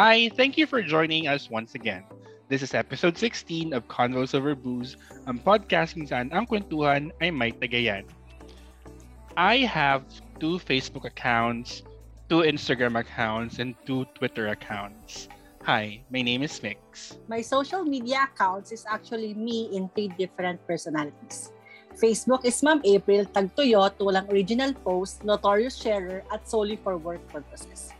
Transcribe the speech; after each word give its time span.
Hi, 0.00 0.30
thank 0.32 0.56
you 0.56 0.64
for 0.64 0.80
joining 0.80 1.28
us 1.28 1.52
once 1.52 1.74
again. 1.74 2.08
This 2.48 2.64
is 2.64 2.72
episode 2.72 3.18
16 3.20 3.76
of 3.76 3.84
Convos 3.84 4.32
Over 4.32 4.56
Booze, 4.56 4.96
ang 5.28 5.36
podcast 5.44 5.92
kung 5.92 6.08
saan 6.08 6.32
ang 6.32 6.48
kwentuhan 6.48 7.12
ay 7.20 7.28
may 7.28 7.52
tagayan. 7.52 8.08
I 9.36 9.60
have 9.68 10.08
two 10.40 10.56
Facebook 10.56 11.04
accounts, 11.04 11.84
two 12.32 12.48
Instagram 12.48 12.96
accounts, 12.96 13.60
and 13.60 13.76
two 13.84 14.08
Twitter 14.16 14.48
accounts. 14.48 15.28
Hi, 15.68 16.00
my 16.08 16.24
name 16.24 16.48
is 16.48 16.56
Mix. 16.64 17.20
My 17.28 17.44
social 17.44 17.84
media 17.84 18.24
accounts 18.24 18.72
is 18.72 18.88
actually 18.88 19.36
me 19.36 19.68
in 19.68 19.92
three 19.92 20.08
different 20.16 20.64
personalities. 20.64 21.52
Facebook 22.00 22.48
is 22.48 22.56
Ma'am 22.64 22.80
April, 22.88 23.28
tagtuyot, 23.28 24.00
walang 24.00 24.32
original 24.32 24.72
post, 24.80 25.28
notorious 25.28 25.76
sharer, 25.76 26.24
at 26.32 26.48
solely 26.48 26.80
for 26.80 26.96
work 26.96 27.20
purposes. 27.28 27.92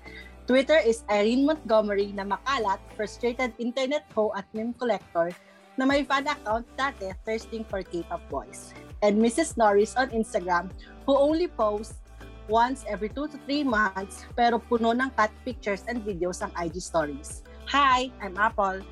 Twitter 0.51 0.83
is 0.83 1.07
Irene 1.07 1.47
Montgomery 1.47 2.11
na 2.11 2.27
makalat, 2.27 2.83
frustrated 2.99 3.55
internet 3.63 4.03
ho 4.19 4.35
at 4.35 4.43
meme 4.51 4.75
collector 4.75 5.31
na 5.79 5.87
may 5.87 6.03
fan 6.03 6.27
account 6.27 6.67
dati 6.75 7.15
thirsting 7.23 7.63
for 7.63 7.87
K-pop 7.87 8.19
boys. 8.27 8.75
And 8.99 9.23
Mrs. 9.23 9.55
Norris 9.55 9.95
on 9.95 10.11
Instagram 10.11 10.75
who 11.07 11.15
only 11.15 11.47
posts 11.47 12.03
once 12.51 12.83
every 12.91 13.15
2 13.15 13.31
to 13.31 13.39
3 13.47 13.63
months 13.63 14.27
pero 14.35 14.59
puno 14.59 14.91
ng 14.91 15.15
cat 15.15 15.31
pictures 15.47 15.87
and 15.87 16.03
videos 16.03 16.43
ang 16.43 16.51
IG 16.59 16.83
stories. 16.83 17.47
Hi, 17.71 18.11
I'm 18.19 18.35
Apple. 18.35 18.83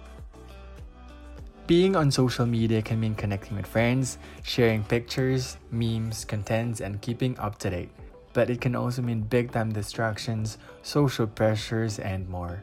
Being 1.67 1.99
on 1.99 2.15
social 2.15 2.47
media 2.47 2.87
can 2.87 3.03
mean 3.03 3.19
connecting 3.19 3.59
with 3.59 3.67
friends, 3.67 4.23
sharing 4.47 4.87
pictures, 4.87 5.59
memes, 5.75 6.23
contents, 6.23 6.79
and 6.79 7.03
keeping 7.03 7.35
up 7.43 7.59
to 7.67 7.75
date 7.75 7.91
but 8.39 8.55
it 8.55 8.63
can 8.63 8.79
also 8.79 9.03
mean 9.03 9.27
big 9.27 9.51
time 9.51 9.75
distractions, 9.75 10.63
social 10.87 11.27
pressures, 11.27 11.99
and 11.99 12.23
more. 12.31 12.63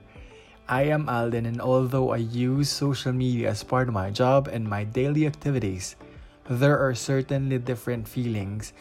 I 0.72 0.88
am 0.88 1.12
Alden, 1.12 1.44
and 1.44 1.60
although 1.60 2.16
I 2.16 2.24
use 2.24 2.72
social 2.72 3.12
media 3.12 3.52
as 3.52 3.60
part 3.60 3.92
of 3.92 3.94
my 3.94 4.08
job 4.08 4.48
and 4.48 4.64
my 4.64 4.88
daily 4.88 5.28
activities, 5.28 6.00
there 6.48 6.80
are 6.80 6.96
certainly 6.96 7.60
different 7.60 8.08
feelings 8.08 8.72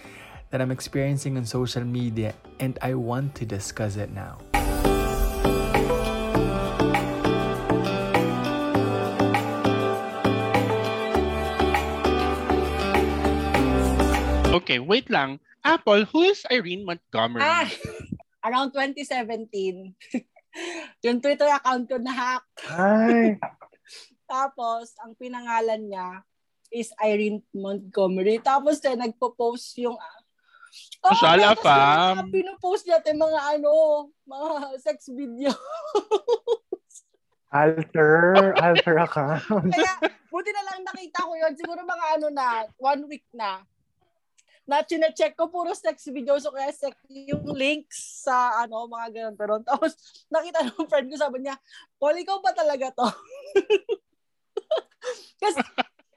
that 0.55 0.63
I'm 0.63 0.71
experiencing 0.71 1.35
on 1.35 1.51
social 1.51 1.83
media, 1.83 2.39
and 2.63 2.79
I 2.79 2.95
want 2.95 3.35
to 3.43 3.45
discuss 3.45 3.99
it 3.99 4.15
now. 4.15 4.39
Okay, 14.55 14.79
wait 14.79 15.11
lang. 15.11 15.43
Apple, 15.65 16.05
who 16.13 16.29
is 16.29 16.45
Irene 16.53 16.85
Montgomery? 16.85 17.41
Ah, 17.41 17.65
around 18.47 18.77
2017. 18.77 19.97
yung 21.09 21.19
Twitter 21.25 21.49
account 21.49 21.89
ko 21.89 21.97
na-hack. 21.97 22.45
Hi! 22.69 23.41
Tapos, 24.31 24.93
ang 25.01 25.17
pinangalan 25.17 25.89
niya 25.89 26.21
is 26.69 26.93
Irene 27.01 27.41
Montgomery. 27.57 28.45
Tapos, 28.45 28.85
eh, 28.85 28.93
nagpo-post 28.93 29.81
yung 29.81 29.97
Oh, 31.07 31.15
Shala 31.15 31.55
pa. 31.55 32.19
Pinopost 32.35 32.83
niya 32.83 32.99
yung 33.07 33.23
mga 33.23 33.41
ano, 33.57 33.73
mga 34.27 34.75
sex 34.83 35.07
video. 35.07 35.55
alter, 37.55 38.51
alter 38.59 38.97
account. 38.99 39.71
Kaya, 39.71 39.95
buti 40.35 40.51
na 40.51 40.67
lang 40.67 40.83
nakita 40.83 41.23
ko 41.23 41.33
yun. 41.39 41.55
Siguro 41.55 41.79
mga 41.87 42.07
ano 42.19 42.27
na, 42.35 42.67
one 42.83 43.07
week 43.07 43.23
na 43.31 43.63
na 44.65 44.81
chine-check 44.81 45.37
ko 45.37 45.53
puro 45.53 45.77
sex 45.77 46.09
videos 46.09 46.45
so 46.45 46.53
kaya 46.53 46.73
sex 46.73 46.97
yung 47.13 47.45
links 47.53 48.25
sa 48.25 48.65
ano 48.65 48.89
mga 48.89 49.09
ganun. 49.13 49.37
Pero 49.37 49.53
tapos 49.61 49.93
nakita 50.33 50.65
ng 50.65 50.89
friend 50.89 51.13
ko 51.13 51.17
sabi 51.21 51.45
niya 51.45 51.57
Paul 52.01 52.17
ikaw 52.17 52.41
ba 52.41 52.57
talaga 52.57 52.89
to? 52.97 53.05
Kasi 55.43 55.61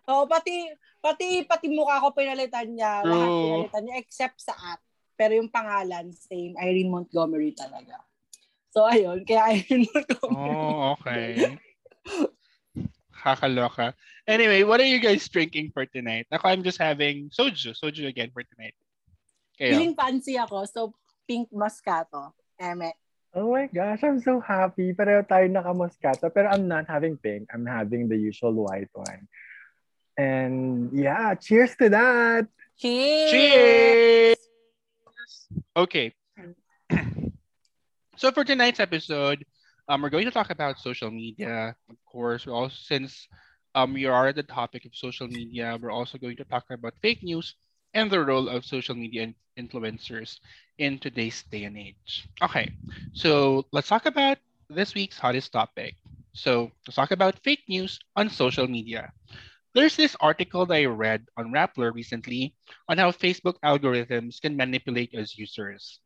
oh 0.07 0.23
pati 0.25 0.71
pati 1.03 1.43
pati 1.43 1.67
mukha 1.67 1.99
ko 1.99 2.15
pinalitan 2.15 2.71
niya. 2.71 3.03
True. 3.03 3.11
lahat 3.11 3.29
pinalitan 3.35 3.83
niya 3.83 3.97
except 3.99 4.39
sa 4.39 4.55
at. 4.55 4.79
Pero 5.17 5.35
yung 5.35 5.51
pangalan 5.51 6.15
same. 6.15 6.55
Irene 6.55 6.93
Montgomery 6.93 7.51
talaga. 7.51 7.99
So 8.71 8.87
ayun 8.87 9.27
kaya 9.27 9.59
Irene 9.59 9.91
Montgomery. 9.91 10.55
Oh 10.55 10.95
okay 10.95 11.59
Kakaloka. 13.27 13.91
Anyway, 14.23 14.63
what 14.63 14.79
are 14.79 14.87
you 14.87 14.99
guys 14.99 15.27
drinking 15.27 15.71
for 15.75 15.83
tonight? 15.85 16.27
Ako, 16.31 16.47
I'm 16.47 16.63
just 16.63 16.79
having 16.79 17.27
soju. 17.27 17.75
Soju 17.75 18.07
again 18.07 18.31
for 18.31 18.43
tonight. 18.47 18.75
Kayo? 19.59 19.75
Feeling 19.75 19.95
fancy 19.99 20.39
ako. 20.39 20.63
So, 20.63 20.95
pink 21.27 21.51
Moscato. 21.51 22.31
Eme. 22.55 22.95
Oh 23.35 23.51
my 23.51 23.67
gosh, 23.67 23.99
I'm 24.07 24.23
so 24.23 24.39
happy. 24.39 24.95
Pero 24.95 25.27
tayo 25.27 25.51
naka-Moscato. 25.51 26.31
Pero 26.31 26.47
I'm 26.47 26.71
not 26.71 26.87
having 26.87 27.19
pink. 27.19 27.51
I'm 27.51 27.67
having 27.67 28.07
the 28.07 28.15
usual 28.15 28.55
white 28.55 28.89
one. 28.95 29.27
And 30.17 30.89
yeah, 30.95 31.35
cheers 31.35 31.75
to 31.77 31.89
that! 31.93 32.47
Cheers! 32.79 33.29
Cheers! 33.29 34.41
Okay. 35.77 36.15
so 38.17 38.31
for 38.31 38.41
tonight's 38.41 38.79
episode, 38.79 39.45
um, 39.87 40.01
we're 40.01 40.09
going 40.09 40.25
to 40.25 40.31
talk 40.31 40.49
about 40.49 40.79
social 40.79 41.11
media, 41.11 41.75
of 41.89 41.97
course. 42.05 42.45
We're 42.45 42.53
also 42.53 42.75
since 42.79 43.27
um, 43.75 43.93
we 43.93 44.05
are 44.05 44.27
at 44.27 44.35
the 44.35 44.43
topic 44.43 44.85
of 44.85 44.95
social 44.95 45.27
media, 45.27 45.77
we're 45.81 45.91
also 45.91 46.17
going 46.17 46.37
to 46.37 46.45
talk 46.45 46.65
about 46.71 46.93
fake 47.01 47.23
news 47.23 47.55
and 47.93 48.09
the 48.09 48.23
role 48.23 48.49
of 48.49 48.65
social 48.65 48.95
media 48.95 49.33
influencers 49.59 50.39
in 50.77 50.99
today's 50.99 51.43
day 51.51 51.63
and 51.63 51.77
age. 51.77 52.27
Okay, 52.43 52.69
so 53.13 53.65
let's 53.71 53.87
talk 53.87 54.05
about 54.05 54.37
this 54.69 54.93
week's 54.95 55.17
hottest 55.19 55.51
topic. 55.53 55.95
So 56.33 56.71
let's 56.87 56.95
talk 56.95 57.11
about 57.11 57.39
fake 57.43 57.63
news 57.67 57.99
on 58.15 58.29
social 58.29 58.67
media. 58.67 59.11
There's 59.73 59.95
this 59.95 60.15
article 60.19 60.65
that 60.67 60.75
I 60.75 60.85
read 60.85 61.25
on 61.37 61.51
Rappler 61.53 61.93
recently 61.93 62.55
on 62.89 62.97
how 62.97 63.11
Facebook 63.11 63.55
algorithms 63.63 64.41
can 64.41 64.55
manipulate 64.57 65.13
us 65.15 65.37
users. 65.37 65.99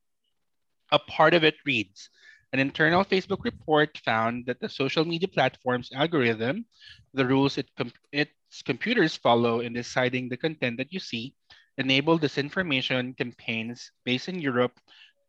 A 0.92 1.00
part 1.00 1.34
of 1.34 1.44
it 1.44 1.56
reads, 1.66 2.10
an 2.54 2.60
internal 2.60 3.06
Facebook 3.06 3.44
report 3.44 3.98
found 4.04 4.46
that 4.46 4.60
the 4.60 4.70
social 4.70 5.06
media 5.06 5.28
platform's 5.28 5.92
algorithm, 5.94 6.66
the 7.14 7.26
rules 7.26 7.58
it 7.58 7.70
com- 7.78 7.94
its 8.12 8.62
computers 8.66 9.16
follow 9.16 9.62
in 9.62 9.74
deciding 9.74 10.28
the 10.30 10.38
content 10.38 10.78
that 10.78 10.92
you 10.92 11.00
see, 11.00 11.34
enable 11.78 12.20
disinformation 12.20 13.16
campaigns 13.18 13.92
based 14.04 14.28
in 14.28 14.40
Europe 14.40 14.80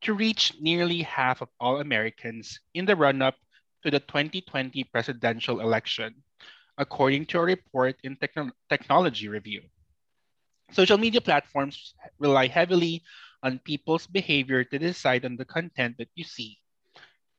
to 0.03 0.15
reach 0.15 0.55
nearly 0.61 1.03
half 1.03 1.41
of 1.41 1.49
all 1.61 1.81
Americans 1.81 2.59
in 2.75 2.87
the 2.87 2.97
run 2.97 3.22
up 3.22 3.37
to 3.84 3.91
the 3.91 4.00
2020 4.00 4.82
presidential 4.84 5.61
election, 5.61 6.15
according 6.78 7.27
to 7.27 7.38
a 7.38 7.43
report 7.43 7.97
in 8.03 8.16
Techno- 8.16 8.50
Technology 8.69 9.28
Review. 9.28 9.62
Social 10.72 10.99
media 10.99 11.21
platforms 11.21 11.94
rely 12.19 12.49
heavily 12.49 13.05
on 13.43 13.61
people's 13.61 14.06
behavior 14.06 14.65
to 14.65 14.78
decide 14.78 15.25
on 15.25 15.37
the 15.37 15.44
content 15.44 15.99
that 15.99 16.11
you 16.15 16.25
see 16.25 16.62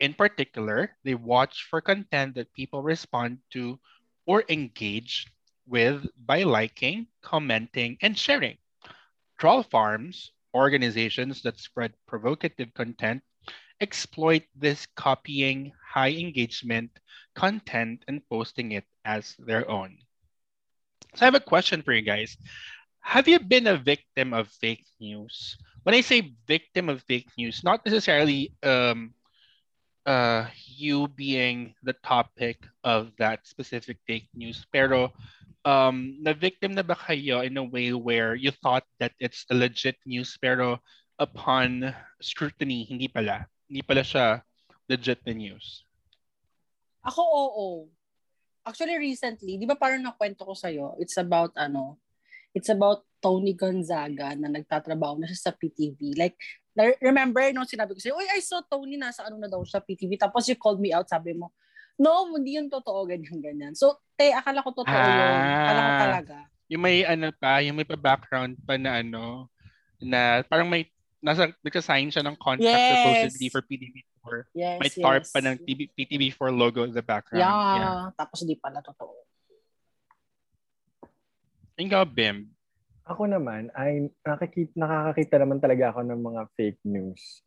in 0.03 0.13
particular, 0.13 0.91
they 1.07 1.15
watch 1.15 1.63
for 1.71 1.79
content 1.79 2.35
that 2.35 2.51
people 2.51 2.83
respond 2.83 3.39
to 3.55 3.79
or 4.27 4.43
engage 4.51 5.31
with 5.65 6.03
by 6.19 6.43
liking, 6.43 7.07
commenting, 7.23 7.95
and 8.03 8.19
sharing. 8.19 8.59
Troll 9.39 9.63
farms, 9.63 10.35
organizations 10.53 11.41
that 11.43 11.57
spread 11.57 11.95
provocative 12.05 12.73
content, 12.73 13.23
exploit 13.79 14.43
this 14.59 14.85
copying 14.99 15.71
high 15.79 16.11
engagement 16.11 16.91
content 17.33 18.03
and 18.09 18.27
posting 18.27 18.73
it 18.73 18.83
as 19.05 19.39
their 19.39 19.63
own. 19.71 19.95
So 21.15 21.23
I 21.23 21.31
have 21.31 21.39
a 21.39 21.39
question 21.39 21.81
for 21.81 21.93
you 21.93 22.03
guys. 22.03 22.35
Have 22.99 23.27
you 23.31 23.39
been 23.39 23.67
a 23.67 23.79
victim 23.79 24.33
of 24.33 24.51
fake 24.51 24.83
news? 24.99 25.55
When 25.83 25.95
I 25.95 26.01
say 26.01 26.35
victim 26.45 26.89
of 26.89 27.03
fake 27.03 27.31
news, 27.37 27.63
not 27.63 27.85
necessarily 27.85 28.51
um, 28.63 29.15
uh, 30.05 30.47
you 30.75 31.07
being 31.07 31.73
the 31.83 31.93
topic 32.03 32.63
of 32.83 33.11
that 33.17 33.47
specific 33.47 33.97
fake 34.07 34.27
news. 34.35 34.65
Pero 34.71 35.11
um, 35.65 36.19
na-victim 36.19 36.75
na 36.75 36.83
ba 36.83 36.95
kayo 36.95 37.43
in 37.43 37.57
a 37.57 37.63
way 37.63 37.93
where 37.93 38.35
you 38.35 38.51
thought 38.51 38.83
that 38.99 39.11
it's 39.19 39.45
a 39.49 39.55
legit 39.55 39.95
news 40.05 40.35
pero 40.39 40.79
upon 41.19 41.93
scrutiny, 42.21 42.83
hindi 42.83 43.07
pala. 43.07 43.47
Hindi 43.67 43.81
pala 43.83 44.03
siya 44.03 44.43
legit 44.89 45.23
na 45.25 45.33
news. 45.33 45.87
Ako, 47.03 47.21
oo. 47.23 47.67
Actually, 48.63 48.95
recently, 48.95 49.59
di 49.59 49.67
ba 49.67 49.75
parang 49.75 50.03
nakwento 50.03 50.47
ko 50.47 50.55
sa'yo, 50.55 50.95
it's 50.95 51.19
about 51.19 51.51
ano, 51.59 51.99
it's 52.55 52.71
about 52.71 53.03
Tony 53.19 53.51
Gonzaga 53.55 54.35
na 54.39 54.47
nagtatrabaho 54.47 55.19
na 55.19 55.27
siya 55.27 55.51
sa 55.51 55.53
PTV. 55.55 56.15
Like, 56.15 56.39
remember 57.01 57.45
nung 57.53 57.69
sinabi 57.69 57.93
ko 57.93 57.99
sa'yo, 58.01 58.17
Uy, 58.17 58.27
I 58.33 58.41
saw 58.41 58.65
Tony 58.65 58.97
nasa 58.97 59.25
ano 59.25 59.37
na 59.37 59.49
daw 59.49 59.61
sa 59.65 59.81
PTV. 59.81 60.17
Tapos 60.17 60.49
you 60.49 60.57
called 60.57 60.81
me 60.81 60.89
out, 60.89 61.05
sabi 61.05 61.37
mo, 61.37 61.53
no, 62.01 62.33
hindi 62.33 62.57
yun 62.57 62.69
totoo, 62.69 63.05
ganyan, 63.05 63.37
ganyan. 63.37 63.73
So, 63.77 64.01
te, 64.17 64.33
akala 64.33 64.65
ko 64.65 64.73
totoo 64.73 64.89
ah, 64.89 65.13
yun. 65.13 65.37
Akala 65.45 65.81
ko 65.81 65.93
talaga. 66.01 66.35
Yung 66.73 66.81
may 66.81 67.05
ano 67.05 67.29
pa, 67.37 67.61
yung 67.61 67.77
may 67.77 67.85
pa-background 67.85 68.57
pa 68.65 68.81
na 68.81 69.05
ano, 69.05 69.53
na 70.01 70.41
parang 70.49 70.65
may 70.65 70.89
nasa, 71.23 71.53
nagka-sign 71.63 72.11
siya 72.11 72.25
ng 72.25 72.35
contract 72.35 72.67
Yes. 72.75 72.91
supposedly 72.97 73.47
for 73.53 73.61
PTV4. 73.63 74.35
Yes, 74.51 74.77
May 74.81 74.91
tarp 74.91 75.23
yes. 75.23 75.31
pa 75.31 75.39
ng 75.39 75.55
TV, 75.63 75.79
PTV4 75.95 76.49
logo 76.51 76.83
in 76.83 76.91
the 76.91 77.05
background. 77.05 77.39
Yeah. 77.39 78.11
Tapos 78.17 78.43
di 78.43 78.57
pala 78.59 78.83
totoo. 78.83 79.23
Ikaw, 81.73 82.05
Bim. 82.05 82.52
Ako 83.03 83.27
naman, 83.27 83.67
ay 83.75 84.07
nakikita, 84.23 84.71
nakakakita 84.79 85.35
naman 85.35 85.59
talaga 85.59 85.91
ako 85.91 86.07
ng 86.07 86.21
mga 86.23 86.41
fake 86.55 86.81
news 86.87 87.43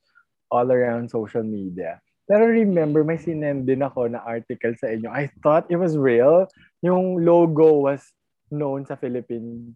all 0.53 0.69
around 0.69 1.09
social 1.09 1.43
media. 1.43 1.97
Pero 2.27 2.45
remember, 2.45 3.01
may 3.01 3.17
sinend 3.17 3.65
din 3.65 3.81
ako 3.81 4.11
na 4.11 4.21
article 4.21 4.75
sa 4.77 4.91
inyo. 4.91 5.09
I 5.09 5.33
thought 5.41 5.65
it 5.71 5.79
was 5.79 5.97
real. 5.97 6.45
Yung 6.83 7.25
logo 7.25 7.89
was 7.89 8.05
known 8.51 8.85
sa 8.85 8.95
Philippine 8.95 9.73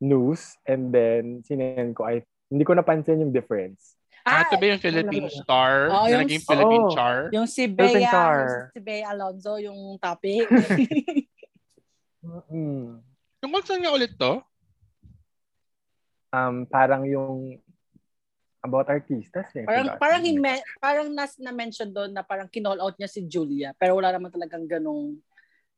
news 0.00 0.58
and 0.66 0.90
then 0.90 1.44
sinend 1.46 1.94
ko, 1.94 2.08
I, 2.08 2.26
hindi 2.50 2.64
ko 2.64 2.74
napansin 2.74 3.22
yung 3.22 3.30
difference. 3.30 3.94
Ah, 4.22 4.42
Ah, 4.42 4.42
ito 4.46 4.54
ba 4.56 4.66
yung 4.70 4.82
Philippine 4.82 5.26
wala. 5.26 5.38
Star? 5.38 5.74
Oh, 5.86 6.06
na 6.06 6.10
yung- 6.10 6.22
naging 6.26 6.42
Philippine 6.42 6.86
Oo. 6.86 6.94
Char? 6.94 7.18
yung 7.30 7.46
si 7.46 7.62
Philippine 7.66 8.06
Bea, 8.06 8.26
yung 8.34 8.70
si 8.70 8.80
Bea 8.80 9.06
Alonzo, 9.06 9.52
yung 9.58 9.78
topic. 10.02 10.46
Mm. 12.22 13.02
Tungkol 13.42 13.62
saan 13.66 13.82
nga 13.82 13.90
ulit 13.90 14.14
to? 14.14 14.38
Um, 16.32 16.64
parang 16.64 17.04
yung 17.04 17.60
about 18.62 18.88
artistas 18.88 19.52
eh. 19.58 19.66
parang 19.66 19.92
Forgot. 19.92 20.00
parang 20.00 20.22
hime, 20.22 20.54
parang 20.78 21.08
nas 21.12 21.36
na 21.36 21.52
mention 21.52 21.90
doon 21.90 22.14
na 22.14 22.22
parang 22.22 22.48
kinall 22.48 22.78
out 22.78 22.96
niya 22.96 23.10
si 23.10 23.26
Julia, 23.26 23.74
pero 23.76 23.98
wala 23.98 24.14
naman 24.14 24.30
talagang 24.30 24.64
ganong 24.64 25.18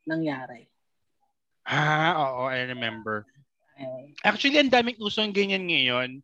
nangyari. 0.04 0.68
Ah, 1.64 2.12
oo, 2.20 2.52
I 2.52 2.68
remember. 2.68 3.24
Actually, 4.20 4.60
ang 4.60 4.70
daming 4.70 5.00
uso 5.00 5.24
ng 5.24 5.32
ganyan 5.32 5.64
ngayon 5.64 6.20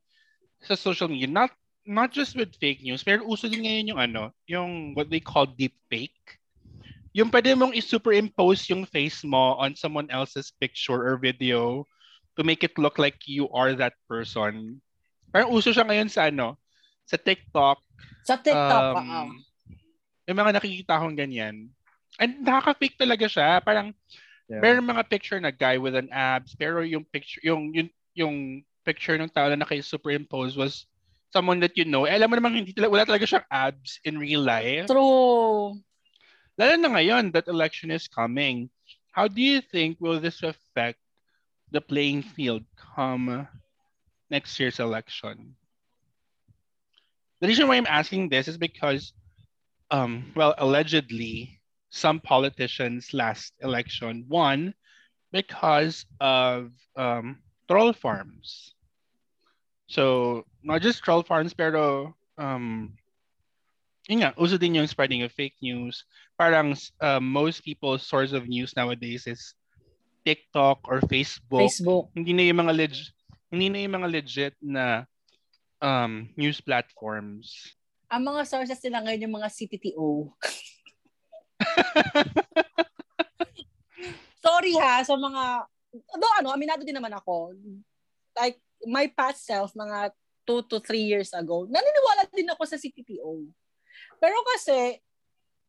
sa 0.60 0.76
social 0.76 1.08
media. 1.08 1.26
Not 1.26 1.50
not 1.88 2.12
just 2.12 2.36
with 2.36 2.52
fake 2.60 2.84
news, 2.84 3.00
pero 3.00 3.24
uso 3.24 3.48
din 3.48 3.64
ngayon 3.64 3.90
yung 3.96 4.00
ano, 4.00 4.22
yung 4.44 4.92
what 4.92 5.08
they 5.08 5.18
call 5.18 5.48
deep 5.48 5.74
fake. 5.88 6.38
Yung 7.10 7.32
pwede 7.32 7.56
mong 7.58 7.74
i-superimpose 7.74 8.70
yung 8.70 8.86
face 8.86 9.26
mo 9.26 9.58
on 9.58 9.74
someone 9.74 10.06
else's 10.12 10.54
picture 10.62 11.02
or 11.02 11.18
video 11.18 11.82
to 12.40 12.42
make 12.42 12.64
it 12.64 12.72
look 12.80 12.96
like 12.96 13.28
you 13.28 13.52
are 13.52 13.76
that 13.76 13.92
person. 14.08 14.80
Parang 15.28 15.52
uso 15.52 15.76
siya 15.76 15.84
ngayon 15.84 16.08
sa 16.08 16.32
ano, 16.32 16.56
sa 17.04 17.20
TikTok. 17.20 17.84
Sa 18.24 18.40
TikTok, 18.40 18.96
um. 18.96 19.36
Yung 20.24 20.40
mga 20.40 20.56
nakikita 20.56 20.96
kong 20.96 21.20
ganyan. 21.20 21.68
And 22.16 22.40
nakaka-fake 22.40 22.96
talaga 22.96 23.28
siya. 23.28 23.60
Parang 23.60 23.92
Yeah. 24.50 24.66
Meron 24.66 24.90
mga 24.90 25.06
picture 25.06 25.38
na 25.38 25.54
guy 25.54 25.78
with 25.78 25.94
an 25.94 26.10
abs, 26.10 26.58
pero 26.58 26.82
yung 26.82 27.06
picture, 27.06 27.38
yung, 27.46 27.70
yung, 27.70 27.88
yung 28.18 28.36
picture 28.82 29.14
ng 29.14 29.30
tao 29.30 29.46
na 29.46 29.62
naka-superimpose 29.62 30.58
was 30.58 30.90
someone 31.30 31.62
that 31.62 31.78
you 31.78 31.86
know. 31.86 32.02
Eh, 32.02 32.18
alam 32.18 32.26
mo 32.26 32.34
namang 32.34 32.58
hindi 32.58 32.74
talaga, 32.74 32.90
wala 32.90 33.06
talaga 33.06 33.30
siyang 33.30 33.46
abs 33.46 34.02
in 34.02 34.18
real 34.18 34.42
life. 34.42 34.90
True. 34.90 35.78
Lalo 36.58 36.74
na 36.82 36.90
ngayon 36.90 37.30
that 37.30 37.46
election 37.46 37.94
is 37.94 38.10
coming. 38.10 38.66
How 39.14 39.30
do 39.30 39.38
you 39.38 39.62
think 39.62 40.02
will 40.02 40.18
this 40.18 40.42
affect 40.42 40.98
the 41.70 41.80
playing 41.80 42.22
field 42.22 42.64
come 42.94 43.48
next 44.30 44.58
year's 44.58 44.80
election? 44.80 45.56
The 47.40 47.48
reason 47.48 47.68
why 47.68 47.76
I'm 47.76 47.86
asking 47.86 48.28
this 48.28 48.48
is 48.48 48.58
because, 48.58 49.12
um, 49.90 50.32
well, 50.36 50.54
allegedly, 50.58 51.60
some 51.90 52.20
politicians 52.20 53.12
last 53.12 53.54
election 53.60 54.26
won 54.28 54.74
because 55.32 56.06
of 56.20 56.70
um, 56.96 57.42
troll 57.68 57.92
farms. 57.92 58.74
So, 59.86 60.44
not 60.62 60.82
just 60.82 61.02
troll 61.02 61.22
farms, 61.22 61.54
pero 61.54 62.14
um, 62.38 62.94
yun 64.08 64.20
nga, 64.20 64.34
uso 64.38 64.58
din 64.58 64.74
yung 64.74 64.86
spreading 64.86 65.22
of 65.22 65.32
fake 65.32 65.56
news. 65.62 66.04
Parang 66.38 66.74
uh, 67.00 67.20
most 67.20 67.64
people's 67.64 68.06
source 68.06 68.32
of 68.32 68.48
news 68.48 68.74
nowadays 68.76 69.26
is 69.26 69.54
TikTok 70.24 70.88
or 70.88 71.00
Facebook. 71.08 71.68
Facebook. 71.68 72.12
Hindi 72.14 72.32
na 72.36 72.42
yung 72.46 72.60
mga 72.66 72.74
leg- 72.76 73.12
hindi 73.50 73.66
na 73.66 73.82
yung 73.82 73.94
mga 73.98 74.08
legit 74.08 74.54
na 74.62 75.04
um, 75.82 76.30
news 76.38 76.62
platforms. 76.62 77.74
Ang 78.10 78.30
mga 78.30 78.46
sources 78.46 78.78
nila 78.84 79.02
ngayon 79.02 79.26
yung 79.26 79.36
mga 79.42 79.50
CTTO. 79.50 80.30
Sorry 84.44 84.74
ha, 84.78 85.04
sa 85.04 85.18
mga, 85.18 85.42
although 86.14 86.34
ano, 86.40 86.48
aminado 86.54 86.86
din 86.86 86.96
naman 86.96 87.12
ako. 87.12 87.52
Like, 88.34 88.58
my 88.86 89.06
past 89.12 89.44
self, 89.44 89.76
mga 89.76 90.14
two 90.48 90.64
to 90.66 90.80
three 90.80 91.04
years 91.04 91.30
ago, 91.36 91.68
naniniwala 91.68 92.26
din 92.32 92.48
ako 92.50 92.64
sa 92.64 92.80
CTTO. 92.80 93.44
Pero 94.18 94.36
kasi, 94.56 94.98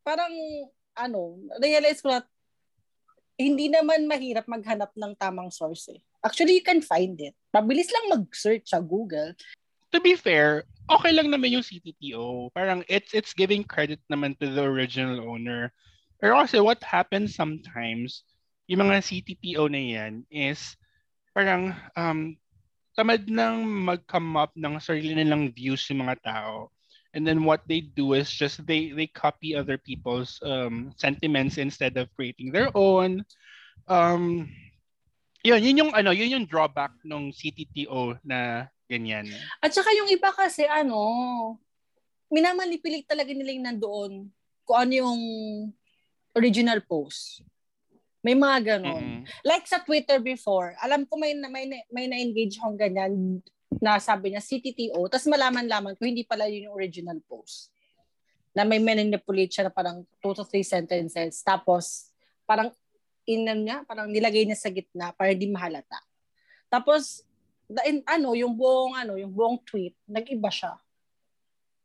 parang, 0.01 0.31
ano, 0.95 1.38
realize 1.59 2.01
ko 2.01 2.09
na, 2.09 2.24
hindi 3.41 3.67
naman 3.67 4.05
mahirap 4.05 4.45
maghanap 4.45 4.93
ng 4.93 5.13
tamang 5.17 5.49
source 5.49 5.89
eh. 5.91 5.99
Actually, 6.21 6.61
you 6.61 6.65
can 6.65 6.79
find 6.85 7.17
it. 7.17 7.33
Mabilis 7.49 7.89
lang 7.89 8.13
mag-search 8.13 8.69
sa 8.69 8.79
Google. 8.79 9.33
to 9.91 9.99
be 9.99 10.15
fair, 10.15 10.63
okay 10.88 11.11
lang 11.11 11.27
naman 11.29 11.51
yung 11.51 11.63
CTTO. 11.63 12.49
Parang 12.55 12.81
it's 12.88 13.11
it's 13.11 13.35
giving 13.35 13.63
credit 13.63 13.99
naman 14.07 14.33
to 14.39 14.47
the 14.47 14.63
original 14.63 15.19
owner. 15.27 15.69
Pero 16.17 16.39
kasi 16.39 16.57
what 16.63 16.79
happens 16.81 17.35
sometimes, 17.35 18.23
yung 18.65 18.88
mga 18.88 19.03
CTTO 19.03 19.67
na 19.67 19.83
yan 19.83 20.13
is 20.31 20.79
parang 21.35 21.75
um, 21.95 22.35
tamad 22.95 23.27
nang 23.27 23.67
mag-come 23.67 24.35
up 24.39 24.51
ng 24.55 24.79
sarili 24.79 25.11
nilang 25.15 25.51
views 25.51 25.83
yung 25.91 26.07
mga 26.07 26.17
tao. 26.23 26.71
And 27.11 27.27
then 27.27 27.43
what 27.43 27.67
they 27.67 27.83
do 27.83 28.15
is 28.15 28.31
just 28.31 28.63
they 28.63 28.95
they 28.95 29.07
copy 29.07 29.51
other 29.51 29.75
people's 29.75 30.39
um, 30.47 30.95
sentiments 30.95 31.59
instead 31.59 31.99
of 31.99 32.07
creating 32.15 32.55
their 32.55 32.71
own. 32.71 33.27
Um, 33.91 34.47
yun, 35.43 35.59
yun 35.59 35.81
yung 35.85 35.91
ano, 35.91 36.15
yun 36.15 36.31
yung 36.31 36.47
drawback 36.47 36.95
ng 37.03 37.35
CTTO 37.35 38.15
na 38.23 38.71
ganyan. 38.87 39.27
At 39.59 39.75
saka 39.75 39.91
yung 39.91 40.07
iba 40.07 40.31
kasi 40.31 40.63
ano, 40.63 41.59
minamanipilit 42.31 43.03
talaga 43.03 43.35
nila 43.35 43.51
yung 43.51 43.67
nandoon 43.67 44.13
kung 44.63 44.77
ano 44.79 44.93
yung 44.95 45.21
original 46.31 46.79
post. 46.79 47.43
May 48.23 48.37
mga 48.37 48.77
ganon. 48.77 49.03
Mm-mm. 49.03 49.21
Like 49.43 49.67
sa 49.67 49.83
Twitter 49.83 50.23
before, 50.23 50.77
alam 50.79 51.03
ko 51.03 51.19
may 51.19 51.35
may 51.35 51.67
may 51.91 52.05
na-engage 52.07 52.55
akong 52.61 52.79
ganyan 52.79 53.43
na 53.79 54.01
sabi 54.01 54.33
niya 54.33 54.44
CTTO, 54.44 55.07
tapos 55.07 55.29
malaman-laman 55.31 55.95
ko 55.95 56.03
hindi 56.03 56.27
pala 56.27 56.50
yun 56.51 56.68
yung 56.68 56.75
original 56.75 57.18
post. 57.23 57.71
Na 58.51 58.68
may 58.68 58.83
manipulate 58.83 59.56
siya 59.56 59.69
na 59.69 59.73
parang 59.73 60.04
two 60.19 60.35
to 60.35 60.44
three 60.44 60.66
sentences. 60.66 61.40
Tapos 61.40 62.11
parang 62.44 62.73
inan 63.23 63.63
niya, 63.63 63.78
parang 63.87 64.11
nilagay 64.11 64.44
niya 64.44 64.59
sa 64.59 64.68
gitna 64.68 65.16
para 65.16 65.31
hindi 65.31 65.47
mahalata. 65.47 66.04
Tapos 66.68 67.23
the, 67.71 67.80
in, 67.87 68.04
ano, 68.04 68.35
yung 68.35 68.51
buong 68.59 68.99
ano, 68.99 69.16
yung 69.16 69.31
buong 69.31 69.63
tweet, 69.63 69.95
nag-iba 70.04 70.51
siya. 70.51 70.75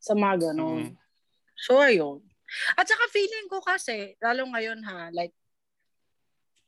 Sa 0.02 0.18
mga 0.18 0.50
ganon. 0.50 0.90
Mm. 0.90 0.94
So 1.54 1.78
ayun. 1.78 2.22
At 2.74 2.86
saka 2.86 3.10
feeling 3.10 3.46
ko 3.50 3.62
kasi, 3.62 4.14
lalo 4.22 4.46
ngayon 4.50 4.82
ha, 4.86 5.10
like 5.14 5.34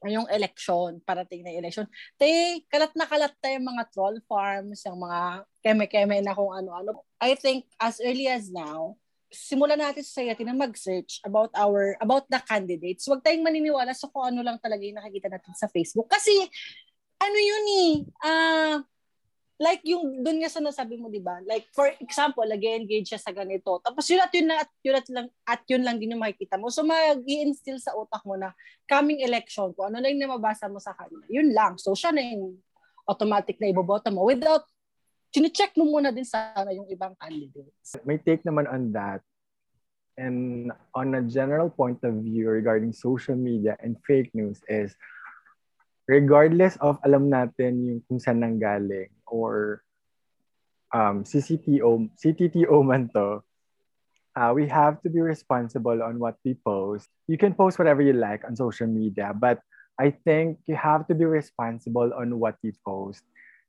ngayong 0.04 0.28
election, 0.30 1.02
parating 1.02 1.42
na 1.42 1.54
election, 1.54 1.86
te, 2.14 2.62
kalat 2.70 2.94
na 2.94 3.06
kalat 3.06 3.34
yung 3.50 3.66
mga 3.66 3.82
troll 3.90 4.18
farms, 4.30 4.86
yung 4.86 5.02
mga 5.02 5.42
keme-keme 5.62 6.22
na 6.22 6.34
kung 6.34 6.54
ano-ano. 6.54 7.02
I 7.18 7.34
think 7.34 7.66
as 7.82 7.98
early 7.98 8.30
as 8.30 8.46
now, 8.50 8.94
simulan 9.28 9.76
natin 9.76 10.00
sa 10.00 10.22
society 10.22 10.44
na 10.46 10.56
mag-search 10.56 11.20
about 11.26 11.52
our 11.52 11.98
about 12.00 12.24
the 12.32 12.40
candidates. 12.48 13.04
Huwag 13.04 13.20
tayong 13.20 13.44
maniniwala 13.44 13.92
sa 13.92 14.08
kung 14.08 14.24
ano 14.24 14.40
lang 14.40 14.56
talaga 14.56 14.80
yung 14.80 14.96
nakikita 14.96 15.28
natin 15.28 15.52
sa 15.52 15.68
Facebook. 15.68 16.08
Kasi, 16.08 16.32
ano 17.18 17.38
yun 17.38 17.66
eh, 17.68 17.92
ah, 18.24 18.76
like 19.58 19.82
yung 19.82 20.22
doon 20.22 20.38
nga 20.38 20.50
sa 20.50 20.62
nasabi 20.62 20.94
mo, 21.02 21.10
di 21.10 21.18
ba? 21.18 21.42
Like, 21.42 21.66
for 21.74 21.90
example, 21.98 22.46
nag-engage 22.46 23.10
siya 23.10 23.18
sa 23.18 23.34
ganito. 23.34 23.82
Tapos 23.82 24.06
yun 24.06 24.22
at 24.22 24.30
yun, 24.30 24.46
na, 24.46 24.62
at 24.62 24.70
yun 24.86 24.96
at 24.96 25.08
lang, 25.10 25.26
at 25.42 25.62
yun 25.66 25.82
lang 25.82 25.98
din 25.98 26.14
yung 26.14 26.22
makikita 26.22 26.54
mo. 26.54 26.70
So, 26.70 26.86
mag 26.86 27.26
instill 27.26 27.82
sa 27.82 27.98
utak 27.98 28.22
mo 28.22 28.38
na 28.38 28.54
coming 28.86 29.26
election, 29.26 29.74
kung 29.74 29.90
ano 29.90 29.98
lang 29.98 30.14
yung 30.14 30.30
mabasa 30.38 30.70
mo 30.70 30.78
sa 30.78 30.94
kanya, 30.94 31.26
yun 31.26 31.50
lang. 31.50 31.74
So, 31.74 31.98
siya 31.98 32.14
na 32.14 32.22
yung 32.22 32.54
automatic 33.10 33.58
na 33.58 33.74
iboboto 33.74 34.14
mo 34.14 34.30
without 34.30 34.62
chine-check 35.34 35.74
mo 35.74 35.90
muna 35.90 36.14
din 36.14 36.24
sana 36.24 36.70
yung 36.70 36.86
ibang 36.86 37.18
candidates. 37.18 37.98
May 38.06 38.22
take 38.22 38.46
naman 38.46 38.70
on 38.70 38.94
that. 38.94 39.20
And 40.18 40.70
on 40.94 41.14
a 41.14 41.22
general 41.22 41.70
point 41.70 42.02
of 42.02 42.26
view 42.26 42.50
regarding 42.50 42.90
social 42.90 43.38
media 43.38 43.78
and 43.78 43.94
fake 44.02 44.34
news 44.34 44.58
is 44.66 44.94
regardless 46.10 46.74
of 46.82 46.98
alam 47.06 47.30
natin 47.30 47.86
yung 47.86 48.00
kung 48.10 48.18
saan 48.18 48.42
nanggaling 48.42 49.14
or 49.30 49.82
um, 50.92 51.24
CCTO, 51.24 52.10
CTTO 52.16 52.84
man 52.84 53.10
to, 53.14 53.42
uh, 54.36 54.52
we 54.54 54.68
have 54.68 55.02
to 55.02 55.10
be 55.10 55.20
responsible 55.20 56.02
on 56.02 56.18
what 56.18 56.36
we 56.44 56.54
post. 56.54 57.08
You 57.26 57.38
can 57.38 57.54
post 57.54 57.78
whatever 57.78 58.02
you 58.02 58.12
like 58.12 58.44
on 58.44 58.56
social 58.56 58.86
media, 58.86 59.32
but 59.34 59.60
I 59.98 60.10
think 60.10 60.58
you 60.66 60.76
have 60.76 61.06
to 61.08 61.14
be 61.14 61.24
responsible 61.24 62.14
on 62.14 62.38
what 62.38 62.56
you 62.62 62.72
post. 62.86 63.22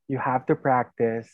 You 0.07 0.19
have 0.19 0.45
to 0.45 0.55
practice 0.55 1.27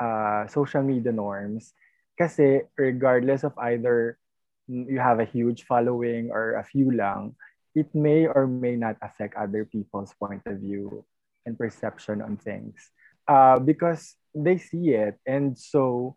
uh, 0.00 0.46
social 0.48 0.82
media 0.82 1.12
norms. 1.12 1.72
Kasi 2.16 2.64
regardless 2.76 3.44
of 3.44 3.52
either 3.60 4.16
you 4.68 4.98
have 4.98 5.20
a 5.20 5.28
huge 5.28 5.64
following 5.64 6.32
or 6.32 6.56
a 6.56 6.64
few 6.64 6.90
lang, 6.90 7.36
it 7.76 7.92
may 7.94 8.26
or 8.26 8.48
may 8.48 8.74
not 8.74 8.96
affect 9.04 9.36
other 9.36 9.68
people's 9.68 10.16
point 10.16 10.40
of 10.48 10.58
view 10.64 11.04
and 11.44 11.60
perception 11.60 12.22
on 12.24 12.40
things. 12.40 12.90
Uh, 13.28 13.58
because 13.58 14.14
they 14.34 14.58
see 14.58 14.94
it. 14.94 15.18
And 15.26 15.58
so, 15.58 16.16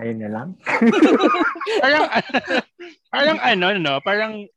ayun 0.00 0.24
na 0.24 0.30
lang. 0.32 0.48
parang, 1.84 2.04
parang 3.12 3.38
ano, 3.44 3.66
no? 3.76 4.00
Parang, 4.00 4.48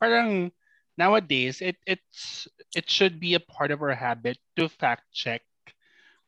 parang 0.00 0.50
nowadays, 0.96 1.60
it, 1.60 1.76
it's, 1.86 2.48
it 2.74 2.88
should 2.88 3.20
be 3.20 3.34
a 3.34 3.40
part 3.40 3.70
of 3.70 3.82
our 3.82 3.94
habit 3.94 4.38
to 4.56 4.68
fact 4.68 5.04
check 5.12 5.42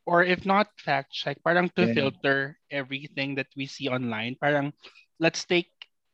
or 0.06 0.22
if 0.22 0.44
not 0.44 0.68
fact 0.76 1.12
check, 1.12 1.40
parang 1.42 1.72
to 1.76 1.88
yeah. 1.88 1.94
filter 1.94 2.58
everything 2.70 3.34
that 3.36 3.48
we 3.56 3.66
see 3.66 3.88
online. 3.88 4.36
Parang 4.40 4.72
let's 5.18 5.44
take 5.44 5.68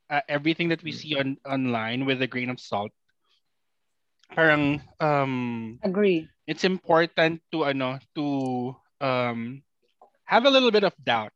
uh, 0.09 0.23
everything 0.29 0.69
that 0.71 0.83
we 0.83 0.93
see 0.93 1.19
on 1.19 1.37
online 1.47 2.07
with 2.07 2.23
a 2.23 2.27
grain 2.27 2.51
of 2.51 2.61
salt. 2.61 2.91
Parang 4.31 4.83
um 5.03 5.79
agree. 5.83 6.31
It's 6.51 6.67
important 6.67 7.39
to 7.55 7.71
ano 7.71 8.03
to 8.19 8.27
um 8.99 9.63
have 10.27 10.43
a 10.47 10.51
little 10.51 10.75
bit 10.75 10.83
of 10.83 10.99
doubt. 10.99 11.31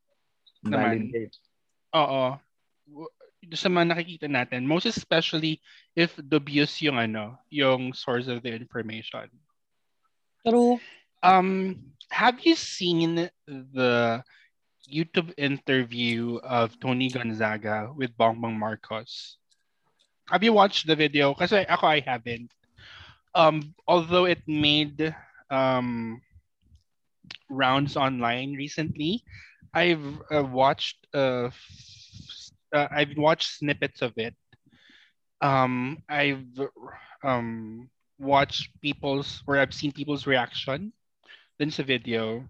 Validate. 0.66 1.38
Oo. 1.94 2.34
sa 3.52 3.68
mga 3.68 3.92
nakikita 3.92 4.24
natin, 4.24 4.64
most 4.64 4.88
especially 4.88 5.60
if 5.92 6.16
dubious 6.16 6.80
yung 6.80 6.96
ano, 6.96 7.36
yung 7.52 7.92
source 7.92 8.24
of 8.24 8.40
the 8.40 8.48
information. 8.48 9.28
True. 10.48 10.80
Um, 11.20 11.76
have 12.08 12.40
you 12.40 12.56
seen 12.56 13.28
the 13.44 14.24
YouTube 14.88 15.32
interview 15.36 16.40
of 16.40 16.80
Tony 16.80 17.12
Gonzaga 17.12 17.92
with 17.92 18.16
Bongbong 18.16 18.56
Marcos? 18.56 19.36
Have 20.32 20.40
you 20.40 20.56
watched 20.56 20.88
the 20.88 20.96
video? 20.96 21.36
Kasi 21.36 21.68
ako, 21.68 21.84
I 21.84 22.00
haven't. 22.00 22.48
Um, 23.34 23.74
although 23.86 24.26
it 24.26 24.42
made 24.46 25.14
um, 25.50 26.22
rounds 27.50 27.96
online 27.96 28.54
recently, 28.54 29.24
I've 29.74 30.04
uh, 30.30 30.44
watched 30.44 31.06
uh, 31.12 31.50
uh, 32.72 32.88
I've 32.90 33.16
watched 33.16 33.58
snippets 33.58 34.02
of 34.02 34.12
it. 34.16 34.34
Um, 35.40 36.02
I've 36.08 36.46
um, 37.22 37.90
watched 38.18 38.70
people's 38.80 39.42
or 39.46 39.58
I've 39.58 39.74
seen 39.74 39.92
people's 39.92 40.26
reaction 40.26 40.92
dun 41.58 41.70
sa 41.70 41.82
video. 41.82 42.44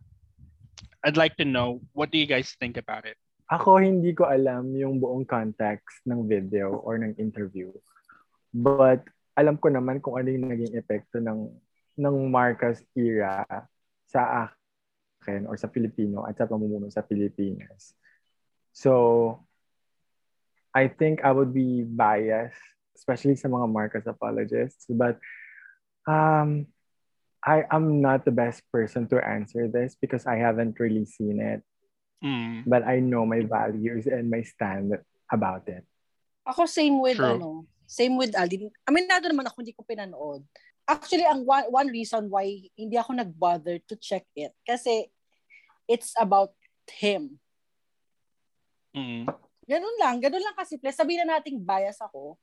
I'd 1.04 1.20
like 1.20 1.36
to 1.36 1.44
know, 1.44 1.80
what 1.92 2.10
do 2.10 2.16
you 2.16 2.26
guys 2.26 2.56
think 2.60 2.76
about 2.76 3.04
it? 3.04 3.16
Ako, 3.52 3.76
hindi 3.76 4.16
ko 4.16 4.24
alam 4.24 4.72
yung 4.72 4.96
buong 4.96 5.28
context 5.28 6.00
ng 6.08 6.24
video 6.24 6.80
or 6.80 6.96
ng 6.96 7.12
interview. 7.20 7.68
But 8.56 9.04
alam 9.34 9.58
ko 9.58 9.68
naman 9.70 9.98
kung 9.98 10.18
ano 10.18 10.30
yung 10.30 10.50
naging 10.50 10.78
epekto 10.78 11.18
ng, 11.18 11.50
ng 11.98 12.16
Marcos 12.30 12.82
era 12.94 13.42
sa 14.06 14.50
akin 14.50 15.50
or 15.50 15.58
sa 15.58 15.66
Pilipino 15.66 16.22
at 16.22 16.38
sa 16.38 16.46
pamumuno 16.46 16.86
sa 16.90 17.02
Pilipinas. 17.02 17.98
So, 18.70 19.42
I 20.74 20.90
think 20.90 21.22
I 21.22 21.30
would 21.30 21.54
be 21.54 21.86
biased, 21.86 22.58
especially 22.98 23.38
sa 23.38 23.46
mga 23.46 23.70
Marcos 23.70 24.06
apologists. 24.06 24.86
But 24.90 25.22
um, 26.06 26.66
I 27.42 27.62
am 27.70 28.02
not 28.02 28.26
the 28.26 28.34
best 28.34 28.62
person 28.74 29.06
to 29.14 29.22
answer 29.22 29.70
this 29.70 29.94
because 29.94 30.26
I 30.26 30.42
haven't 30.42 30.78
really 30.82 31.06
seen 31.06 31.38
it. 31.38 31.62
Mm. 32.24 32.66
But 32.66 32.82
I 32.82 32.98
know 32.98 33.26
my 33.26 33.46
values 33.46 34.06
and 34.10 34.30
my 34.30 34.42
stand 34.42 34.98
about 35.30 35.68
it. 35.70 35.86
Ako 36.44 36.66
same 36.66 36.98
with 37.00 37.16
True. 37.16 37.38
ano, 37.38 37.68
same 37.94 38.18
with 38.18 38.34
Aldin. 38.34 38.74
I 38.82 38.90
mean, 38.90 39.06
nado 39.06 39.30
naman 39.30 39.46
ako 39.46 39.62
hindi 39.62 39.70
ko 39.70 39.86
pinanood. 39.86 40.42
Actually, 40.82 41.30
ang 41.30 41.46
one, 41.46 41.70
one 41.70 41.88
reason 41.94 42.26
why 42.26 42.42
hindi 42.74 42.98
ako 42.98 43.14
nag-bother 43.14 43.78
to 43.86 43.94
check 43.94 44.26
it 44.34 44.50
kasi 44.66 45.06
it's 45.86 46.10
about 46.18 46.50
him. 46.90 47.38
Mm. 48.90 49.30
Ganun 49.64 49.96
lang, 50.02 50.18
ganun 50.18 50.42
lang 50.42 50.58
kasi. 50.58 50.76
Plus, 50.76 50.92
sabihin 50.98 51.24
na 51.24 51.38
nating 51.38 51.62
bias 51.62 52.02
ako, 52.02 52.36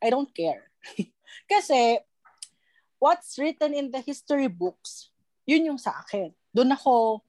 I 0.00 0.08
don't 0.08 0.32
care. 0.32 0.72
kasi 1.52 2.00
what's 2.96 3.36
written 3.36 3.76
in 3.76 3.92
the 3.92 4.00
history 4.00 4.48
books, 4.48 5.12
yun 5.44 5.68
yung 5.68 5.78
sa 5.78 6.00
akin. 6.00 6.32
Doon 6.50 6.72
ako, 6.72 7.20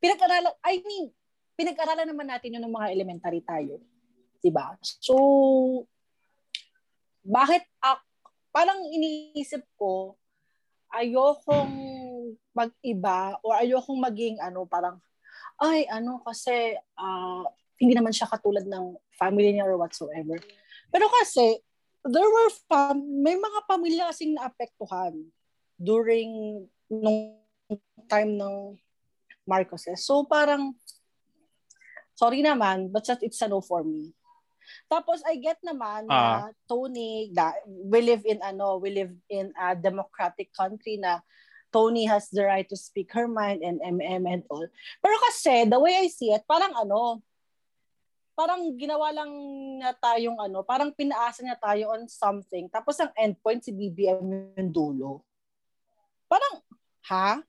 pinag-aralan, 0.00 0.56
I 0.64 0.80
mean, 0.82 1.12
pinag-aralan 1.54 2.08
naman 2.08 2.32
natin 2.32 2.56
yun 2.58 2.64
ng 2.64 2.74
mga 2.74 2.88
elementary 2.90 3.44
tayo. 3.44 3.78
Diba? 4.42 4.74
So, 4.82 5.14
bakit 7.24 7.64
ak 7.80 8.04
parang 8.54 8.78
iniisip 8.86 9.64
ko, 9.74 10.14
ayokong 10.94 11.74
mag-iba 12.54 13.34
or 13.42 13.58
ayokong 13.58 13.98
maging 13.98 14.38
ano, 14.38 14.62
parang, 14.62 15.02
ay, 15.58 15.90
ano, 15.90 16.22
kasi 16.22 16.78
uh, 16.94 17.42
hindi 17.82 17.98
naman 17.98 18.14
siya 18.14 18.30
katulad 18.30 18.62
ng 18.62 18.94
family 19.18 19.50
niya 19.50 19.66
or 19.66 19.74
whatsoever. 19.74 20.38
Pero 20.94 21.10
kasi, 21.10 21.58
there 22.04 22.28
were 22.28 22.50
fam 22.68 23.00
may 23.00 23.34
mga 23.34 23.60
pamilya 23.64 24.12
kasing 24.12 24.36
naapektuhan 24.36 25.16
during 25.80 26.62
nung 26.92 27.40
time 28.06 28.36
ng 28.36 28.76
Marcoses. 29.48 30.04
So 30.04 30.28
parang 30.28 30.76
sorry 32.14 32.44
naman, 32.44 32.92
but 32.92 33.08
it's 33.24 33.40
a 33.40 33.48
no 33.48 33.64
for 33.64 33.82
me. 33.82 34.12
Tapos 34.88 35.20
I 35.26 35.40
get 35.40 35.58
naman 35.64 36.06
uh, 36.06 36.12
na 36.12 36.22
ah. 36.22 36.52
Tony 36.68 37.30
that 37.34 37.60
we 37.66 38.00
live 38.02 38.22
in 38.24 38.40
ano, 38.40 38.78
we 38.78 38.92
live 38.92 39.14
in 39.30 39.54
a 39.56 39.74
democratic 39.74 40.50
country 40.54 40.98
na 40.98 41.20
Tony 41.74 42.06
has 42.06 42.30
the 42.30 42.46
right 42.46 42.70
to 42.70 42.78
speak 42.78 43.10
her 43.10 43.26
mind 43.26 43.66
and 43.66 43.82
MM 43.82 44.30
and 44.30 44.42
all. 44.46 44.62
Pero 45.02 45.16
kasi 45.26 45.66
the 45.66 45.80
way 45.80 45.98
I 45.98 46.06
see 46.06 46.30
it, 46.30 46.46
parang 46.46 46.70
ano, 46.70 47.18
parang 48.38 48.74
ginawa 48.78 49.14
lang 49.14 49.30
na 49.82 49.94
tayong 49.94 50.38
ano, 50.38 50.62
parang 50.66 50.94
pinaasa 50.94 51.42
niya 51.42 51.58
tayo 51.58 51.94
on 51.94 52.06
something. 52.06 52.70
Tapos 52.70 52.98
ang 53.02 53.10
endpoint 53.18 53.62
si 53.62 53.74
BBM 53.74 54.54
yung 54.58 54.70
dulo. 54.70 55.22
Parang, 56.30 56.62
ha? 57.10 57.42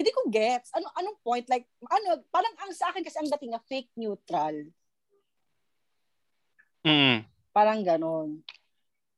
Hindi 0.00 0.10
ko 0.16 0.32
gets. 0.32 0.72
Ano, 0.72 0.88
anong 0.96 1.20
point? 1.20 1.44
Like, 1.48 1.68
ano, 1.84 2.24
parang 2.32 2.56
ang 2.56 2.72
sa 2.72 2.88
akin 2.88 3.04
kasi 3.04 3.20
ang 3.20 3.28
dating 3.28 3.52
na 3.52 3.60
fake 3.60 3.92
neutral. 4.00 4.56
Mm. 6.86 7.24
Parang 7.52 7.80
ganon. 7.84 8.40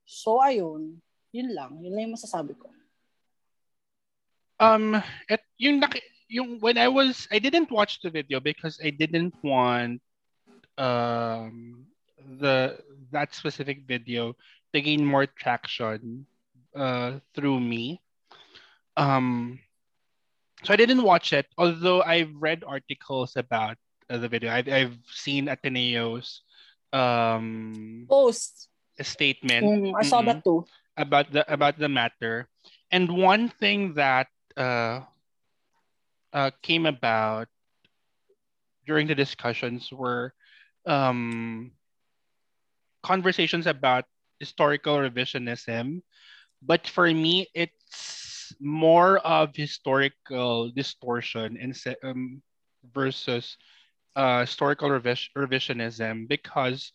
So, 0.07 0.43
ayun. 0.43 0.99
Yun 1.33 1.49
lang. 1.55 1.79
Yun 1.81 1.93
lang 1.95 2.03
yung 2.11 2.17
masasabi 2.19 2.59
ko. 2.59 2.69
Um, 4.61 4.95
at 5.31 5.43
yung, 5.59 5.83
yung 6.29 6.61
when 6.61 6.79
I 6.79 6.87
was, 6.87 7.27
I 7.33 7.39
didn't 7.39 7.71
watch 7.71 8.01
the 8.01 8.11
video 8.11 8.39
because 8.39 8.79
I 8.83 8.91
didn't 8.91 9.35
want 9.43 10.03
um, 10.79 11.87
the 12.39 12.79
that 13.11 13.35
specific 13.35 13.85
video 13.87 14.35
to 14.73 14.81
gain 14.81 15.05
more 15.05 15.27
traction 15.27 16.27
uh, 16.75 17.19
through 17.35 17.61
me. 17.61 18.01
Um, 18.97 19.59
so 20.65 20.73
I 20.73 20.77
didn't 20.77 21.03
watch 21.03 21.33
it, 21.33 21.47
although 21.59 22.03
I've 22.03 22.33
read 22.39 22.65
articles 22.65 23.37
about 23.37 23.77
uh, 24.09 24.19
the 24.19 24.29
video. 24.29 24.53
I've, 24.53 24.69
I've 24.69 24.97
seen 25.11 25.47
Ateneo's 25.47 26.43
um, 26.93 28.09
post 28.09 28.69
a 28.99 29.05
statement. 29.05 29.73
Mm, 29.73 29.95
I 29.99 30.03
saw 30.03 30.23
mm-hmm, 30.23 30.23
that 30.23 30.45
too 30.45 30.67
about 30.97 31.33
the 31.33 31.43
about 31.53 31.79
the 31.79 31.89
matter. 31.89 32.49
And 32.91 33.17
one 33.17 33.49
thing 33.49 33.95
that 33.95 34.29
uh, 34.57 35.01
uh, 36.33 36.51
came 36.63 36.87
about 36.87 37.49
during 38.87 39.07
the 39.07 39.15
discussions 39.15 39.91
were 39.93 40.35
um, 40.87 41.73
conversations 43.03 43.67
about 43.67 44.05
historical 44.39 44.97
revisionism, 44.97 46.03
but 46.63 46.87
for 46.87 47.07
me, 47.07 47.47
it's 47.55 48.55
more 48.61 49.19
of 49.19 49.55
historical 49.55 50.71
distortion 50.71 51.57
and 51.61 51.75
um, 52.05 52.43
versus 52.93 53.57
uh, 54.17 54.41
historical 54.41 54.89
revis- 54.89 55.31
revisionism 55.37 56.29
because 56.29 56.93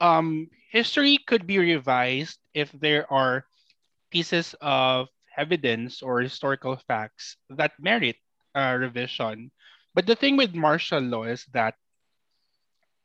um, 0.00 0.48
history 0.70 1.18
could 1.26 1.46
be 1.46 1.58
revised 1.58 2.38
if 2.54 2.70
there 2.72 3.10
are 3.12 3.44
pieces 4.10 4.54
of 4.60 5.08
evidence 5.36 6.02
or 6.02 6.20
historical 6.20 6.76
facts 6.76 7.36
that 7.50 7.72
merit 7.78 8.16
uh, 8.54 8.76
revision. 8.78 9.50
But 9.94 10.06
the 10.06 10.16
thing 10.16 10.36
with 10.36 10.54
martial 10.54 11.00
law 11.00 11.24
is 11.24 11.44
that 11.52 11.74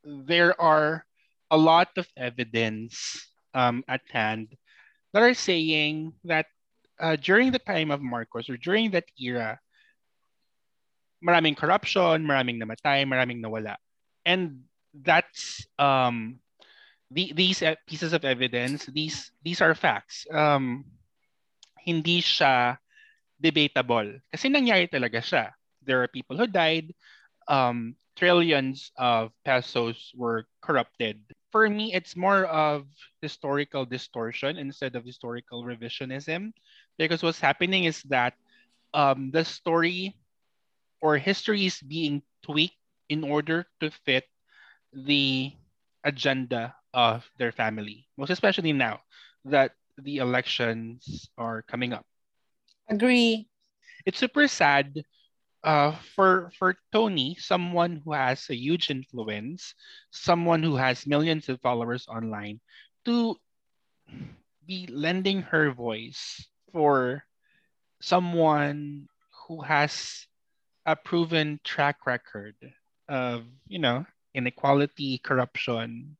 there 0.03 0.59
are 0.61 1.05
a 1.51 1.57
lot 1.57 1.89
of 1.97 2.07
evidence 2.17 3.27
um, 3.53 3.83
at 3.87 4.01
hand 4.11 4.55
that 5.13 5.21
are 5.23 5.33
saying 5.33 6.13
that 6.23 6.47
uh, 6.99 7.15
during 7.15 7.51
the 7.51 7.59
time 7.59 7.91
of 7.91 8.01
Marcos 8.01 8.49
or 8.49 8.57
during 8.57 8.91
that 8.91 9.05
era, 9.19 9.59
maraming 11.23 11.55
corruption, 11.57 12.25
maraming 12.25 12.61
namatay, 12.61 13.05
maraming 13.05 13.41
nawala. 13.41 13.77
And 14.25 14.65
that's 14.93 15.65
um 15.79 16.39
the, 17.11 17.33
these 17.35 17.63
pieces 17.87 18.13
of 18.13 18.25
evidence, 18.25 18.85
these 18.87 19.31
these 19.43 19.61
are 19.61 19.75
facts. 19.75 20.25
Um 20.31 20.85
hindi 21.81 22.21
siya 22.21 22.77
debatable 23.41 24.21
kasi 24.29 24.49
nangyari 24.49 24.85
talaga 24.89 25.21
siya. 25.21 25.45
There 25.81 26.01
are 26.03 26.09
people 26.11 26.37
who 26.37 26.45
died, 26.45 26.93
um 27.47 27.95
trillions 28.15 28.91
of 28.97 29.31
pesos 29.45 30.11
were 30.15 30.45
corrupted. 30.61 31.21
For 31.51 31.67
me, 31.67 31.93
it's 31.93 32.15
more 32.15 32.45
of 32.47 32.87
historical 33.21 33.85
distortion 33.85 34.57
instead 34.57 34.95
of 34.95 35.03
historical 35.03 35.63
revisionism 35.63 36.53
because 36.97 37.23
what's 37.23 37.39
happening 37.41 37.85
is 37.85 38.03
that 38.07 38.35
um, 38.93 39.31
the 39.31 39.43
story 39.43 40.15
or 41.01 41.17
history 41.17 41.65
is 41.65 41.81
being 41.81 42.23
tweaked 42.43 42.77
in 43.09 43.23
order 43.23 43.65
to 43.81 43.91
fit 43.91 44.25
the 44.93 45.53
agenda 46.03 46.75
of 46.93 47.29
their 47.37 47.51
family, 47.51 48.07
most 48.17 48.29
especially 48.29 48.73
now 48.73 48.99
that 49.45 49.73
the 49.97 50.17
elections 50.17 51.29
are 51.37 51.61
coming 51.63 51.93
up. 51.93 52.05
Agree. 52.89 53.47
It's 54.05 54.19
super 54.19 54.47
sad 54.47 55.03
uh, 55.63 55.91
for 56.15 56.51
for 56.57 56.75
Tony, 56.91 57.35
someone 57.39 58.01
who 58.03 58.13
has 58.13 58.49
a 58.49 58.55
huge 58.55 58.89
influence, 58.89 59.73
someone 60.11 60.63
who 60.63 60.75
has 60.75 61.07
millions 61.07 61.49
of 61.49 61.61
followers 61.61 62.07
online, 62.07 62.59
to 63.05 63.37
be 64.65 64.87
lending 64.87 65.41
her 65.41 65.71
voice 65.71 66.47
for 66.71 67.23
someone 68.01 69.07
who 69.47 69.61
has 69.61 70.27
a 70.85 70.95
proven 70.95 71.59
track 71.63 72.05
record 72.05 72.55
of, 73.07 73.43
you 73.67 73.79
know, 73.79 74.05
inequality, 74.33 75.19
corruption. 75.19 76.17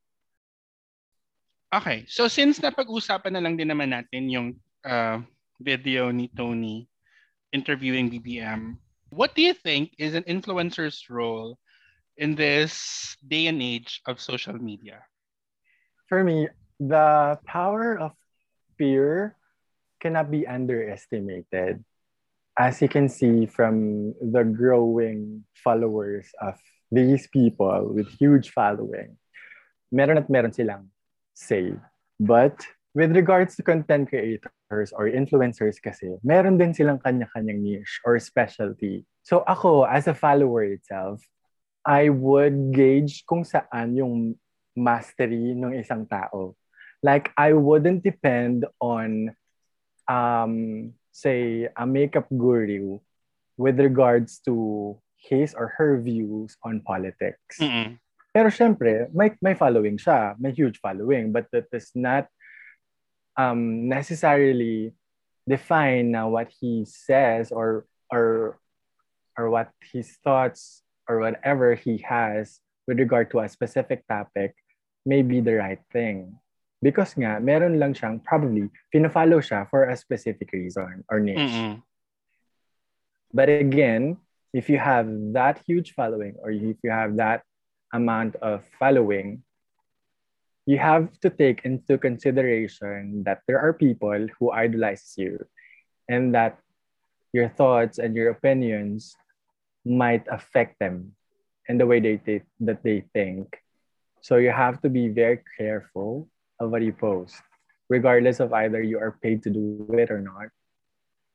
Okay, 1.73 2.03
so 2.07 2.27
since 2.27 2.59
napag-usapan 2.59 3.31
na 3.31 3.41
lang 3.41 3.55
din 3.55 3.71
naman 3.71 3.95
natin 3.95 4.27
yung 4.27 4.47
uh, 4.83 5.23
video 5.63 6.11
ni 6.11 6.27
Tony 6.35 6.87
interviewing 7.55 8.11
BBM, 8.11 8.75
what 9.09 9.35
do 9.35 9.41
you 9.41 9.53
think 9.55 9.95
is 9.97 10.15
an 10.15 10.27
influencer's 10.27 11.07
role 11.07 11.55
in 12.17 12.35
this 12.35 13.15
day 13.27 13.47
and 13.47 13.61
age 13.63 14.01
of 14.05 14.19
social 14.19 14.55
media? 14.59 14.99
For 16.11 16.23
me, 16.23 16.51
the 16.79 17.39
power 17.47 17.95
of 17.95 18.11
fear 18.75 19.37
cannot 20.01 20.31
be 20.31 20.43
underestimated. 20.47 21.85
As 22.61 22.77
you 22.77 22.85
can 22.85 23.09
see 23.09 23.49
from 23.49 24.13
the 24.21 24.45
growing 24.45 25.49
followers 25.57 26.29
of 26.37 26.61
these 26.93 27.25
people 27.33 27.89
with 27.89 28.05
huge 28.21 28.53
following, 28.53 29.17
meron 29.89 30.21
at 30.21 30.29
meron 30.29 30.53
silang 30.53 30.93
say. 31.33 31.73
But 32.21 32.61
with 32.93 33.17
regards 33.17 33.57
to 33.57 33.65
content 33.65 34.13
creators 34.13 34.93
or 34.93 35.09
influencers 35.09 35.81
kasi, 35.81 36.21
meron 36.21 36.61
din 36.61 36.77
silang 36.77 37.01
kanya-kanyang 37.01 37.65
niche 37.65 37.97
or 38.05 38.21
specialty. 38.21 39.09
So 39.25 39.41
ako, 39.49 39.89
as 39.89 40.05
a 40.05 40.13
follower 40.13 40.61
itself, 40.61 41.25
I 41.81 42.13
would 42.13 42.77
gauge 42.77 43.25
kung 43.25 43.41
saan 43.41 43.97
yung 43.97 44.37
mastery 44.77 45.57
ng 45.57 45.81
isang 45.81 46.05
tao. 46.05 46.53
Like, 47.01 47.33
I 47.33 47.57
wouldn't 47.57 48.05
depend 48.05 48.69
on, 48.77 49.33
um, 50.05 50.93
say, 51.11 51.67
a 51.75 51.85
makeup 51.85 52.27
guru 52.29 52.99
with 53.57 53.79
regards 53.79 54.39
to 54.45 54.97
his 55.15 55.53
or 55.53 55.73
her 55.77 56.01
views 56.01 56.57
on 56.63 56.81
politics. 56.81 57.59
Mm-mm. 57.59 57.99
Pero 58.33 58.47
syempre, 58.47 59.11
may, 59.13 59.35
may 59.41 59.53
following 59.53 59.97
siya, 59.99 60.39
may 60.39 60.55
huge 60.55 60.79
following, 60.79 61.31
but 61.31 61.51
that 61.51 61.69
does 61.69 61.91
not 61.93 62.27
um, 63.35 63.87
necessarily 63.87 64.93
define 65.47 66.15
uh, 66.15 66.27
what 66.27 66.49
he 66.59 66.85
says 66.85 67.51
or 67.51 67.85
or 68.11 68.57
or 69.37 69.49
what 69.49 69.71
his 69.91 70.15
thoughts 70.23 70.83
or 71.07 71.19
whatever 71.19 71.75
he 71.75 71.97
has 72.07 72.59
with 72.87 72.99
regard 72.99 73.31
to 73.31 73.39
a 73.39 73.49
specific 73.49 74.05
topic 74.07 74.55
may 75.05 75.21
be 75.21 75.41
the 75.41 75.55
right 75.55 75.81
thing. 75.91 76.37
Because 76.81 77.13
nga, 77.13 77.37
meron 77.37 77.77
lang 77.77 77.93
siyang 77.93 78.25
probably, 78.25 78.65
pinafollow 78.89 79.37
siya 79.37 79.69
for 79.69 79.85
a 79.85 79.95
specific 79.95 80.49
reason 80.51 81.05
or 81.07 81.21
niche. 81.21 81.53
Mm-mm. 81.53 81.81
But 83.33 83.47
again, 83.47 84.17
if 84.51 84.67
you 84.67 84.81
have 84.81 85.07
that 85.37 85.61
huge 85.65 85.93
following 85.93 86.35
or 86.41 86.51
if 86.51 86.75
you 86.83 86.91
have 86.91 87.15
that 87.21 87.45
amount 87.93 88.35
of 88.41 88.65
following, 88.79 89.43
you 90.65 90.77
have 90.77 91.13
to 91.21 91.29
take 91.29 91.63
into 91.63 91.97
consideration 91.97 93.23
that 93.23 93.41
there 93.47 93.59
are 93.59 93.73
people 93.73 94.27
who 94.37 94.51
idolize 94.51 95.13
you 95.17 95.39
and 96.09 96.35
that 96.35 96.59
your 97.33 97.47
thoughts 97.47 97.97
and 97.97 98.15
your 98.15 98.29
opinions 98.31 99.15
might 99.85 100.25
affect 100.29 100.77
them 100.79 101.13
in 101.67 101.77
the 101.77 101.85
way 101.85 101.99
they 101.99 102.17
th- 102.17 102.45
that 102.59 102.83
they 102.83 103.05
think. 103.13 103.57
So 104.21 104.37
you 104.37 104.51
have 104.51 104.81
to 104.81 104.89
be 104.89 105.07
very 105.07 105.41
careful 105.57 106.27
of 106.61 106.69
what 106.69 106.85
you 106.85 106.93
post, 106.93 107.41
regardless 107.89 108.39
of 108.39 108.53
either 108.53 108.81
you 108.81 109.01
are 109.01 109.17
paid 109.17 109.41
to 109.43 109.49
do 109.49 109.81
it 109.97 110.13
or 110.13 110.21
not, 110.21 110.53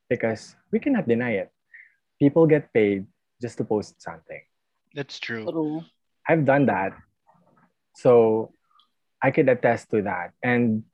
because 0.09 0.55
we 0.71 0.79
cannot 0.79 1.11
deny 1.11 1.43
it. 1.43 1.51
People 2.23 2.47
get 2.47 2.73
paid 2.73 3.05
just 3.43 3.59
to 3.59 3.65
post 3.67 4.01
something. 4.01 4.41
That's 4.95 5.19
true. 5.19 5.51
True. 5.51 5.83
I've 6.31 6.47
done 6.47 6.67
that. 6.67 6.95
So 7.99 8.55
I 9.21 9.35
could 9.35 9.51
attest 9.51 9.91
to 9.91 10.03
that. 10.07 10.33
And 10.43 10.85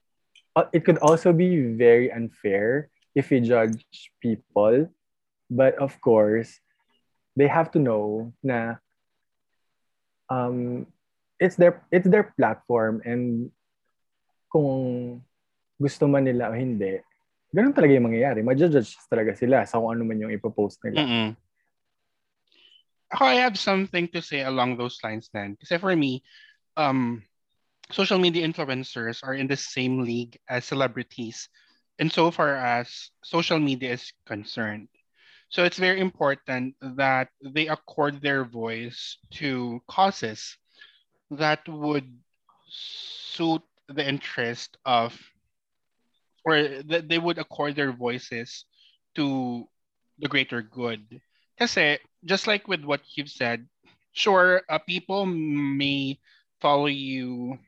uh, 0.57 0.65
it 0.73 0.85
could 0.85 0.99
also 0.99 1.33
be 1.33 1.77
very 1.77 2.11
unfair 2.11 2.89
if 3.15 3.31
we 3.31 3.41
judge 3.41 3.85
people. 4.21 4.89
But 5.51 5.77
of 5.77 6.01
course, 6.01 6.59
they 7.37 7.47
have 7.47 7.71
to 7.73 7.79
know 7.79 8.33
na 8.43 8.81
um, 10.33 10.87
it's 11.39 11.57
their 11.57 11.85
it's 11.93 12.09
their 12.09 12.33
platform 12.37 13.03
and 13.05 13.53
kung 14.53 15.19
gusto 15.81 16.05
man 16.05 16.29
nila 16.29 16.53
o 16.53 16.55
hindi, 16.55 17.01
ganun 17.51 17.73
talaga 17.73 17.97
yung 17.97 18.07
mangyayari. 18.13 18.45
Ma-judge 18.45 18.97
talaga 19.09 19.33
sila 19.33 19.65
sa 19.65 19.81
kung 19.81 19.97
ano 19.97 20.05
man 20.05 20.21
yung 20.21 20.33
ipopost 20.33 20.79
nila. 20.85 21.03
Mm-mm. 21.03 21.31
Ako, 23.13 23.29
I 23.29 23.41
have 23.45 23.61
something 23.61 24.09
to 24.13 24.21
say 24.25 24.41
along 24.45 24.77
those 24.77 24.97
lines 25.05 25.29
then. 25.33 25.57
Kasi 25.61 25.77
for 25.77 25.93
me, 25.93 26.25
um, 26.77 27.21
social 27.93 28.17
media 28.17 28.47
influencers 28.47 29.21
are 29.21 29.37
in 29.37 29.49
the 29.49 29.57
same 29.57 30.01
league 30.01 30.41
as 30.49 30.65
celebrities 30.65 31.49
insofar 31.99 32.57
as 32.57 33.11
social 33.23 33.59
media 33.59 33.93
is 33.93 34.13
concerned. 34.27 34.89
So 35.53 35.65
it's 35.65 35.77
very 35.77 36.01
important 36.01 36.75
that 36.81 37.29
they 37.45 37.69
accord 37.69 38.25
their 38.25 38.45
voice 38.45 39.21
to 39.37 39.85
causes 39.85 40.57
that 41.31 41.69
would 41.69 42.09
suit 42.73 43.63
the 43.93 44.07
interest 44.07 44.77
of, 44.85 45.15
or 46.45 46.83
that 46.91 47.09
they 47.09 47.19
would 47.19 47.39
accord 47.39 47.77
their 47.77 47.93
voices 47.93 48.65
to 49.15 49.67
the 50.19 50.29
greater 50.29 50.63
good. 50.63 51.21
Kasi 51.59 51.99
just 52.25 52.47
like 52.47 52.67
with 52.69 52.85
what 52.85 53.01
you've 53.15 53.31
said, 53.31 53.67
sure, 54.13 54.63
uh, 54.69 54.79
people 54.79 55.27
may 55.27 56.19
follow 56.61 56.87
you 56.87 57.59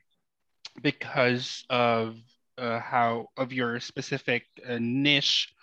because 0.81 1.63
of 1.69 2.17
uh, 2.57 2.79
how 2.79 3.27
of 3.37 3.51
your 3.53 3.79
specific 3.79 4.43
uh, 4.67 4.77
niche 4.79 5.53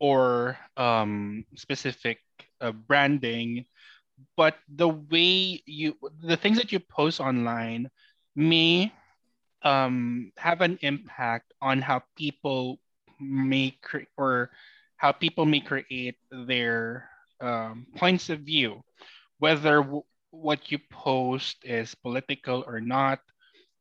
or 0.00 0.58
um, 0.76 1.44
specific 1.56 2.18
uh, 2.60 2.72
branding, 2.72 3.64
but 4.36 4.56
the 4.68 4.88
way 4.88 5.62
you 5.66 5.94
the 6.22 6.36
things 6.36 6.58
that 6.58 6.72
you 6.72 6.80
post 6.80 7.20
online 7.20 7.90
may 8.34 8.92
um, 9.62 10.32
have 10.36 10.60
an 10.60 10.78
impact 10.82 11.52
on 11.60 11.80
how 11.82 12.02
people 12.16 12.78
may 13.20 13.74
cre- 13.82 14.08
or 14.16 14.50
how 14.96 15.12
people 15.12 15.44
may 15.46 15.60
create 15.60 16.16
their 16.30 17.08
um, 17.40 17.86
points 17.96 18.28
of 18.30 18.40
view, 18.40 18.82
whether 19.38 19.82
w- 19.82 20.02
what 20.30 20.70
you 20.70 20.78
post 20.90 21.56
is 21.64 21.94
political 21.94 22.64
or 22.66 22.80
not, 22.80 23.20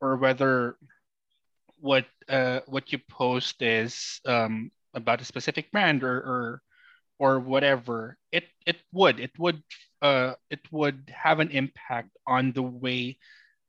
or 0.01 0.15
whether 0.17 0.77
what 1.79 2.05
uh, 2.29 2.59
what 2.67 2.91
you 2.91 2.99
post 3.09 3.61
is 3.61 4.19
um, 4.25 4.71
about 4.93 5.21
a 5.21 5.25
specific 5.25 5.71
brand 5.71 6.03
or 6.03 6.17
or, 6.19 6.61
or 7.19 7.39
whatever. 7.39 8.17
It 8.31 8.45
it 8.65 8.77
would 8.93 9.19
it 9.19 9.31
would 9.39 9.61
uh, 10.01 10.33
it 10.49 10.61
would 10.71 11.11
have 11.13 11.39
an 11.39 11.49
impact 11.51 12.09
on 12.27 12.51
the 12.53 12.63
way 12.63 13.17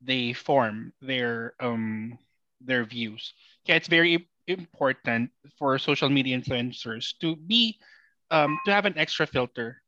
they 0.00 0.32
form 0.32 0.92
their 1.00 1.54
um 1.60 2.18
their 2.60 2.84
views. 2.84 3.34
Yeah, 3.66 3.76
it's 3.76 3.88
very 3.88 4.28
important 4.46 5.30
for 5.58 5.78
social 5.78 6.08
media 6.08 6.36
influencers 6.38 7.14
to 7.20 7.36
be 7.36 7.78
um, 8.30 8.58
to 8.66 8.72
have 8.72 8.86
an 8.86 8.98
extra 8.98 9.26
filter 9.26 9.82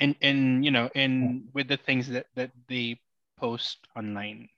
in 0.00 0.14
in 0.20 0.62
you 0.62 0.70
know 0.70 0.90
in 0.94 1.48
with 1.54 1.68
the 1.68 1.76
things 1.76 2.08
that 2.08 2.26
that 2.34 2.50
they 2.68 3.00
post 3.38 3.78
online. 3.96 4.48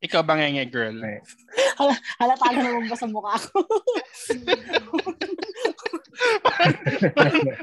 Ikaw 0.00 0.24
ba 0.24 0.32
nga 0.40 0.64
girl? 0.64 0.96
Right. 0.96 1.20
Hala- 1.76 2.00
Halata 2.16 2.56
na 2.56 2.60
naman 2.64 2.88
ba 2.88 2.96
sa 2.96 3.04
mukha 3.04 3.36
ko? 3.36 3.60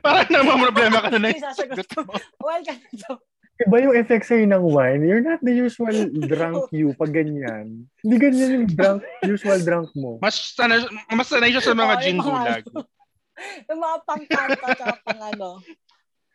Parang 0.06 0.30
naman 0.30 0.58
problema 0.70 1.02
ka 1.02 1.10
na 1.18 1.18
na. 1.18 1.30
Isasagot. 1.34 1.90
Well, 2.38 2.62
ganito. 2.62 3.18
Iba 3.58 3.78
yung 3.82 3.96
effect 3.98 4.30
sa'yo 4.30 4.46
ng 4.46 4.64
wine. 4.70 5.02
You're 5.02 5.26
not 5.26 5.42
the 5.42 5.50
usual 5.50 5.94
drunk 6.30 6.70
you 6.70 6.94
pag 6.94 7.10
ganyan. 7.10 7.90
Hindi 8.06 8.16
ganyan 8.22 8.52
yung 8.54 8.68
drunk, 8.70 9.02
usual 9.26 9.60
drunk 9.66 9.90
mo. 9.98 10.22
Mas 10.22 10.54
sanay, 10.54 10.86
mas 11.10 11.26
sanay 11.26 11.50
siya 11.50 11.66
sa 11.66 11.74
mga 11.74 11.94
Oo, 11.98 12.04
gin 12.06 12.20
gulag. 12.22 12.66
Yung 13.70 13.78
mga 13.78 13.98
pangkanta 14.02 14.66
at 14.66 14.98
pang 15.06 15.22
ano. 15.30 15.62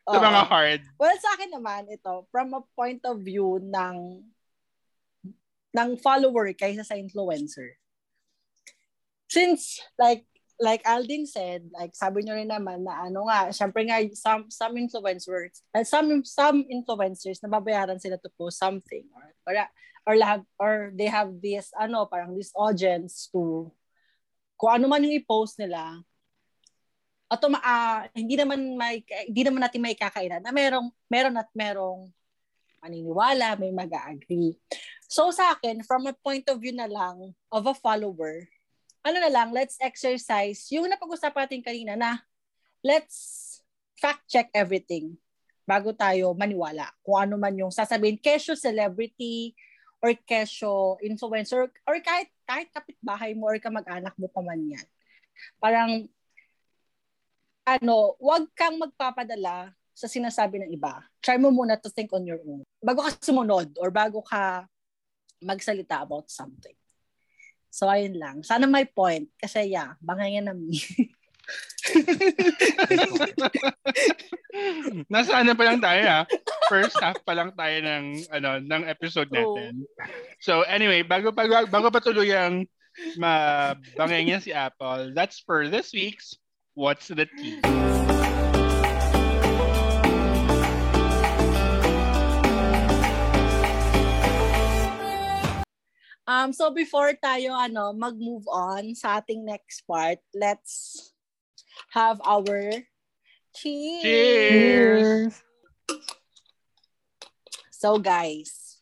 Sa 0.07 0.19
Oo. 0.19 0.23
mga 0.23 0.43
hard. 0.47 0.83
Well, 1.03 1.19
sa 1.19 1.35
akin 1.35 1.51
naman, 1.51 1.91
ito, 1.91 2.31
from 2.31 2.55
a 2.55 2.63
point 2.79 3.03
of 3.03 3.19
view 3.23 3.59
ng 3.59 4.23
ng 5.73 5.91
follower 5.99 6.55
kaysa 6.55 6.87
sa 6.87 6.95
influencer. 6.95 7.75
Since, 9.27 9.83
like, 9.99 10.29
like 10.63 10.87
Aldin 10.87 11.27
said, 11.27 11.67
like 11.75 11.91
sabi 11.99 12.23
nyo 12.23 12.39
rin 12.39 12.47
naman 12.47 12.87
na 12.87 13.11
ano 13.11 13.27
nga, 13.27 13.51
syempre 13.51 13.83
nga, 13.83 13.99
some, 14.15 14.47
some 14.47 14.79
influencers, 14.79 15.67
uh, 15.75 15.83
some, 15.83 16.23
some 16.23 16.63
influencers, 16.71 17.43
nababayaran 17.43 17.99
sila 17.99 18.15
to 18.23 18.31
post 18.39 18.63
something. 18.63 19.03
Or, 19.11 19.27
or, 19.51 19.55
or, 20.07 20.15
have, 20.23 20.47
or 20.63 20.75
they 20.95 21.11
have 21.11 21.35
this, 21.43 21.75
ano, 21.75 22.07
parang 22.07 22.39
this 22.39 22.55
audience 22.55 23.27
to, 23.35 23.75
kung 24.55 24.79
ano 24.79 24.87
man 24.87 25.03
yung 25.03 25.19
i-post 25.19 25.59
nila, 25.59 25.99
automa 27.27 27.59
ah, 27.65 28.07
hindi 28.13 28.37
naman 28.37 28.77
may 28.77 29.01
hindi 29.25 29.41
naman 29.41 29.65
natin 29.65 29.81
may 29.81 29.97
kakainan 29.97 30.45
na 30.45 30.53
merong 30.53 30.93
meron 31.09 31.41
at 31.41 31.49
merong 31.57 32.13
maniniwala, 32.85 33.57
may 33.57 33.73
mag-agree. 33.73 34.53
So 35.09 35.33
sa 35.33 35.57
akin, 35.57 35.81
from 35.87 36.05
a 36.11 36.19
point 36.19 36.45
of 36.53 36.61
view 36.61 36.77
na 36.77 36.91
lang 36.91 37.33
of 37.49 37.65
a 37.65 37.73
follower, 37.73 38.45
ano 39.03 39.17
na 39.19 39.31
lang, 39.31 39.51
let's 39.51 39.77
exercise 39.83 40.71
yung 40.71 40.87
napag-usapan 40.87 41.47
natin 41.47 41.63
kanina 41.63 41.95
na 41.99 42.23
let's 42.87 43.59
fact 43.99 44.27
check 44.27 44.51
everything 44.55 45.15
bago 45.63 45.95
tayo 45.95 46.35
maniwala 46.35 46.91
kung 47.07 47.19
ano 47.19 47.39
man 47.39 47.55
yung 47.55 47.71
sasabihin 47.71 48.19
kesyo 48.19 48.59
celebrity 48.59 49.55
or 50.03 50.11
kesyo 50.27 50.99
influencer 51.03 51.71
or 51.87 51.97
kahit 52.03 52.31
kahit 52.43 52.67
kapitbahay 52.75 53.35
mo 53.39 53.47
or 53.47 53.59
kamag-anak 53.63 54.15
mo 54.19 54.27
pa 54.27 54.43
man 54.43 54.59
yan. 54.67 54.87
Parang 55.63 56.11
ano, 57.63 58.19
wag 58.19 58.51
kang 58.59 58.75
magpapadala 58.83 59.71
sa 59.95 60.11
sinasabi 60.11 60.59
ng 60.63 60.71
iba. 60.75 60.99
Try 61.23 61.39
mo 61.39 61.55
muna 61.55 61.79
to 61.79 61.87
think 61.87 62.11
on 62.11 62.27
your 62.27 62.43
own. 62.43 62.67
Bago 62.83 63.07
ka 63.07 63.15
sumunod 63.23 63.71
or 63.79 63.95
bago 63.95 64.19
ka 64.27 64.67
magsalita 65.39 66.03
about 66.03 66.27
something. 66.27 66.75
So, 67.73 67.89
ayun 67.89 68.21
lang. 68.21 68.37
Sana 68.45 68.69
may 68.69 68.85
point. 68.85 69.33
Kasi, 69.41 69.73
yeah, 69.73 69.97
bangayan 70.05 70.53
na 70.53 70.55
me. 70.55 70.77
Nasa 75.13 75.43
ano 75.43 75.53
pa 75.57 75.65
lang 75.67 75.81
tayo 75.83 76.03
ha? 76.07 76.21
First 76.71 76.97
half 77.03 77.19
pa 77.27 77.35
lang 77.35 77.51
tayo 77.59 77.77
ng 77.83 78.05
ano 78.31 78.63
ng 78.63 78.83
episode 78.87 79.29
natin. 79.33 79.83
So 80.39 80.63
anyway, 80.69 81.03
bago 81.03 81.35
bago 81.35 81.67
bago 81.67 81.89
pa 81.91 82.01
tuluyang 82.01 82.69
mabangay 83.19 84.23
niya 84.23 84.39
si 84.41 84.53
Apple, 84.55 85.13
that's 85.17 85.43
for 85.43 85.67
this 85.67 85.91
week's 85.93 86.37
What's 86.75 87.09
the 87.09 87.29
Tea? 87.29 87.61
Um, 96.23 96.55
so, 96.55 96.71
before 96.71 97.19
tayo 97.19 97.51
ano, 97.51 97.91
mag-move 97.91 98.47
on 98.47 98.95
sa 98.95 99.19
ating 99.19 99.43
next 99.43 99.83
part, 99.91 100.23
let's 100.31 101.11
have 101.91 102.23
our 102.23 102.79
cheers. 103.51 104.07
Cheers! 104.07 105.43
So, 107.75 107.99
guys, 107.99 108.79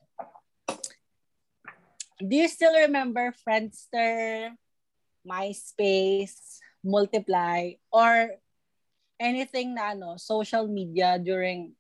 do 2.20 2.36
you 2.36 2.48
still 2.52 2.76
remember 2.76 3.32
Friendster, 3.40 4.52
MySpace, 5.24 6.60
Multiply, 6.84 7.80
or 7.88 8.36
anything 9.16 9.72
na 9.72 9.96
ano, 9.96 10.20
social 10.20 10.68
media 10.68 11.16
during 11.16 11.72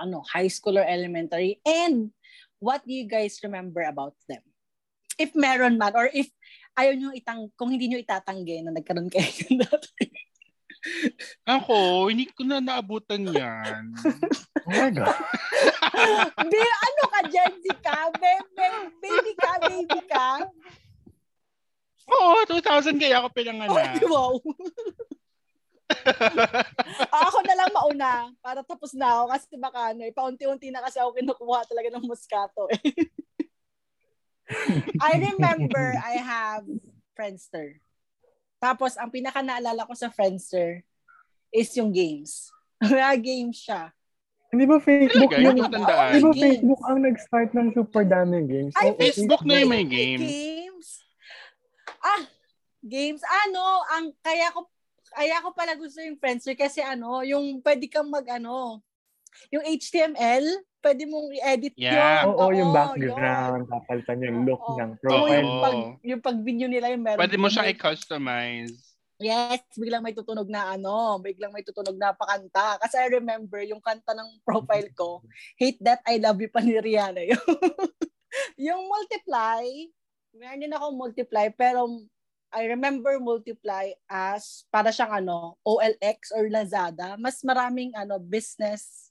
ano, 0.00 0.24
high 0.24 0.48
school 0.48 0.80
or 0.80 0.88
elementary? 0.88 1.60
And 1.68 2.16
what 2.56 2.80
do 2.88 2.96
you 2.96 3.04
guys 3.04 3.44
remember 3.44 3.84
about 3.84 4.16
them? 4.24 4.40
If 5.20 5.36
meron 5.36 5.76
man, 5.76 5.92
or 5.92 6.08
if 6.08 6.32
ayaw 6.72 6.96
nyo 6.96 7.12
itang, 7.12 7.52
kung 7.54 7.68
hindi 7.68 7.92
nyo 7.92 8.00
itatanggi 8.00 8.64
na 8.64 8.72
nagkaroon 8.72 9.12
kayo 9.12 9.28
dati. 9.68 10.08
Ako, 11.44 12.08
hindi 12.08 12.24
ko 12.32 12.40
na 12.42 12.56
naabutan 12.58 13.28
yan. 13.28 13.92
Oh 14.60 14.76
my 14.76 14.92
God. 14.92 15.08
Be, 16.36 16.60
ano 16.60 17.02
ka, 17.08 17.20
Gen 17.26 17.52
Z 17.58 17.64
ka? 17.80 18.12
Baby, 18.12 18.68
baby 19.00 19.32
ka, 19.34 19.52
baby 19.58 20.00
ka? 20.04 20.28
Oo, 22.06 22.44
2000 22.44 23.00
kaya 23.00 23.18
ako 23.18 23.28
Oh, 23.28 23.34
pinanganak. 23.34 24.00
wow. 24.04 24.32
Ah, 27.10 27.26
ako 27.26 27.38
na 27.42 27.54
lang 27.56 27.70
mauna 27.74 28.12
para 28.38 28.62
tapos 28.62 28.94
na 28.94 29.10
ako 29.10 29.24
kasi 29.34 29.46
baka 29.58 29.90
ano, 29.90 30.06
eh, 30.06 30.14
paunti-unti 30.14 30.70
na 30.70 30.84
kasi 30.84 31.02
ako 31.02 31.18
kinukuha 31.18 31.66
talaga 31.66 31.88
ng 31.90 32.06
Moscato 32.06 32.70
eh. 32.70 32.78
I 35.00 35.12
remember 35.30 35.94
I 36.00 36.14
have 36.18 36.64
Friendster. 37.14 37.78
Tapos, 38.60 38.98
ang 39.00 39.08
pinaka 39.08 39.40
naalala 39.40 39.88
ko 39.88 39.94
sa 39.96 40.12
Friendster 40.12 40.84
is 41.54 41.70
yung 41.78 41.90
games. 41.94 42.50
Kaya 42.82 43.16
games 43.16 43.64
siya. 43.64 43.94
Hindi 44.50 44.66
ba 44.66 44.82
Facebook 44.82 45.30
Talaga, 45.30 45.46
yung... 45.46 45.56
yung 45.56 45.66
matandaan. 45.70 46.10
Di 46.10 46.20
ba 46.20 46.32
Games. 46.34 46.42
Facebook 46.42 46.80
ang 46.82 46.98
nag-start 47.06 47.50
ng 47.54 47.68
super 47.70 48.02
daming 48.02 48.46
games? 48.50 48.74
Ay, 48.74 48.90
Oo, 48.90 48.98
Facebook 48.98 49.42
na 49.46 49.62
yung 49.62 49.70
may 49.70 49.86
May 49.86 49.86
game. 49.86 50.20
Games? 50.26 50.86
Ah, 52.02 52.22
games. 52.82 53.22
Ano, 53.46 53.62
ang 53.94 54.04
kaya 54.18 54.50
ko 54.50 54.66
kaya 55.10 55.42
ko 55.42 55.48
pala 55.54 55.74
gusto 55.78 56.02
yung 56.02 56.18
Friendster 56.18 56.58
kasi 56.58 56.82
ano, 56.82 57.22
yung 57.22 57.62
pwede 57.62 57.86
kang 57.86 58.10
mag 58.10 58.26
ano, 58.26 58.82
yung 59.54 59.62
HTML, 59.62 60.46
pwede 60.80 61.02
mong 61.04 61.28
i-edit 61.36 61.74
Yeah. 61.76 62.24
yun. 62.24 62.34
Oo, 62.34 62.44
yung 62.50 62.72
Oo, 62.72 62.76
background, 62.76 63.62
papalitan 63.68 64.18
yung 64.24 64.38
look 64.44 64.60
Oo. 64.60 64.76
ng 64.76 64.90
Oo, 64.92 65.00
profile. 65.00 65.36
yung 65.38 65.52
pag 65.60 65.76
yung 66.02 66.22
pag 66.24 66.38
video 66.40 66.66
nila 66.66 66.86
yung 66.90 67.04
meron. 67.04 67.20
Pwede 67.20 67.36
mo 67.36 67.46
siyang 67.46 67.68
may- 67.68 67.76
i-customize. 67.76 68.74
Yes, 69.20 69.60
biglang 69.76 70.00
may 70.00 70.16
tutunog 70.16 70.48
na 70.48 70.72
ano, 70.72 71.20
biglang 71.20 71.52
may 71.52 71.60
tutunog 71.60 71.92
na 71.92 72.16
pakanta. 72.16 72.80
Kasi 72.80 72.96
I 72.96 73.12
remember 73.12 73.60
yung 73.60 73.84
kanta 73.84 74.16
ng 74.16 74.40
profile 74.40 74.88
ko, 74.96 75.20
Hate 75.60 75.76
That 75.84 76.00
I 76.08 76.16
Love 76.16 76.40
You 76.40 76.48
pa 76.48 76.64
ni 76.64 76.80
Rihanna 76.80 77.28
yun. 77.28 77.36
yung 78.72 78.88
Multiply, 78.88 79.92
meron 80.32 80.64
din 80.64 80.72
ako 80.72 80.96
Multiply, 80.96 81.52
pero 81.52 81.84
I 82.48 82.64
remember 82.64 83.20
Multiply 83.20 83.92
as 84.08 84.64
para 84.72 84.88
siyang 84.88 85.20
ano, 85.20 85.60
OLX 85.62 86.32
or 86.32 86.48
Lazada. 86.48 87.20
Mas 87.20 87.44
maraming 87.44 87.92
ano, 87.92 88.16
business 88.16 89.09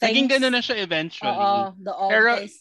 Naging 0.00 0.30
things. 0.30 0.32
gano'n 0.38 0.52
na 0.54 0.62
siya 0.62 0.76
eventually. 0.80 1.34
Oo, 1.34 1.74
the 1.82 1.94
Pero- 2.08 2.38
office. 2.38 2.58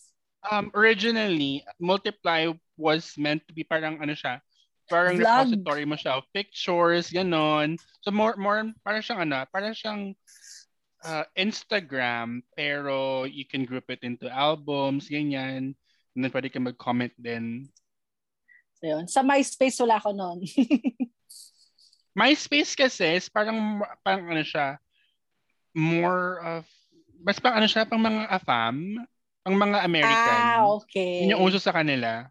um, 0.49 0.71
originally, 0.73 1.61
Multiply 1.79 2.51
was 2.75 3.13
meant 3.15 3.45
to 3.47 3.53
be 3.53 3.63
parang 3.63 4.01
ano 4.01 4.17
siya, 4.17 4.41
parang 4.89 5.15
Vlog. 5.21 5.53
repository 5.53 5.85
mo 5.85 5.95
siya 5.95 6.17
of 6.17 6.25
pictures, 6.33 7.13
ganon. 7.13 7.77
So 8.01 8.09
more, 8.11 8.33
more, 8.35 8.65
parang 8.81 9.05
siyang 9.05 9.29
ano, 9.29 9.45
parang 9.53 9.77
siyang 9.77 10.17
uh, 11.05 11.25
Instagram, 11.37 12.41
pero 12.57 13.23
you 13.23 13.45
can 13.45 13.63
group 13.63 13.87
it 13.93 14.01
into 14.01 14.25
albums, 14.27 15.07
ganyan. 15.07 15.77
And 16.13 16.19
then 16.21 16.31
pwede 16.33 16.49
ka 16.51 16.59
mag-comment 16.59 17.13
din. 17.17 17.69
So, 18.81 18.89
yun. 18.89 19.05
Sa 19.07 19.21
MySpace 19.21 19.79
wala 19.85 20.01
ko 20.01 20.11
noon. 20.11 20.43
MySpace 22.19 22.77
kasi 22.77 23.17
is 23.17 23.29
parang, 23.29 23.81
parang 24.05 24.29
ano 24.29 24.45
siya, 24.45 24.77
more 25.73 26.37
of, 26.41 26.63
mas 27.23 27.39
pang 27.39 27.55
ano 27.55 27.65
siya, 27.65 27.87
pang 27.87 28.03
mga 28.03 28.27
AFAM, 28.27 28.99
pang 29.41 29.55
mga 29.55 29.77
American. 29.81 30.41
ah, 30.43 30.67
okay. 30.77 31.23
Yun 31.23 31.39
yung 31.39 31.43
uso 31.47 31.57
sa 31.57 31.71
kanila. 31.71 32.27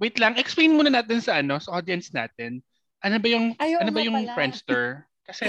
Wait 0.00 0.16
lang, 0.16 0.38
explain 0.40 0.72
muna 0.72 0.88
natin 0.88 1.20
sa 1.20 1.42
ano, 1.42 1.60
sa 1.60 1.76
audience 1.76 2.08
natin. 2.14 2.62
Ano 3.02 3.18
ba 3.18 3.28
yung 3.28 3.52
Ay, 3.58 3.76
oo 3.76 3.82
ano 3.82 3.90
ba 3.92 4.00
yung 4.00 4.16
pala. 4.16 4.32
Friendster? 4.32 5.04
Kasi 5.26 5.44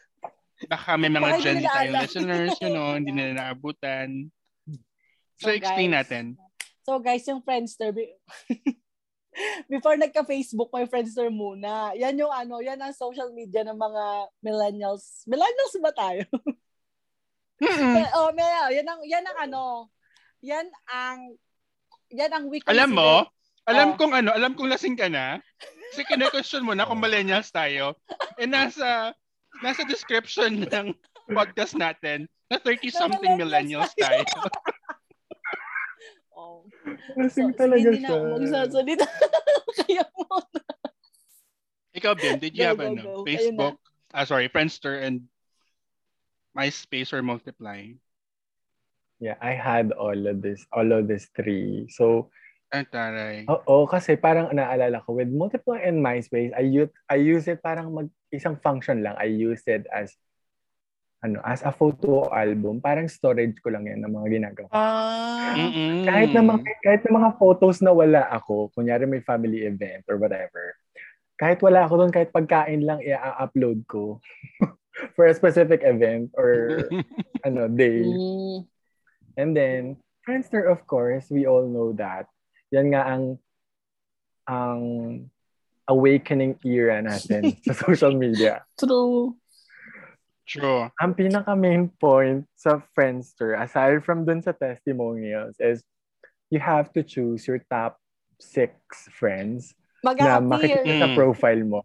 baka 0.72 0.96
may 0.96 1.12
mga 1.12 1.42
Gen 1.42 1.60
Z 1.60 1.68
tayong 1.68 1.96
listeners, 2.00 2.54
you 2.62 2.70
know, 2.72 2.96
hindi 2.96 3.12
nila 3.12 3.52
naabutan. 3.52 4.30
So, 5.36 5.50
So, 5.50 5.52
explain 5.52 5.90
guys, 5.92 5.98
natin. 6.06 6.24
So 6.86 7.00
guys, 7.02 7.26
yung 7.26 7.42
Friendster, 7.42 7.90
be- 7.90 8.14
before 9.72 9.98
nagka-Facebook, 9.98 10.70
may 10.70 10.86
Friendster 10.86 11.28
muna. 11.28 11.90
Yan 11.98 12.14
yung 12.14 12.30
ano, 12.30 12.62
yan 12.62 12.78
ang 12.78 12.94
social 12.94 13.34
media 13.34 13.66
ng 13.66 13.76
mga 13.76 14.04
millennials. 14.40 15.26
Millennials 15.26 15.74
ba 15.82 15.92
tayo? 15.92 16.24
Mm-mm. 17.64 18.04
oh, 18.14 18.30
may, 18.32 18.44
yan 18.72 18.84
ang 18.84 19.00
yan 19.02 19.24
ang 19.24 19.38
ano. 19.42 19.88
Yan 20.40 20.66
ang 20.86 21.18
yan 22.08 22.30
ang 22.30 22.44
we 22.46 22.60
Alam 22.68 22.92
mo, 22.92 23.24
consider- 23.24 23.32
alam 23.64 23.88
Oh. 23.88 23.96
kong 23.96 24.12
ano, 24.14 24.30
alam 24.30 24.52
kong 24.52 24.68
lasing 24.68 24.94
ka 24.94 25.08
na. 25.08 25.40
Kasi 25.90 26.04
kine-question 26.04 26.62
mo 26.62 26.76
na 26.76 26.84
kung 26.84 27.00
millennials 27.04 27.48
tayo. 27.48 27.96
Eh 28.36 28.44
nasa 28.44 29.16
nasa 29.60 29.82
description 29.82 30.66
ng 30.66 30.92
podcast 31.26 31.72
natin 31.72 32.28
na 32.46 32.58
30-something 32.58 33.40
millennials 33.40 33.88
millennials 33.88 33.92
tayo. 33.96 34.22
Oh. 36.34 36.66
Lasing 37.14 37.54
So, 37.54 37.56
talaga 37.56 37.88
hindi 37.88 38.02
na 38.02 38.10
siya. 38.10 38.18
magsasalita. 38.34 39.06
Kaya 39.78 40.02
mo. 40.18 40.26
Ikaw, 41.94 42.12
Ben, 42.18 42.42
did 42.42 42.58
you 42.58 42.66
Go, 42.66 42.68
have 42.68 42.82
go, 42.82 42.86
ano, 42.90 43.00
go. 43.00 43.22
Facebook, 43.22 43.78
ah 44.10 44.26
sorry, 44.26 44.50
Friendster 44.50 44.98
and 44.98 45.30
MySpace 46.54 47.10
or 47.12 47.22
Multiply? 47.22 47.98
Yeah, 49.18 49.38
I 49.42 49.58
had 49.58 49.90
all 49.92 50.14
of 50.14 50.42
this, 50.42 50.62
all 50.70 50.86
of 50.94 51.10
these 51.10 51.26
three. 51.34 51.90
So, 51.90 52.30
Ang 52.74 52.90
taray. 52.90 53.46
oo, 53.46 53.86
kasi 53.86 54.18
parang 54.18 54.50
naalala 54.50 55.02
ko, 55.06 55.14
with 55.18 55.30
Multiply 55.30 55.82
and 55.86 56.02
MySpace, 56.02 56.50
I 56.54 56.66
use, 56.66 56.90
I 57.06 57.18
use 57.22 57.46
it 57.46 57.62
parang 57.62 57.94
mag, 57.94 58.10
isang 58.34 58.58
function 58.58 59.02
lang. 59.02 59.14
I 59.14 59.30
use 59.30 59.62
it 59.70 59.86
as, 59.94 60.14
ano, 61.22 61.38
as 61.46 61.62
a 61.62 61.70
photo 61.70 62.26
album. 62.34 62.82
Parang 62.82 63.06
storage 63.06 63.58
ko 63.62 63.70
lang 63.70 63.86
yan 63.86 64.02
ng 64.02 64.10
mga 64.10 64.28
ginagawa. 64.38 64.68
Ah. 64.74 65.54
Mm-mm. 65.54 66.02
Kahit 66.02 66.30
na 66.34 66.42
mga, 66.42 66.60
kahit 66.82 67.02
na 67.06 67.12
mga 67.14 67.30
photos 67.38 67.78
na 67.78 67.94
wala 67.94 68.26
ako, 68.30 68.74
kunyari 68.74 69.06
may 69.06 69.22
family 69.22 69.62
event 69.62 70.02
or 70.10 70.18
whatever, 70.18 70.74
kahit 71.38 71.62
wala 71.62 71.86
ako 71.86 72.02
doon, 72.02 72.12
kahit 72.14 72.30
pagkain 72.34 72.82
lang 72.82 72.98
i-upload 73.02 73.82
ko 73.86 74.18
for 75.16 75.26
a 75.26 75.34
specific 75.34 75.82
event 75.82 76.30
or 76.38 76.86
ano 77.46 77.68
day. 77.68 78.02
Mm. 78.04 78.66
And 79.36 79.50
then, 79.56 79.82
Friendster, 80.22 80.70
of 80.70 80.86
course, 80.86 81.26
we 81.30 81.46
all 81.46 81.66
know 81.66 81.92
that. 81.98 82.30
Yan 82.70 82.94
nga 82.94 83.02
ang 83.04 83.24
ang 84.44 84.80
awakening 85.84 86.56
era 86.64 87.00
natin 87.02 87.54
sa 87.66 87.72
social 87.76 88.14
media. 88.14 88.64
True. 88.78 89.36
True. 90.44 90.92
Ang 91.00 91.16
pinaka 91.16 91.56
main 91.56 91.88
point 91.88 92.44
sa 92.52 92.80
Friendster, 92.92 93.56
aside 93.56 94.04
from 94.04 94.28
dun 94.28 94.44
sa 94.44 94.52
testimonials, 94.52 95.56
is 95.56 95.80
you 96.52 96.60
have 96.60 96.92
to 96.92 97.00
choose 97.00 97.48
your 97.48 97.64
top 97.72 97.96
six 98.36 98.76
friends 99.08 99.72
na 100.04 100.36
makikita 100.36 100.84
Mag-appear. 100.84 101.00
sa 101.00 101.08
Mm. 101.08 101.16
profile 101.16 101.62
mo. 101.64 101.80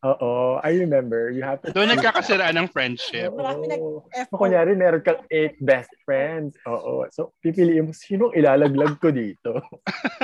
Oo, 0.00 0.56
I 0.64 0.80
remember. 0.80 1.28
You 1.28 1.44
have 1.44 1.60
to 1.60 1.76
Doon 1.76 1.92
nagkakasiraan 1.92 2.56
ng 2.56 2.68
friendship. 2.72 3.36
Marami 3.36 3.68
nag- 3.68 3.84
Oo. 3.84 4.08
F4. 4.08 4.32
So, 4.32 4.40
kunyari, 4.40 4.72
meron 4.72 5.04
kang 5.04 5.20
eight 5.28 5.60
best 5.60 5.92
friends. 6.08 6.56
Oo. 6.64 7.04
So, 7.12 7.36
pipiliin 7.44 7.84
mo, 7.84 7.92
sinong 7.92 8.32
ilalaglag 8.32 8.96
ko 8.96 9.12
dito? 9.12 9.60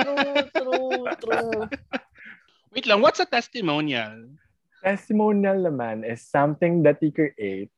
True, 0.01 0.41
true, 0.49 1.05
true. 1.21 1.61
Wait 2.73 2.89
lang, 2.89 3.05
what's 3.05 3.21
a 3.21 3.29
testimonial? 3.29 4.33
Testimonial 4.81 5.61
naman 5.61 6.01
is 6.01 6.25
something 6.25 6.81
that 6.81 6.97
you 7.05 7.13
create 7.13 7.69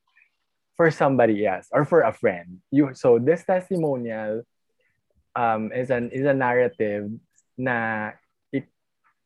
for 0.79 0.88
somebody 0.91 1.43
else 1.43 1.67
or 1.75 1.83
for 1.83 2.07
a 2.07 2.15
friend. 2.15 2.63
You 2.71 2.95
so 2.95 3.19
this 3.19 3.43
testimonial 3.43 4.47
um 5.35 5.71
is 5.75 5.91
an 5.91 6.12
is 6.15 6.23
a 6.23 6.35
narrative 6.35 7.12
na 7.59 8.12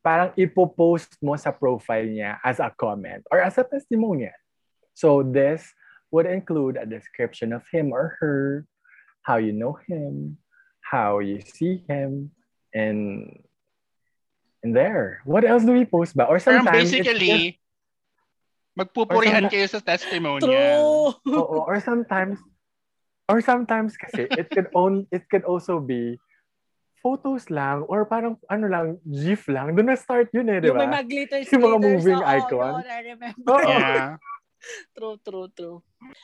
parang 0.04 0.36
ipopost 0.36 1.16
mo 1.24 1.32
sa 1.40 1.48
profile 1.48 2.04
niya 2.04 2.36
as 2.44 2.60
a 2.60 2.68
comment 2.68 3.24
or 3.32 3.40
as 3.40 3.56
a 3.56 3.64
testimonial. 3.64 4.36
So 4.92 5.24
this 5.24 5.64
would 6.12 6.28
include 6.28 6.76
a 6.76 6.84
description 6.84 7.56
of 7.56 7.64
him 7.72 7.90
or 7.90 8.20
her, 8.20 8.68
how 9.24 9.40
you 9.40 9.56
know 9.56 9.80
him, 9.88 10.36
how 10.84 11.24
you 11.24 11.40
see 11.40 11.82
him, 11.88 12.30
and 12.76 13.32
and 14.60 14.76
there. 14.76 15.24
What 15.24 15.42
else 15.48 15.64
do 15.64 15.72
we 15.72 15.88
post 15.88 16.12
ba? 16.14 16.28
Or 16.28 16.36
Parang 16.38 16.68
sometimes 16.68 16.92
it's 16.92 17.08
just- 17.08 17.18
basically, 17.18 17.58
magpupurihan 18.78 19.48
Or 19.48 19.50
kayo 19.50 19.66
sa 19.66 19.80
testimonial. 19.80 21.16
True. 21.24 21.32
Oo, 21.40 21.64
or 21.64 21.80
sometimes 21.80 22.38
or 23.30 23.40
sometimes 23.40 23.96
kasi 23.96 24.28
it 24.36 24.52
could 24.52 24.68
own 24.76 25.08
it 25.08 25.24
could 25.32 25.48
also 25.48 25.80
be 25.80 26.20
photos 27.04 27.52
lang 27.52 27.84
or 27.84 28.08
parang 28.08 28.40
ano 28.48 28.64
lang 28.64 28.96
gif 29.04 29.44
lang 29.52 29.76
doon 29.76 29.92
na 29.92 29.98
start 30.00 30.32
yun 30.32 30.48
eh 30.48 30.64
di 30.64 30.72
Yung 30.72 30.80
may 30.80 30.88
ba 30.88 31.04
mga 31.04 31.06
glitters, 31.06 31.44
Yung 31.52 31.64
mga 31.68 31.78
moving 31.84 32.20
Oo, 32.24 32.32
icon. 32.32 32.72
yun, 32.80 32.88
I 32.88 33.00
remember. 33.12 33.60
Yeah. 33.68 34.16
True, 34.96 35.20
true, 35.20 35.52
true. 35.52 35.78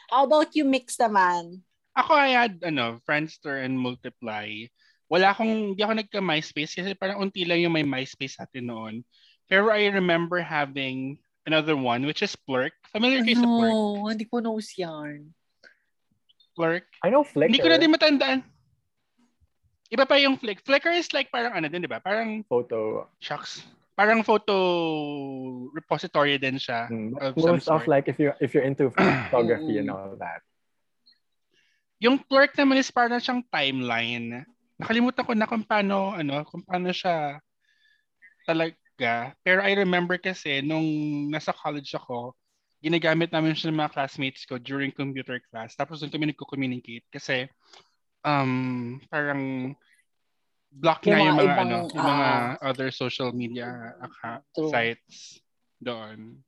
How 0.09 0.25
about 0.25 0.57
you 0.57 0.65
mix 0.65 0.97
naman? 0.97 1.61
Ako 1.93 2.17
I 2.17 2.33
had 2.33 2.57
ano, 2.65 2.97
Friendster 3.05 3.61
and 3.61 3.77
Multiply. 3.77 4.65
Wala 5.13 5.37
akong, 5.37 5.77
hindi 5.77 5.83
ako 5.85 6.01
nagka-MySpace 6.01 6.73
kasi 6.81 6.97
parang 6.97 7.21
unti 7.21 7.45
lang 7.45 7.61
yung 7.61 7.77
may 7.77 7.85
MySpace 7.85 8.41
atin 8.41 8.73
noon. 8.73 8.95
Pero 9.45 9.69
I 9.69 9.93
remember 9.93 10.41
having 10.41 11.21
another 11.45 11.77
one 11.77 12.09
which 12.09 12.25
is 12.25 12.33
Plurk. 12.33 12.73
Familiar 12.89 13.21
kayo 13.21 13.45
sa 13.45 13.45
Plurk? 13.45 13.75
No, 13.77 14.09
hindi 14.09 14.25
ko 14.25 14.41
knows 14.41 14.73
yan. 14.73 15.37
Plurk. 16.57 16.89
I 17.05 17.13
know 17.13 17.27
Flickr 17.27 17.53
Hindi 17.53 17.61
ko 17.61 17.69
na 17.69 17.77
din 17.77 17.93
matandaan. 17.93 18.41
Iba 19.91 20.07
pa 20.07 20.17
yung 20.23 20.39
Flick. 20.39 20.63
Flickr 20.63 20.95
is 20.95 21.11
like 21.11 21.35
parang 21.35 21.51
ano 21.51 21.67
din, 21.67 21.83
di 21.83 21.91
ba? 21.91 21.99
Parang, 21.99 22.47
photo 22.47 23.11
shucks. 23.19 23.67
Parang 23.99 24.23
photo 24.23 24.55
repository 25.75 26.39
din 26.39 26.57
siya. 26.57 26.87
Mm, 26.87 27.19
Of 27.19 27.35
most 27.37 27.67
of 27.69 27.85
like 27.91 28.07
if 28.07 28.17
you 28.17 28.33
if 28.39 28.55
you're 28.55 28.65
into 28.65 28.89
photography 29.29 29.83
and 29.83 29.91
all 29.91 30.15
that 30.17 30.41
Yung 32.01 32.17
Plurk 32.17 32.57
naman 32.57 32.81
is 32.81 32.89
parang 32.89 33.21
siyang 33.21 33.45
timeline. 33.53 34.49
Nakalimutan 34.81 35.21
ko 35.21 35.37
na 35.37 35.45
kung 35.45 35.61
paano, 35.61 36.17
ano, 36.17 36.49
kung 36.49 36.65
paano 36.65 36.89
siya 36.97 37.37
talaga. 38.49 39.37
Pero 39.45 39.61
I 39.61 39.77
remember 39.77 40.17
kasi 40.17 40.65
nung 40.65 40.89
nasa 41.29 41.53
college 41.53 41.93
ako, 41.93 42.33
ginagamit 42.81 43.29
namin 43.29 43.53
siya 43.53 43.69
ng 43.69 43.85
mga 43.85 43.93
classmates 43.93 44.49
ko 44.49 44.57
during 44.57 44.89
computer 44.89 45.45
class. 45.53 45.77
Tapos 45.77 46.01
doon 46.01 46.09
kami 46.09 46.33
nagko-communicate 46.33 47.05
kasi 47.13 47.45
um, 48.25 49.01
parang 49.09 49.75
block 50.71 51.03
Yung 51.07 51.19
na 51.19 51.19
yung 51.19 51.37
mga 51.37 51.43
ibang, 51.45 51.59
ano, 51.59 51.79
yung 51.91 52.07
mga 52.07 52.31
ah, 52.31 52.51
other 52.63 52.89
social 52.95 53.31
media 53.35 53.95
account, 53.99 54.45
True. 54.55 54.71
sites 54.71 55.43
doon. 55.83 56.39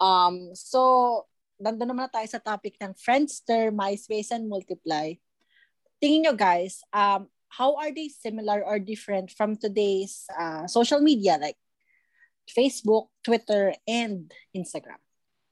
Um, 0.00 0.52
so, 0.56 1.24
nandun 1.60 1.92
naman 1.92 2.08
na 2.08 2.12
tayo 2.12 2.28
sa 2.28 2.40
topic 2.40 2.76
ng 2.80 2.96
Friendster, 2.96 3.68
MySpace, 3.72 4.32
and 4.32 4.48
Multiply. 4.48 5.16
Tingin 6.00 6.28
nyo 6.28 6.34
guys, 6.36 6.84
um, 6.92 7.28
how 7.48 7.76
are 7.80 7.92
they 7.92 8.12
similar 8.12 8.60
or 8.60 8.76
different 8.76 9.32
from 9.32 9.56
today's 9.56 10.28
uh, 10.36 10.68
social 10.68 11.00
media 11.00 11.40
like 11.40 11.56
Facebook, 12.48 13.08
Twitter, 13.24 13.72
and 13.88 14.32
Instagram? 14.52 15.00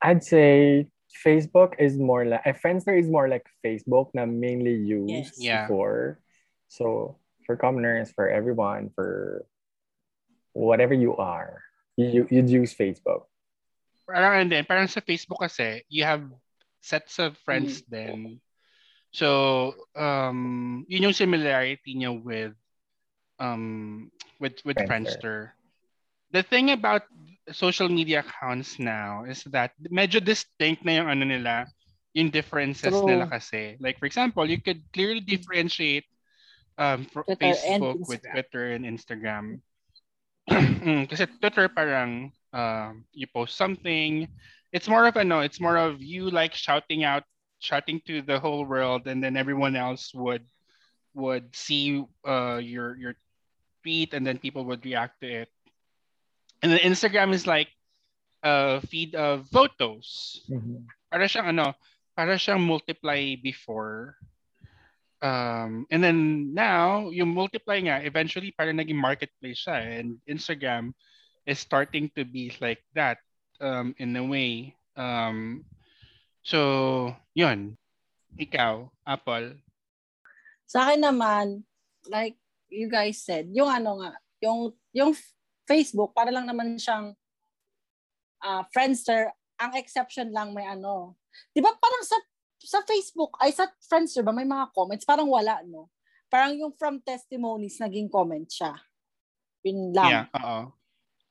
I'd 0.04 0.20
say 0.20 0.88
Facebook 1.14 1.79
is 1.79 1.96
more 1.98 2.24
like, 2.27 2.42
eh, 2.44 2.53
Friendster 2.53 2.98
is 2.98 3.07
more 3.09 3.29
like 3.29 3.46
Facebook 3.64 4.11
na 4.14 4.27
mainly 4.27 4.74
used 4.74 5.38
Yes. 5.38 5.38
Yeah. 5.38 5.66
before. 5.66 6.18
So 6.68 7.16
for 7.46 7.55
commoners, 7.57 8.11
for 8.11 8.29
everyone, 8.29 8.90
for 8.94 9.46
whatever 10.53 10.94
you 10.94 11.14
are, 11.16 11.62
you 11.96 12.27
you'd 12.31 12.50
use 12.50 12.74
Facebook. 12.74 13.27
Parang 14.11 14.42
and 14.42 14.50
then, 14.53 14.64
parang 14.66 14.88
sa 14.90 15.00
Facebook 15.00 15.40
kasi, 15.40 15.83
you 15.88 16.05
have 16.05 16.27
sets 16.83 17.16
of 17.18 17.38
friends 17.46 17.81
Mm. 17.83 17.88
then. 17.88 18.18
So, 19.14 19.72
um, 19.94 20.85
yun 20.90 21.09
yung 21.09 21.16
similarity 21.16 21.94
niya 21.94 22.11
with 22.12 22.53
um 23.38 24.11
with 24.42 24.59
with 24.66 24.77
Friendster. 24.77 24.88
Friendster. 24.90 25.38
The 26.35 26.42
thing 26.42 26.74
about 26.74 27.07
social 27.52 27.88
media 27.88 28.24
accounts 28.24 28.78
now 28.78 29.24
is 29.24 29.44
that 29.52 29.72
medyo 29.92 30.22
distinct 30.22 30.85
na 30.85 31.02
yung 31.02 31.09
ano 31.11 31.24
nila, 31.24 31.66
yung 32.14 32.30
differences 32.30 32.94
True. 32.94 33.07
nila 33.07 33.28
kasi. 33.28 33.76
Like 33.80 33.98
for 33.98 34.07
example, 34.07 34.48
you 34.48 34.61
could 34.61 34.80
clearly 34.92 35.20
differentiate 35.20 36.07
um 36.78 37.07
Twitter 37.07 37.54
Facebook 37.54 38.09
with 38.09 38.24
Twitter 38.24 38.72
and 38.72 38.85
Instagram. 38.85 39.61
Mm, 40.85 41.09
kasi 41.09 41.24
Twitter 41.40 41.72
parang 41.72 42.28
um, 42.52 43.09
you 43.16 43.26
post 43.26 43.57
something. 43.57 44.28
It's 44.72 44.88
more 44.88 45.09
of 45.09 45.16
a 45.16 45.24
no, 45.24 45.40
it's 45.40 45.61
more 45.61 45.80
of 45.80 46.04
you 46.04 46.28
like 46.28 46.52
shouting 46.52 47.00
out, 47.00 47.24
shouting 47.64 48.04
to 48.04 48.20
the 48.20 48.38
whole 48.38 48.68
world, 48.68 49.09
and 49.09 49.24
then 49.24 49.40
everyone 49.40 49.76
else 49.76 50.12
would 50.12 50.44
would 51.16 51.48
see 51.57 52.04
uh, 52.28 52.61
your 52.61 52.96
your 53.00 53.14
tweet, 53.83 54.12
and 54.12 54.26
then 54.26 54.37
people 54.37 54.64
would 54.68 54.85
react 54.85 55.20
to 55.24 55.48
it. 55.48 55.50
And 56.62 56.72
then 56.72 56.80
Instagram 56.80 57.32
is 57.32 57.46
like 57.46 57.68
a 58.42 58.80
feed 58.84 59.14
of 59.14 59.48
photos. 59.48 60.40
Para 61.10 61.24
siyang 61.24 61.56
ano, 61.56 61.74
para 62.14 62.36
siyang 62.36 62.60
multiply 62.60 63.34
before. 63.40 64.16
Um, 65.24 65.88
and 65.88 66.04
then 66.04 66.52
now, 66.52 67.08
yung 67.08 67.32
multiply 67.32 67.80
nga, 67.80 68.04
eventually 68.04 68.52
parang 68.52 68.76
naging 68.76 69.00
marketplace 69.00 69.64
siya. 69.64 69.80
And 70.00 70.20
Instagram 70.28 70.92
is 71.48 71.58
starting 71.58 72.12
to 72.16 72.24
be 72.24 72.52
like 72.60 72.84
that 72.92 73.18
um, 73.60 73.96
in 73.96 74.16
a 74.16 74.24
way. 74.24 74.76
Um, 74.96 75.64
so, 76.44 77.16
yun. 77.32 77.76
Ikaw, 78.36 78.90
Apple. 79.06 79.56
Sa 80.68 80.90
akin 80.90 81.00
naman, 81.06 81.64
like 82.10 82.36
you 82.68 82.90
guys 82.90 83.22
said, 83.22 83.48
yung 83.52 83.70
ano 83.70 84.02
nga, 84.02 84.12
yung 84.42 84.74
yung 84.92 85.14
Facebook 85.64 86.12
para 86.12 86.29
lang 86.29 86.44
naman 86.44 86.77
siyang 86.77 87.12
uh, 88.40 88.62
Friendster, 88.70 89.33
ang 89.57 89.72
exception 89.79 90.31
lang 90.31 90.53
may 90.53 90.66
ano. 90.66 91.16
'Di 91.50 91.61
ba 91.61 91.72
parang 91.74 92.03
sa 92.05 92.16
sa 92.64 92.81
Facebook 92.85 93.37
ay 93.40 93.53
sa 93.53 93.68
Friendster 93.85 94.24
ba 94.24 94.33
may 94.33 94.46
mga 94.46 94.72
comments 94.72 95.05
parang 95.05 95.29
wala 95.29 95.61
no. 95.64 95.88
Parang 96.29 96.57
yung 96.57 96.72
from 96.74 96.98
testimonies 97.00 97.79
naging 97.79 98.11
comment 98.11 98.48
siya. 98.48 98.74
Yun 99.62 99.92
lang. 99.94 100.11
Yeah, 100.11 100.27
oo. 100.35 100.59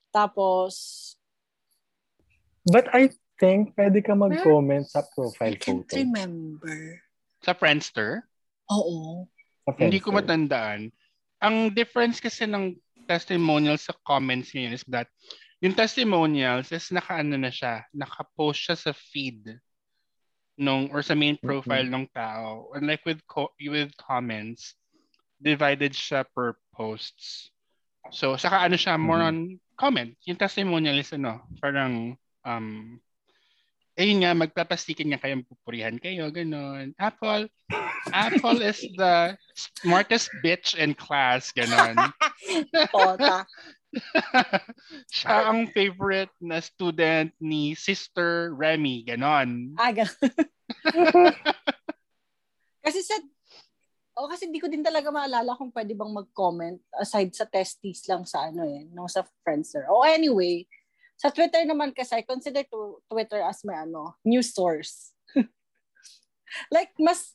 Tapos 0.10 0.74
But 2.64 2.88
I 2.96 3.12
think 3.38 3.76
pwede 3.76 4.00
ka 4.00 4.16
mag-comment 4.16 4.88
sa 4.88 5.04
profile 5.04 5.52
I 5.52 5.60
can't 5.60 5.84
photo. 5.84 6.00
remember. 6.00 7.04
Sa 7.44 7.52
Friendster, 7.52 8.24
Oo. 8.72 9.28
Sa 9.68 9.76
hindi 9.76 10.00
ko 10.00 10.16
Friendster. 10.16 10.24
matandaan. 10.24 10.82
Ang 11.44 11.76
difference 11.76 12.24
kasi 12.24 12.48
ng 12.48 12.80
testimonials 13.06 13.88
sa 13.88 13.96
comments 14.08 14.52
ngayon 14.52 14.76
is 14.76 14.86
that 14.88 15.08
yung 15.64 15.76
testimonials 15.76 16.76
is 16.76 16.92
naka-ano 16.92 17.40
na 17.40 17.48
siya, 17.48 17.88
naka-post 17.96 18.60
siya 18.68 18.76
sa 18.76 18.92
feed 18.92 19.56
nung 20.60 20.92
or 20.92 21.02
sa 21.02 21.16
main 21.16 21.40
profile 21.40 21.88
ng 21.88 22.06
tao. 22.12 22.68
Unlike 22.76 23.04
with 23.08 23.22
co- 23.26 23.56
with 23.64 23.96
comments, 23.96 24.76
divided 25.40 25.96
siya 25.96 26.28
per 26.36 26.60
posts. 26.76 27.50
So, 28.12 28.36
saka 28.36 28.68
ano 28.68 28.76
siya, 28.76 29.00
more 29.00 29.24
on 29.24 29.56
comment. 29.80 30.20
Yung 30.28 30.36
testimonial 30.36 31.00
is 31.00 31.16
ano, 31.16 31.48
parang 31.64 32.20
um, 32.44 33.00
ayun 34.00 34.26
nga, 34.26 34.34
magpapastikin 34.34 35.14
nga 35.14 35.22
kayo, 35.22 35.46
pupurihan 35.46 35.98
kayo, 36.02 36.34
ganun. 36.34 36.98
Apple, 36.98 37.46
Apple 38.10 38.60
is 38.62 38.82
the 38.98 39.38
smartest 39.54 40.34
bitch 40.42 40.74
in 40.74 40.98
class, 40.98 41.54
ganun. 41.54 41.98
Pota. 42.90 43.46
Siya 45.14 45.54
ang 45.54 45.70
favorite 45.70 46.34
na 46.42 46.58
student 46.62 47.30
ni 47.38 47.78
Sister 47.78 48.54
Remy, 48.58 49.06
ganon. 49.06 49.78
Ah, 49.78 49.94
ganun. 49.94 50.18
kasi 52.86 53.00
sa 53.06 53.18
Oh, 54.14 54.30
kasi 54.30 54.46
hindi 54.46 54.62
ko 54.62 54.70
din 54.70 54.86
talaga 54.86 55.10
maalala 55.10 55.58
kung 55.58 55.74
pwede 55.74 55.98
bang 55.98 56.14
mag-comment 56.14 56.78
aside 57.02 57.34
sa 57.34 57.50
testies 57.50 58.06
lang 58.06 58.22
sa 58.30 58.46
ano 58.46 58.62
eh, 58.62 58.86
no 58.94 59.10
sa 59.10 59.26
Friendster. 59.42 59.90
Oh, 59.90 60.06
anyway, 60.06 60.70
sa 61.18 61.32
Twitter 61.32 61.64
naman 61.64 61.96
kasi 61.96 62.20
I 62.20 62.24
consider 62.26 62.66
to, 62.68 63.00
Twitter 63.08 63.40
as 63.42 63.64
my 63.64 63.86
ano, 63.88 64.18
news 64.26 64.52
source. 64.52 65.14
like 66.74 66.94
mas 67.00 67.34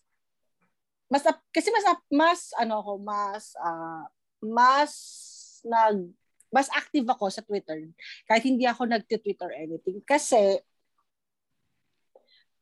mas 1.08 1.24
kasi 1.50 1.72
mas 1.72 1.84
mas 2.12 2.40
ano 2.60 2.84
ako, 2.84 2.92
mas 3.00 3.56
uh, 3.58 4.04
mas 4.44 4.92
nag 5.64 6.12
mas 6.48 6.68
active 6.72 7.04
ako 7.04 7.28
sa 7.28 7.44
Twitter 7.44 7.92
kahit 8.24 8.44
hindi 8.44 8.64
ako 8.64 8.88
nagti-tweet 8.88 9.36
or 9.44 9.52
anything 9.52 10.00
kasi 10.08 10.56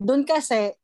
doon 0.03 0.27
kasi 0.27 0.75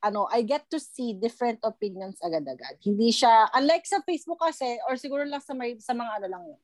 ano, 0.00 0.26
I 0.32 0.42
get 0.42 0.64
to 0.72 0.80
see 0.80 1.12
different 1.12 1.60
opinions 1.60 2.16
agad-agad. 2.24 2.80
Hindi 2.80 3.12
siya, 3.12 3.52
unlike 3.52 3.84
sa 3.84 4.00
Facebook 4.00 4.40
kasi, 4.40 4.80
or 4.88 4.96
siguro 4.96 5.28
lang 5.28 5.44
sa, 5.44 5.52
may, 5.52 5.76
sa 5.76 5.92
mga 5.92 6.12
ano 6.20 6.26
lang 6.26 6.42
yun. 6.48 6.60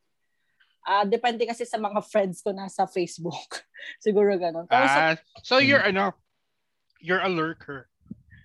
Ah, 0.87 1.03
depende 1.03 1.43
kasi 1.43 1.67
sa 1.67 1.83
mga 1.83 1.99
friends 1.99 2.47
ko 2.47 2.55
na 2.55 2.71
sa 2.71 2.87
Facebook. 2.87 3.67
siguro 4.05 4.31
ganun. 4.39 4.71
Pero 4.71 4.87
sa, 4.87 5.13
Ah, 5.13 5.15
so 5.43 5.59
you're 5.59 5.83
ano, 5.83 6.15
you're 7.03 7.19
a 7.21 7.29
lurker. 7.29 7.91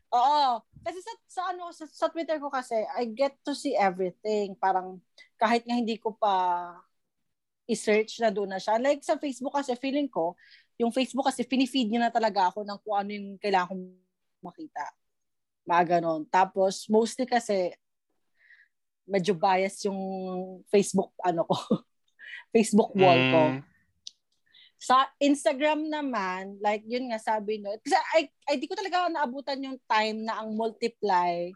oo. 0.10 0.58
Kasi 0.82 0.98
sa, 1.06 1.14
sa 1.30 1.42
ano, 1.54 1.70
sa, 1.70 1.86
sa 1.86 2.10
Twitter 2.10 2.42
ko 2.42 2.50
kasi, 2.50 2.74
I 2.98 3.06
get 3.14 3.38
to 3.46 3.54
see 3.54 3.78
everything. 3.78 4.58
Parang, 4.58 4.98
kahit 5.38 5.62
nga 5.62 5.78
hindi 5.78 6.02
ko 6.02 6.18
pa 6.18 6.74
i-search 7.70 8.18
na 8.18 8.34
doon 8.34 8.50
na 8.50 8.58
siya. 8.58 8.82
Like 8.82 9.06
sa 9.06 9.22
Facebook 9.22 9.54
kasi, 9.54 9.78
feeling 9.78 10.10
ko, 10.10 10.34
yung 10.82 10.90
Facebook 10.90 11.30
kasi, 11.30 11.46
pinifeed 11.46 11.94
niya 11.94 12.10
na 12.10 12.12
talaga 12.12 12.50
ako 12.50 12.66
ng 12.66 12.80
kung 12.82 12.98
ano 12.98 13.10
yung 13.14 13.30
kailangan 13.38 13.70
kong 13.78 13.84
makita. 14.42 14.84
Mga 15.70 15.84
ganon. 16.02 16.26
Tapos, 16.26 16.90
mostly 16.90 17.30
kasi, 17.30 17.70
medyo 19.06 19.38
bias 19.38 19.86
yung 19.86 20.02
Facebook, 20.74 21.14
ano 21.22 21.46
ko, 21.46 21.54
Facebook 22.52 22.92
wall 22.94 23.22
ko. 23.32 23.44
Mm. 23.56 23.60
Sa 24.82 25.06
Instagram 25.22 25.88
naman, 25.88 26.58
like 26.60 26.82
yun 26.90 27.10
nga 27.14 27.22
sabi 27.22 27.62
no, 27.62 27.74
kasi 27.86 27.96
ay, 28.18 28.24
ay 28.50 28.56
di 28.58 28.66
ko 28.66 28.74
talaga 28.74 29.08
naabutan 29.08 29.62
yung 29.62 29.78
time 29.86 30.26
na 30.26 30.42
ang 30.42 30.58
multiply 30.58 31.54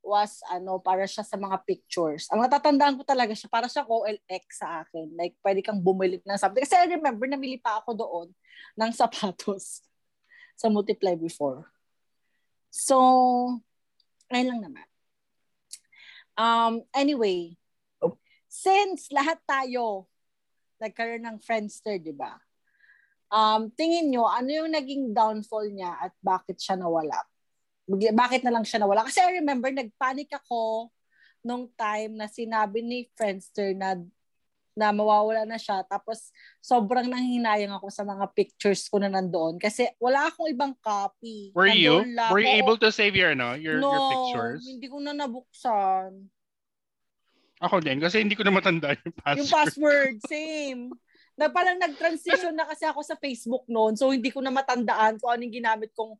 was 0.00 0.40
ano 0.48 0.80
para 0.80 1.04
siya 1.04 1.22
sa 1.22 1.36
mga 1.36 1.60
pictures. 1.62 2.26
Ang 2.32 2.42
natatandaan 2.44 2.96
ko 2.96 3.04
talaga 3.04 3.36
siya 3.36 3.52
para 3.52 3.68
siya 3.68 3.86
OLX 3.86 4.44
sa 4.50 4.82
akin. 4.84 5.12
Like 5.14 5.36
pwede 5.44 5.60
kang 5.60 5.80
bumili 5.80 6.18
ng 6.24 6.40
something. 6.40 6.64
Kasi 6.64 6.76
I 6.76 6.88
remember 6.88 7.28
namili 7.28 7.60
pa 7.60 7.80
ako 7.80 7.94
doon 7.94 8.28
ng 8.76 8.90
sapatos 8.96 9.84
sa 10.60 10.72
multiply 10.72 11.14
before. 11.14 11.68
So, 12.72 12.96
ayun 14.30 14.56
lang 14.56 14.60
naman. 14.62 14.86
Um, 16.38 16.72
anyway. 16.96 17.59
Since 18.50 19.06
lahat 19.14 19.38
tayo 19.46 20.10
nagkaroon 20.82 21.22
ng 21.22 21.38
Friendster, 21.38 22.02
di 22.02 22.10
ba? 22.10 22.34
Um, 23.30 23.70
tingin 23.70 24.10
nyo, 24.10 24.26
ano 24.26 24.50
yung 24.50 24.74
naging 24.74 25.14
downfall 25.14 25.70
niya 25.70 25.94
at 25.94 26.10
bakit 26.18 26.58
siya 26.58 26.74
nawala? 26.74 27.22
Bakit 27.90 28.42
na 28.42 28.50
lang 28.50 28.66
siya 28.66 28.82
nawala? 28.82 29.06
Kasi 29.06 29.22
I 29.22 29.38
remember, 29.38 29.70
nagpanic 29.70 30.34
ako 30.34 30.90
nung 31.46 31.70
time 31.78 32.18
na 32.18 32.26
sinabi 32.26 32.82
ni 32.82 33.06
Friendster 33.14 33.70
na 33.70 33.94
na 34.74 34.94
mawawala 34.94 35.44
na 35.44 35.58
siya. 35.58 35.82
Tapos, 35.84 36.30
sobrang 36.62 37.04
nanghinayang 37.04 37.74
ako 37.74 37.90
sa 37.90 38.06
mga 38.06 38.24
pictures 38.32 38.86
ko 38.88 39.02
na 39.02 39.10
nandoon. 39.10 39.58
Kasi 39.60 39.90
wala 40.00 40.30
akong 40.30 40.48
ibang 40.48 40.72
copy. 40.80 41.52
Were 41.52 41.68
you? 41.68 42.00
Lang 42.06 42.30
Were 42.32 42.40
you 42.40 42.54
able 42.54 42.78
to 42.80 42.88
save 42.88 43.18
your, 43.18 43.34
no, 43.34 43.58
your, 43.58 43.82
no, 43.82 43.92
your 43.92 44.02
pictures? 44.08 44.62
hindi 44.64 44.86
ko 44.88 45.02
na 45.02 45.12
nabuksan. 45.12 46.30
Ako 47.60 47.84
din, 47.84 48.00
kasi 48.00 48.24
hindi 48.24 48.34
ko 48.34 48.42
na 48.42 48.56
matanda 48.56 48.96
yung 48.96 49.14
password. 49.14 49.38
Yung 49.44 49.52
password, 49.52 50.16
same. 50.32 50.82
Na 51.36 51.52
parang 51.52 51.76
nag-transition 51.76 52.56
na 52.56 52.64
kasi 52.64 52.88
ako 52.88 53.04
sa 53.04 53.16
Facebook 53.20 53.64
noon. 53.68 53.94
So, 53.96 54.10
hindi 54.12 54.32
ko 54.32 54.40
na 54.40 54.52
matandaan 54.52 55.20
kung 55.20 55.30
anong 55.32 55.52
ginamit 55.52 55.92
kong 55.92 56.16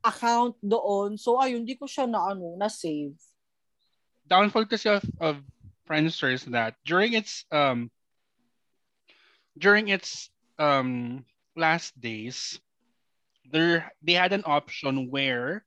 account 0.00 0.54
doon. 0.62 1.18
So, 1.18 1.36
ayun, 1.42 1.66
hindi 1.66 1.74
ko 1.74 1.90
siya 1.90 2.06
na, 2.06 2.32
ano, 2.34 2.54
na-save. 2.54 3.18
downfall 4.30 4.64
kasi 4.64 4.86
of, 4.88 5.02
of 5.18 5.42
Friendster 5.90 6.30
is 6.30 6.46
that 6.54 6.78
during 6.86 7.18
its 7.18 7.42
um 7.50 7.90
during 9.58 9.90
its 9.90 10.30
um 10.62 11.26
last 11.58 11.98
days, 11.98 12.62
there 13.50 13.90
they 13.98 14.14
had 14.14 14.30
an 14.30 14.46
option 14.46 15.10
where 15.10 15.66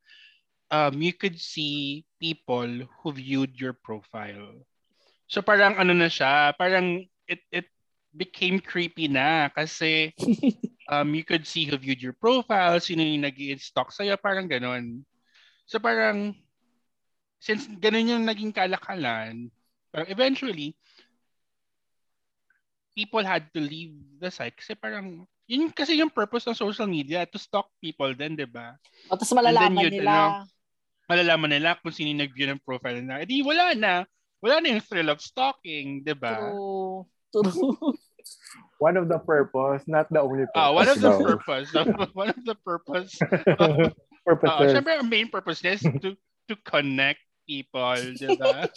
um 0.72 1.04
you 1.04 1.12
could 1.12 1.36
see 1.36 2.08
people 2.24 2.88
who 3.04 3.12
viewed 3.12 3.60
your 3.60 3.76
profile. 3.76 4.64
So 5.28 5.42
parang 5.42 5.80
ano 5.80 5.94
na 5.96 6.08
siya, 6.12 6.54
parang 6.56 7.04
it 7.26 7.42
it 7.50 7.68
became 8.14 8.62
creepy 8.62 9.10
na 9.10 9.50
kasi 9.50 10.14
um 10.94 11.16
you 11.18 11.26
could 11.26 11.48
see 11.48 11.66
who 11.66 11.80
viewed 11.80 12.04
your 12.04 12.14
profile, 12.16 12.78
sino 12.78 13.02
yung 13.02 13.26
nag-i-stalk 13.26 13.90
sa'yo, 13.90 14.20
parang 14.20 14.46
ganon. 14.46 15.02
So 15.66 15.80
parang 15.80 16.38
since 17.44 17.68
ganun 17.68 18.08
yung 18.08 18.24
naging 18.24 18.56
kalakalan, 18.56 19.52
parang 19.92 20.08
eventually, 20.08 20.76
people 22.96 23.26
had 23.26 23.50
to 23.52 23.60
leave 23.60 23.92
the 24.22 24.32
site 24.32 24.56
kasi 24.56 24.78
parang, 24.78 25.28
yun 25.50 25.68
kasi 25.74 26.00
yung 26.00 26.14
purpose 26.14 26.48
ng 26.48 26.56
social 26.56 26.88
media, 26.88 27.28
to 27.28 27.36
stalk 27.42 27.68
people 27.84 28.14
din, 28.16 28.38
di 28.38 28.48
ba? 28.48 28.80
O, 29.12 29.18
tapos 29.20 29.36
malalaman 29.36 29.92
yun, 29.92 29.94
nila. 30.00 30.40
ano, 30.40 30.48
Malalaman 31.04 31.52
nila 31.52 31.76
kung 31.84 31.92
sino 31.92 32.16
yung 32.16 32.24
nag-view 32.24 32.48
ng 32.48 32.64
profile 32.64 33.04
na. 33.04 33.20
Eh 33.20 33.28
di 33.28 33.44
wala 33.44 33.76
na. 33.76 34.08
Wala 34.44 34.60
na 34.60 34.76
yung 34.76 34.84
thrill 34.84 35.08
of 35.08 35.24
stalking, 35.24 36.04
di 36.04 36.12
ba? 36.12 36.52
True. 36.52 37.08
True. 37.32 37.96
One 38.84 39.00
of 39.00 39.08
the 39.08 39.20
purpose, 39.20 39.88
not 39.88 40.12
the 40.12 40.20
only 40.20 40.44
purpose. 40.52 40.60
Ah, 40.60 40.72
one 40.72 40.88
of 40.88 41.00
the 41.00 41.12
though. 41.12 41.24
purpose, 41.24 41.68
one 42.16 42.30
of 42.32 42.44
the 42.44 42.56
purpose, 42.64 43.12
uh, 43.60 43.92
Purposes. 44.24 44.72
syempre 44.72 44.96
ang 44.96 45.08
main 45.12 45.28
purpose 45.28 45.60
is 45.64 45.84
to 45.84 46.16
to 46.48 46.56
connect 46.64 47.20
people, 47.44 48.00
di 48.16 48.36
ba? 48.40 48.68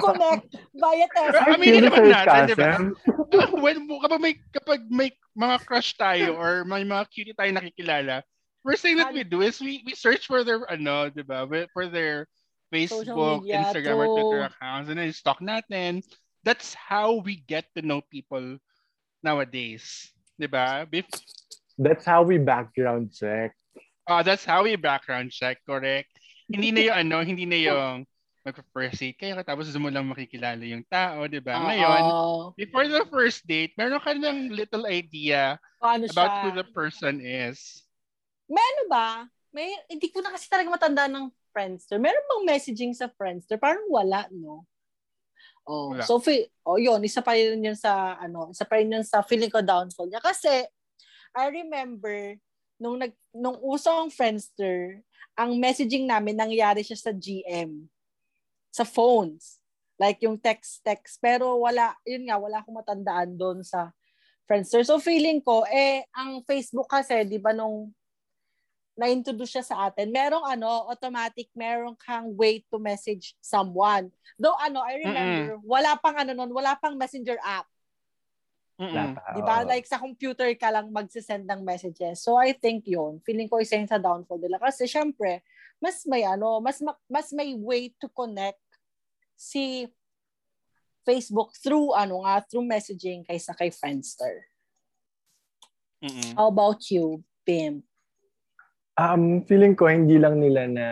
Connect 0.00 0.48
via 0.76 1.06
text. 1.16 1.36
I 1.40 1.56
feel 1.56 1.80
naman 1.80 2.04
natin, 2.12 2.40
di 2.52 2.56
ba? 2.56 2.72
sarcasm. 2.76 3.60
when 3.64 3.88
kapag 3.88 4.20
may 4.20 4.34
kapag 4.52 4.80
may 4.92 5.08
mga 5.32 5.56
crush 5.64 5.96
tayo 5.96 6.36
or 6.36 6.68
may 6.68 6.84
mga 6.84 7.04
cutie 7.08 7.36
tayo 7.36 7.48
nakikilala, 7.56 8.20
first 8.60 8.84
thing 8.84 9.00
that 9.00 9.12
we 9.12 9.24
do 9.24 9.40
is 9.40 9.60
we 9.60 9.80
we 9.88 9.96
search 9.96 10.28
for 10.28 10.44
their 10.44 10.64
ano, 10.68 11.08
'di 11.08 11.24
ba? 11.24 11.48
For 11.72 11.88
their 11.88 12.28
Facebook, 12.74 13.38
media, 13.46 13.62
Instagram, 13.62 13.96
or. 14.02 14.06
Twitter 14.10 14.42
accounts 14.50 14.86
and 14.90 14.98
then 14.98 15.10
stalk 15.14 15.38
natin. 15.38 16.02
That's 16.42 16.74
how 16.74 17.22
we 17.22 17.40
get 17.40 17.70
to 17.78 17.80
know 17.80 18.02
people 18.02 18.58
nowadays. 19.22 20.12
'Di 20.36 20.50
ba? 20.50 20.84
Bef- 20.84 21.08
That's 21.74 22.04
how 22.06 22.22
we 22.22 22.38
background 22.38 23.10
check. 23.10 23.54
Ah, 24.04 24.22
that's 24.22 24.44
how 24.44 24.62
we 24.62 24.76
background 24.76 25.32
check, 25.34 25.58
correct? 25.64 26.12
Hindi 26.46 26.70
na 26.70 26.80
yung 26.92 26.98
ano, 27.08 27.16
hindi 27.24 27.48
na 27.48 27.58
yung 27.58 27.94
magpa-first 28.44 29.00
date 29.00 29.16
kayo 29.16 29.40
tapos 29.40 29.72
mo 29.80 29.88
lang 29.88 30.04
makikilala 30.04 30.60
yung 30.60 30.84
tao, 30.84 31.24
di 31.24 31.40
ba? 31.40 31.56
Ngayon, 31.56 32.02
before 32.60 32.84
the 32.84 33.02
first 33.08 33.40
date, 33.48 33.72
meron 33.80 33.98
ka 34.04 34.12
ng 34.12 34.52
little 34.52 34.84
idea 34.84 35.56
Paano 35.80 36.04
about 36.12 36.28
siya? 36.30 36.40
who 36.44 36.48
the 36.52 36.66
person 36.76 37.24
is. 37.24 37.80
May 38.44 38.60
ano 38.60 38.82
ba? 38.92 39.08
May, 39.48 39.72
hindi 39.88 40.12
ko 40.12 40.20
na 40.20 40.36
kasi 40.36 40.44
talaga 40.52 40.68
matanda 40.68 41.08
ng 41.08 41.32
Friendster. 41.54 42.02
Meron 42.02 42.26
bang 42.26 42.44
messaging 42.50 42.90
sa 42.90 43.06
Friendster? 43.06 43.54
Parang 43.54 43.86
wala, 43.86 44.26
no? 44.34 44.66
Oh, 45.64 45.94
Wala. 45.94 46.04
so 46.04 46.20
fe- 46.20 46.50
oh, 46.66 46.76
yun, 46.76 47.00
isa 47.06 47.24
pa 47.24 47.32
rin 47.32 47.56
yun 47.56 47.78
sa 47.78 48.20
ano, 48.20 48.52
isa 48.52 48.68
pa 48.68 48.76
rin 48.76 48.90
yun 48.90 49.06
sa 49.06 49.24
feeling 49.24 49.48
ko 49.48 49.64
downfall 49.64 50.10
niya 50.10 50.20
kasi 50.20 50.68
I 51.32 51.44
remember 51.48 52.36
nung 52.76 53.00
nag 53.00 53.16
nung 53.32 53.56
uso 53.64 53.88
ang 53.88 54.12
Friendster, 54.12 55.00
ang 55.32 55.56
messaging 55.56 56.04
namin 56.04 56.36
nangyari 56.36 56.84
siya 56.84 57.00
sa 57.00 57.12
GM 57.16 57.88
sa 58.68 58.84
phones. 58.84 59.56
Like 59.96 60.20
yung 60.26 60.36
text 60.36 60.84
text 60.84 61.16
pero 61.22 61.56
wala 61.62 61.96
yun 62.04 62.28
nga 62.28 62.36
wala 62.36 62.60
akong 62.60 62.76
matandaan 62.76 63.38
doon 63.38 63.64
sa 63.64 63.88
Friendster. 64.44 64.84
So 64.84 65.00
feeling 65.00 65.40
ko 65.40 65.64
eh 65.64 66.04
ang 66.12 66.44
Facebook 66.44 66.92
kasi 66.92 67.24
'di 67.24 67.40
ba 67.40 67.56
nung 67.56 67.88
na-introduce 68.94 69.58
siya 69.58 69.66
sa 69.66 69.76
atin, 69.90 70.10
merong 70.14 70.46
ano, 70.46 70.86
automatic, 70.86 71.50
merong 71.54 71.98
kang 71.98 72.30
way 72.38 72.62
to 72.70 72.78
message 72.78 73.34
someone. 73.42 74.10
Though 74.38 74.54
ano, 74.54 74.82
I 74.86 75.02
remember, 75.02 75.58
wala 75.66 75.98
pang 75.98 76.14
ano 76.14 76.30
nun, 76.30 76.54
wala 76.54 76.78
pang 76.78 76.94
messenger 76.94 77.38
app. 77.42 77.66
Mm-mm. 78.74 79.14
Di 79.14 79.42
ba? 79.42 79.62
Like 79.62 79.86
sa 79.86 80.02
computer 80.02 80.50
ka 80.58 80.70
lang 80.70 80.90
magsisend 80.90 81.46
ng 81.46 81.62
messages. 81.62 82.22
So 82.22 82.34
I 82.38 82.54
think 82.54 82.86
yun, 82.90 83.22
feeling 83.22 83.46
ko 83.46 83.62
isa 83.62 83.78
yun 83.78 83.90
sa 83.90 84.02
downfall 84.02 84.42
nila. 84.42 84.58
Kasi 84.58 84.86
syempre, 84.90 85.46
mas 85.78 86.02
may 86.06 86.26
ano, 86.26 86.58
mas 86.58 86.82
ma- 86.82 86.98
mas 87.06 87.30
may 87.30 87.54
way 87.54 87.94
to 88.02 88.10
connect 88.10 88.62
si 89.34 89.90
Facebook 91.06 91.54
through 91.58 91.94
ano 91.94 92.26
nga, 92.26 92.42
through 92.42 92.66
messaging 92.66 93.22
kaysa 93.26 93.54
kay 93.54 93.70
Friendster. 93.70 94.50
Mm-mm. 96.02 96.34
How 96.34 96.50
about 96.50 96.82
you, 96.90 97.22
Pim? 97.46 97.86
Um, 98.94 99.42
feeling 99.50 99.74
ko 99.74 99.90
hindi 99.90 100.18
lang 100.22 100.38
nila 100.38 100.70
na 100.70 100.86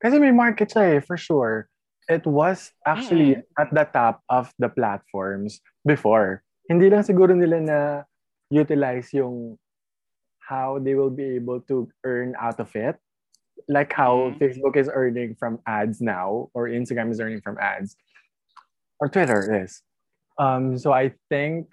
kasi 0.00 0.20
may 0.20 0.32
market 0.32 0.68
siya 0.72 0.96
eh, 0.96 1.00
for 1.00 1.16
sure. 1.16 1.68
It 2.10 2.26
was 2.26 2.72
actually 2.84 3.38
at 3.56 3.70
the 3.70 3.86
top 3.86 4.20
of 4.28 4.50
the 4.58 4.68
platforms 4.68 5.62
before. 5.86 6.42
Hindi 6.68 6.90
lang 6.90 7.06
siguro 7.06 7.32
nila 7.32 7.58
na 7.62 7.78
utilize 8.50 9.14
yung 9.14 9.56
how 10.42 10.82
they 10.82 10.98
will 10.98 11.12
be 11.14 11.38
able 11.38 11.62
to 11.70 11.86
earn 12.02 12.34
out 12.34 12.58
of 12.58 12.74
it. 12.74 12.98
Like 13.70 13.94
how 13.94 14.34
Mhm. 14.34 14.42
Facebook 14.42 14.74
is 14.74 14.90
earning 14.90 15.38
from 15.38 15.62
ads 15.68 16.02
now, 16.02 16.50
or 16.52 16.66
Instagram 16.66 17.14
is 17.14 17.22
earning 17.22 17.40
from 17.40 17.54
ads, 17.62 17.94
or 18.98 19.06
Twitter 19.06 19.46
is. 19.62 19.84
Um, 20.40 20.74
so 20.74 20.90
I 20.90 21.14
think, 21.30 21.70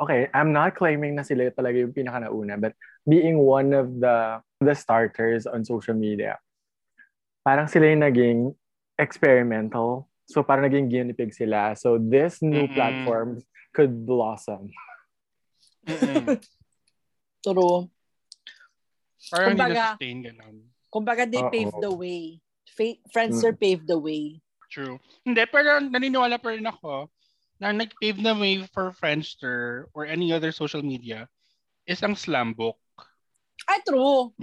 okay, 0.00 0.32
I'm 0.32 0.54
not 0.56 0.78
claiming 0.78 1.18
na 1.18 1.26
sila 1.26 1.52
talaga 1.52 1.84
yung 1.84 1.92
pinaka 1.92 2.24
nauna, 2.24 2.56
but 2.56 2.72
being 3.08 3.38
one 3.40 3.72
of 3.72 4.00
the 4.00 4.40
the 4.60 4.74
starters 4.76 5.46
on 5.48 5.64
social 5.64 5.96
media, 5.96 6.36
parang 7.42 7.66
sila 7.66 7.88
yung 7.88 8.04
naging 8.04 8.38
experimental. 9.00 10.08
So 10.28 10.44
parang 10.44 10.68
naging 10.70 10.92
guinea 10.92 11.16
pig 11.16 11.34
sila. 11.34 11.74
So 11.74 11.98
this 11.98 12.38
new 12.44 12.68
Mm-mm. 12.68 12.76
platform 12.76 13.40
could 13.74 14.06
blossom. 14.06 14.70
True. 17.40 17.88
Parang 19.30 19.56
hindi 19.56 19.60
Kumbaga- 19.64 19.74
na-sustain 19.96 20.18
ganun. 20.24 20.56
Kumbaga, 20.90 21.22
they 21.24 21.40
Oo. 21.40 21.50
paved 21.52 21.78
the 21.80 21.92
way. 21.92 22.42
Fa- 22.66 23.00
Friendster 23.14 23.54
paved 23.54 23.86
the 23.86 23.98
way. 23.98 24.42
True. 24.70 24.98
Hindi, 25.22 25.42
pero 25.50 25.78
naniniwala 25.78 26.38
pa 26.38 26.54
rin 26.54 26.66
ako 26.66 27.10
na 27.62 27.70
nag-pave 27.70 28.18
na 28.18 28.34
way 28.34 28.62
for 28.70 28.90
Friendster 28.94 29.86
or 29.94 30.06
any 30.06 30.32
other 30.34 30.50
social 30.50 30.82
media 30.82 31.26
is 31.86 32.02
ang 32.02 32.14
slam 32.18 32.54
book. 32.54 32.78
Ay, 33.70 33.78
true. 33.86 34.34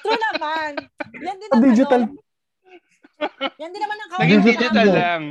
true 0.00 0.20
naman. 0.32 0.72
Yan 1.20 1.36
din 1.36 1.50
ang 1.52 1.60
digital, 1.60 2.02
ano, 2.08 2.16
yan 3.60 3.70
din 3.70 3.82
naman 3.84 3.98
ang 4.00 4.10
Naging 4.16 4.40
kawalan 4.40 4.48
digital 4.48 4.88
natin. 4.88 4.96
lang. 4.96 5.22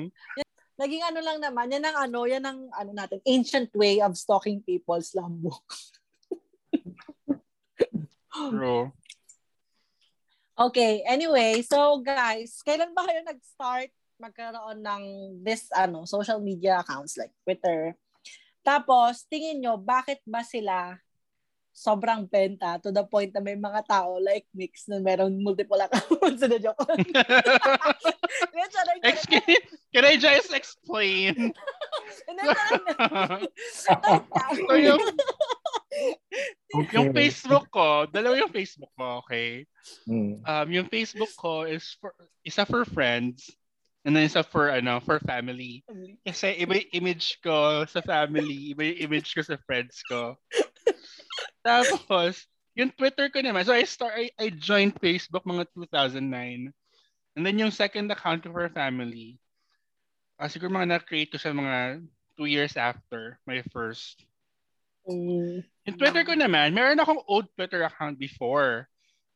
Naging 0.78 1.04
ano 1.06 1.20
lang 1.22 1.38
naman, 1.42 1.66
yan 1.74 1.86
ang 1.86 1.98
ano, 1.98 2.20
yan 2.30 2.46
ang 2.46 2.60
ano 2.70 2.92
natin, 2.94 3.18
ancient 3.26 3.70
way 3.74 4.02
of 4.02 4.14
stalking 4.14 4.62
people's 4.62 5.14
lambok. 5.18 5.62
True. 8.32 8.90
Okay, 10.58 11.02
anyway, 11.10 11.62
so 11.66 11.98
guys, 12.06 12.62
kailan 12.62 12.94
ba 12.94 13.02
kayo 13.06 13.26
nag-start 13.26 13.90
magkaroon 14.22 14.86
ng 14.86 15.04
this 15.42 15.66
ano 15.74 16.06
social 16.06 16.38
media 16.38 16.78
accounts 16.86 17.18
like 17.18 17.34
Twitter? 17.42 17.98
Tapos, 18.62 19.26
tingin 19.26 19.58
nyo, 19.58 19.74
bakit 19.74 20.22
ba 20.22 20.46
sila 20.46 21.02
sobrang 21.72 22.28
benta 22.28 22.78
to 22.84 22.92
the 22.92 23.04
point 23.08 23.32
na 23.32 23.40
may 23.40 23.56
mga 23.56 23.88
tao 23.88 24.20
like 24.20 24.46
Mix 24.52 24.92
na 24.92 25.00
meron 25.00 25.40
multiple 25.40 25.80
accounts 25.80 26.44
na 26.48 26.60
joke. 26.60 26.84
Hindi, 27.00 27.16
charay, 28.72 28.98
charay. 29.00 29.08
Excuse, 29.08 29.72
can 29.96 30.06
I 30.06 30.16
just 30.20 30.52
explain? 30.54 31.56
So 34.52 34.76
yung, 34.76 35.02
okay. 36.76 36.96
yung 36.96 37.10
Facebook 37.12 37.68
ko, 37.72 38.08
dalawa 38.08 38.40
yung 38.40 38.54
Facebook 38.54 38.92
ko, 38.96 39.24
okay? 39.26 39.68
Mm. 40.08 40.40
Um, 40.44 40.68
yung 40.72 40.88
Facebook 40.88 41.32
ko 41.36 41.68
is 41.68 41.96
for, 42.00 42.16
isa 42.44 42.64
for 42.64 42.88
friends, 42.88 43.52
and 44.06 44.16
then 44.16 44.24
isa 44.26 44.44
for, 44.44 44.72
ano, 44.72 45.00
for 45.04 45.20
family. 45.24 45.84
Kasi 46.24 46.56
iba 46.60 46.80
yung 46.80 46.92
image 47.04 47.40
ko 47.44 47.84
sa 47.86 48.00
family, 48.02 48.72
iba 48.72 48.88
yung 48.88 49.12
image 49.12 49.36
ko 49.36 49.42
sa 49.44 49.60
friends 49.68 50.00
ko. 50.08 50.40
Tapos, 51.66 52.46
yung 52.76 52.92
Twitter 52.96 53.28
ko 53.28 53.44
naman, 53.44 53.68
so 53.68 53.76
I 53.76 53.84
start, 53.84 54.16
I, 54.16 54.32
I 54.40 54.48
joined 54.52 54.96
Facebook 54.98 55.44
mga 55.44 55.68
2009. 55.76 56.72
And 57.36 57.44
then 57.44 57.60
yung 57.60 57.72
second 57.72 58.12
account 58.12 58.44
ko 58.44 58.52
for 58.52 58.68
family, 58.72 59.40
ah 60.42 60.50
siguro 60.50 60.74
mga 60.74 60.98
na-create 60.98 61.32
ko 61.32 61.38
sa 61.38 61.54
mga 61.54 62.02
two 62.36 62.50
years 62.50 62.76
after 62.76 63.38
my 63.46 63.62
first. 63.70 64.24
Mm. 65.06 65.62
Yung 65.62 65.98
Twitter 65.98 66.24
ko 66.26 66.34
naman, 66.34 66.74
meron 66.74 67.00
akong 67.00 67.24
old 67.28 67.48
Twitter 67.56 67.84
account 67.84 68.18
before. 68.18 68.88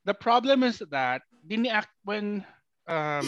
The 0.05 0.13
problem 0.15 0.63
is 0.63 0.81
that, 0.89 1.21
dini-act 1.45 1.91
when, 2.05 2.45
um, 2.89 3.27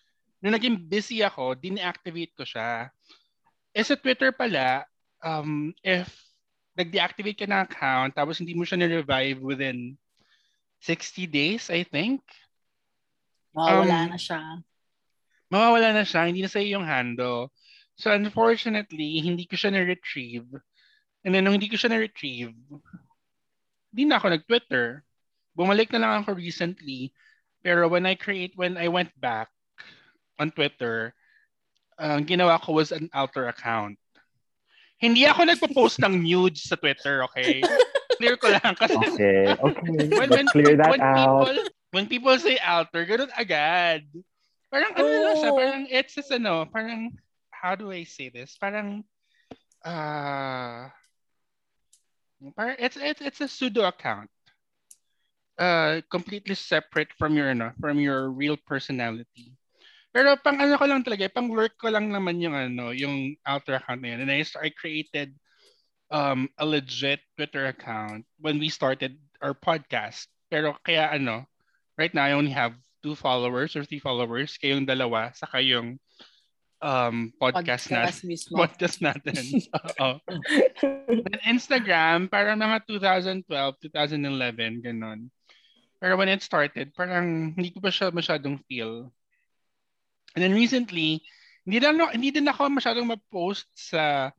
nung 0.40 0.54
naging 0.56 0.88
busy 0.88 1.20
ako, 1.20 1.56
dini-activate 1.58 2.32
ko 2.36 2.44
siya. 2.44 2.88
Eh 3.76 3.84
sa 3.84 3.96
Twitter 3.96 4.32
pala, 4.32 4.88
um, 5.22 5.72
if 5.84 6.08
nag-deactivate 6.80 7.36
ka 7.36 7.46
ng 7.46 7.62
account, 7.68 8.16
tapos 8.16 8.40
hindi 8.40 8.56
mo 8.56 8.64
siya 8.64 8.80
na-revive 8.80 9.38
within 9.38 9.94
60 10.80 11.28
days, 11.28 11.68
I 11.68 11.84
think, 11.84 12.24
Mawawala 13.52 14.06
Um, 14.06 14.10
na 14.14 14.18
siya. 14.18 14.40
mawawala 15.50 15.88
na 15.92 16.04
siya, 16.06 16.24
hindi 16.30 16.40
na 16.40 16.48
sa'yo 16.48 16.78
yung 16.78 16.86
handle. 16.86 17.50
So 17.98 18.14
unfortunately, 18.14 19.18
hindi 19.20 19.44
ko 19.44 19.58
siya 19.58 19.74
na-retrieve. 19.74 20.48
And 21.26 21.34
then 21.34 21.44
nung 21.44 21.58
hindi 21.58 21.68
ko 21.68 21.76
siya 21.76 21.90
na-retrieve, 21.92 22.54
hindi 23.90 24.02
na 24.06 24.16
ako 24.16 24.32
nag-Twitter. 24.32 25.02
Bumalik 25.52 25.90
na 25.92 26.00
lang 26.00 26.12
ako 26.22 26.38
recently. 26.38 27.10
Pero 27.60 27.90
when 27.90 28.06
I 28.06 28.14
create, 28.16 28.54
when 28.56 28.78
I 28.80 28.88
went 28.88 29.12
back 29.20 29.50
on 30.40 30.48
Twitter, 30.54 31.12
ang 32.00 32.24
ginawa 32.24 32.56
ko 32.56 32.72
was 32.72 32.94
an 32.94 33.10
alter 33.12 33.50
account. 33.50 33.98
Hindi 35.00 35.24
ako 35.24 35.48
nagpo-post 35.48 35.96
ng 36.04 36.20
nudes 36.20 36.68
sa 36.68 36.76
Twitter, 36.76 37.24
okay? 37.24 37.64
Clear 38.20 38.36
ko 38.36 38.52
lang 38.52 38.76
kasi 38.76 39.00
Okay, 39.00 39.48
okay. 39.56 39.90
when, 40.20 40.28
when, 40.28 40.46
clear 40.52 40.76
that 40.76 40.92
when 40.92 41.00
out. 41.00 41.16
people 41.16 41.56
when 41.96 42.04
people 42.04 42.36
say 42.36 42.60
alter, 42.60 43.08
ganun 43.08 43.32
agad. 43.32 44.04
Parang 44.68 44.92
ano 44.92 45.08
lang 45.08 45.36
siya, 45.40 45.50
parang 45.56 45.82
it's 45.88 46.12
just 46.12 46.28
ano, 46.28 46.68
parang 46.68 47.16
how 47.48 47.72
do 47.72 47.88
I 47.88 48.04
say 48.04 48.28
this? 48.28 48.60
Parang 48.60 49.00
uh 49.88 50.92
parang 52.52 52.76
it's 52.76 53.00
it's 53.00 53.24
it's 53.24 53.40
a 53.40 53.48
pseudo 53.48 53.88
account. 53.88 54.28
Uh 55.56 56.04
completely 56.12 56.54
separate 56.54 57.16
from 57.16 57.40
your 57.40 57.48
ano, 57.56 57.72
from 57.80 57.96
your 57.96 58.28
real 58.28 58.60
personality. 58.68 59.56
Pero 60.10 60.34
pang 60.42 60.58
ano 60.58 60.74
ko 60.74 60.84
lang 60.90 61.06
talaga, 61.06 61.30
pang 61.30 61.46
lurk 61.46 61.78
ko 61.78 61.86
lang 61.86 62.10
naman 62.10 62.42
yung 62.42 62.54
ano, 62.54 62.90
yung 62.90 63.38
alter 63.46 63.78
account 63.78 64.02
na 64.02 64.14
yun. 64.14 64.26
And 64.26 64.30
I, 64.30 64.42
I 64.58 64.68
created 64.74 65.34
um 66.10 66.50
a 66.58 66.66
legit 66.66 67.22
Twitter 67.38 67.70
account 67.70 68.26
when 68.42 68.58
we 68.58 68.66
started 68.66 69.14
our 69.38 69.54
podcast. 69.54 70.26
Pero 70.50 70.74
kaya 70.82 71.14
ano, 71.14 71.46
right 71.94 72.10
now 72.10 72.26
I 72.26 72.34
only 72.34 72.50
have 72.50 72.74
two 73.06 73.14
followers 73.14 73.78
or 73.78 73.86
three 73.86 74.02
followers, 74.02 74.58
kayong 74.58 74.84
dalawa, 74.84 75.30
saka 75.32 75.62
yung 75.62 75.96
um 76.80 77.30
podcast, 77.36 77.92
Podcast 77.92 78.20
mismo. 78.24 78.56
podcast 78.56 78.98
natin. 79.04 79.44
Oo. 80.00 80.18
Then 81.06 81.40
Instagram, 81.46 82.26
parang 82.32 82.58
mga 82.58 82.88
2012, 82.88 83.46
2011, 83.46 84.80
ganun. 84.82 85.28
Pero 86.00 86.16
when 86.16 86.32
it 86.32 86.40
started, 86.40 86.96
parang 86.96 87.52
hindi 87.52 87.68
ko 87.70 87.84
pa 87.84 87.92
siya 87.92 88.08
masyadong 88.08 88.56
feel. 88.64 89.12
And 90.34 90.40
then 90.44 90.54
recently, 90.54 91.22
hindi 91.66 91.78
na 91.82 92.10
hindi 92.10 92.30
din 92.30 92.48
ako 92.48 92.70
masyadong 92.70 93.10
ma-post 93.10 93.66
sa 93.74 94.30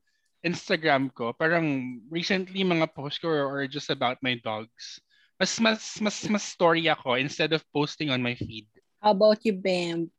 Instagram 0.41 1.13
ko. 1.13 1.31
Parang 1.37 2.01
recently 2.09 2.65
mga 2.65 2.89
post 2.91 3.21
ko 3.21 3.29
are 3.29 3.69
just 3.69 3.93
about 3.93 4.17
my 4.25 4.35
dogs. 4.41 4.99
Mas 5.37 5.57
mas 5.57 5.81
mas 6.01 6.17
mas 6.29 6.43
story 6.45 6.89
ako 6.89 7.17
instead 7.17 7.53
of 7.53 7.65
posting 7.73 8.09
on 8.09 8.21
my 8.21 8.33
feed. 8.33 8.65
How 9.01 9.13
about 9.13 9.41
you, 9.41 9.57
Bam? 9.57 10.09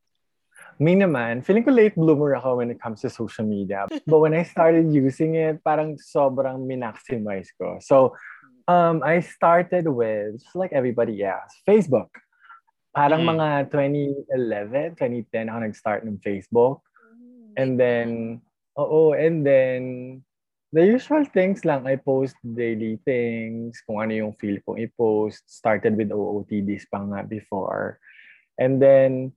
Me 0.78 0.94
naman, 0.94 1.42
feeling 1.42 1.62
ko 1.62 1.70
late 1.70 1.94
bloomer 1.94 2.34
ako 2.34 2.58
when 2.62 2.70
it 2.70 2.78
comes 2.78 3.02
to 3.02 3.10
social 3.10 3.46
media. 3.46 3.86
But 4.06 4.18
when 4.18 4.34
I 4.34 4.42
started 4.42 4.90
using 4.90 5.34
it, 5.38 5.62
parang 5.62 5.98
sobrang 5.98 6.66
minaximize 6.66 7.50
ko. 7.58 7.78
So, 7.82 8.14
um, 8.66 9.02
I 9.02 9.20
started 9.20 9.86
with, 9.86 10.42
just 10.42 10.56
like 10.56 10.72
everybody 10.72 11.22
else, 11.22 11.50
Facebook. 11.66 12.10
Parang 12.93 13.24
Mm. 13.24 13.28
mga 13.36 13.49
2011, 13.72 14.93
2010 15.01 15.49
ako 15.49 15.59
nag-start 15.64 16.01
ng 16.05 16.20
Facebook. 16.20 16.84
And 17.57 17.76
then, 17.80 18.40
oo, 18.76 19.12
and 19.16 19.45
then, 19.45 19.80
the 20.72 20.84
usual 20.84 21.24
things 21.28 21.64
lang, 21.68 21.84
I 21.84 22.01
post 22.01 22.36
daily 22.40 22.97
things, 23.05 23.80
kung 23.84 24.01
ano 24.01 24.12
yung 24.12 24.32
feel 24.40 24.57
kong 24.64 24.80
i-post. 24.80 25.45
Started 25.49 25.97
with 25.97 26.12
OOTDs 26.12 26.88
pa 26.88 27.05
nga 27.05 27.20
before. 27.24 28.01
And 28.57 28.80
then, 28.80 29.36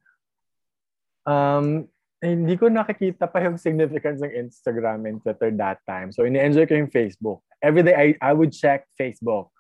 um, 1.28 1.88
hindi 2.24 2.56
ko 2.56 2.72
nakikita 2.72 3.28
pa 3.28 3.44
yung 3.44 3.60
significance 3.60 4.24
ng 4.24 4.32
Instagram 4.32 5.08
and 5.08 5.20
Twitter 5.20 5.52
that 5.60 5.84
time. 5.84 6.12
So, 6.16 6.24
ini-enjoy 6.24 6.68
ko 6.68 6.76
yung 6.76 6.92
Facebook. 6.92 7.44
Every 7.60 7.84
day, 7.84 7.96
I, 7.96 8.08
I 8.20 8.32
would 8.32 8.56
check 8.56 8.88
Facebook. 8.96 9.52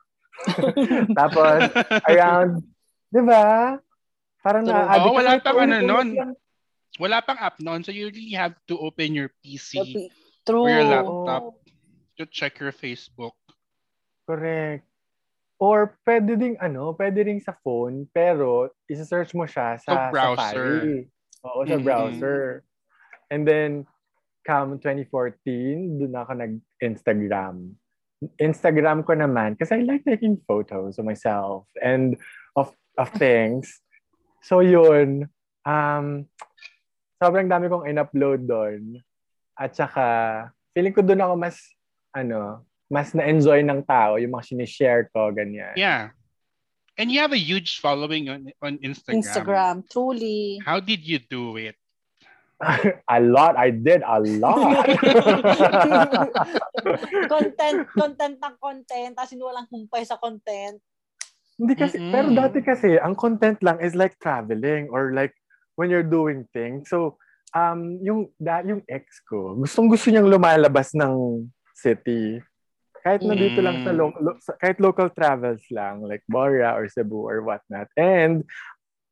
Tapos, 1.19 1.71
around, 2.07 2.63
di 3.11 3.23
ba? 3.23 3.79
Parang 4.45 4.61
True. 4.61 4.77
na 4.77 5.01
Oo, 5.01 5.17
wala 5.17 5.41
pang 5.41 5.57
ano 5.57 5.81
nun. 5.81 6.07
nun. 6.13 6.29
Wala 7.01 7.17
pang 7.19 7.41
app 7.41 7.57
noon, 7.59 7.81
so 7.81 7.89
you 7.89 8.07
really 8.07 8.37
have 8.37 8.53
to 8.69 8.77
open 8.77 9.17
your 9.17 9.33
PC 9.41 10.07
True. 10.45 10.63
or 10.63 10.69
your 10.69 10.85
laptop 10.85 11.57
to 12.15 12.23
check 12.29 12.61
your 12.61 12.71
Facebook. 12.71 13.33
Correct. 14.23 14.85
Or 15.57 15.97
pwede 16.05 16.37
ding 16.37 16.55
ano, 16.61 16.93
pwede 16.93 17.25
ring 17.25 17.41
sa 17.41 17.57
phone, 17.65 18.05
pero 18.13 18.69
isa-search 18.85 19.33
mo 19.33 19.43
siya 19.43 19.81
sa 19.81 19.91
Sa 19.91 19.95
browser. 20.13 20.69
Safari. 20.85 20.97
Oo, 21.43 21.59
sa 21.65 21.75
Mhm. 21.75 21.83
browser. 21.83 22.39
And 23.33 23.43
then, 23.43 23.89
come 24.45 24.77
2014, 24.77 25.97
doon 25.97 26.13
ako 26.13 26.31
nag-Instagram. 26.37 27.73
Instagram 28.37 29.03
ko 29.03 29.17
naman, 29.17 29.57
kasi 29.57 29.79
I 29.79 29.83
like 29.83 30.05
taking 30.05 30.37
photos 30.45 30.95
of 30.95 31.03
myself 31.03 31.65
and 31.81 32.15
of 32.55 32.71
of 32.95 33.11
things. 33.19 33.83
So 34.45 34.61
yun, 34.61 35.25
um, 35.65 36.29
sobrang 37.17 37.49
dami 37.49 37.65
kong 37.65 37.89
in-upload 37.89 38.45
doon. 38.45 39.01
At 39.57 39.73
saka, 39.73 40.05
feeling 40.77 40.93
ko 40.93 41.01
doon 41.01 41.25
ako 41.25 41.33
mas, 41.33 41.57
ano, 42.13 42.61
mas 42.85 43.09
na-enjoy 43.17 43.65
ng 43.65 43.81
tao, 43.81 44.21
yung 44.21 44.37
mga 44.37 44.45
sinishare 44.45 45.09
ko, 45.09 45.33
ganyan. 45.33 45.73
Yeah. 45.73 46.13
And 46.93 47.09
you 47.09 47.25
have 47.25 47.33
a 47.33 47.41
huge 47.41 47.81
following 47.81 48.29
on 48.29 48.53
on 48.63 48.79
Instagram. 48.79 49.19
Instagram, 49.19 49.75
truly. 49.89 50.61
How 50.63 50.79
did 50.79 51.03
you 51.03 51.19
do 51.19 51.59
it? 51.59 51.75
a 53.11 53.19
lot. 53.19 53.59
I 53.59 53.73
did 53.73 53.99
a 53.99 54.21
lot. 54.39 54.87
content, 57.33 57.83
content 57.91 58.37
ng 58.39 58.55
content, 58.63 59.11
tapos 59.11 59.35
walang 59.35 59.67
humpay 59.67 60.07
sa 60.07 60.15
content. 60.15 60.79
Hindi 61.55 61.73
kasi, 61.75 61.95
Mm-mm. 61.95 62.11
pero 62.11 62.27
dati 62.35 62.59
kasi, 62.59 62.99
ang 62.99 63.15
content 63.15 63.59
lang 63.63 63.79
is 63.79 63.95
like 63.95 64.19
traveling 64.19 64.91
or 64.91 65.15
like 65.15 65.31
when 65.79 65.87
you're 65.87 66.05
doing 66.05 66.43
things. 66.51 66.91
So, 66.91 67.15
um, 67.55 67.99
yung, 68.03 68.27
da, 68.35 68.59
yung 68.59 68.83
ex 68.91 69.23
ko, 69.23 69.55
gustong 69.55 69.87
gusto 69.87 70.11
niyang 70.11 70.27
lumalabas 70.27 70.91
ng 70.91 71.47
city. 71.71 72.43
Kahit 73.05 73.23
na 73.23 73.37
dito 73.37 73.61
lang 73.63 73.85
sa, 73.85 73.93
Mm. 73.93 73.97
lo- 74.01 74.19
lo- 74.19 74.39
sa- 74.43 74.57
kahit 74.59 74.81
local 74.83 75.07
travels 75.13 75.63
lang, 75.71 76.03
like 76.03 76.25
Bora 76.27 76.75
or 76.75 76.89
Cebu 76.91 77.23
or 77.23 77.39
whatnot. 77.45 77.87
And, 77.95 78.43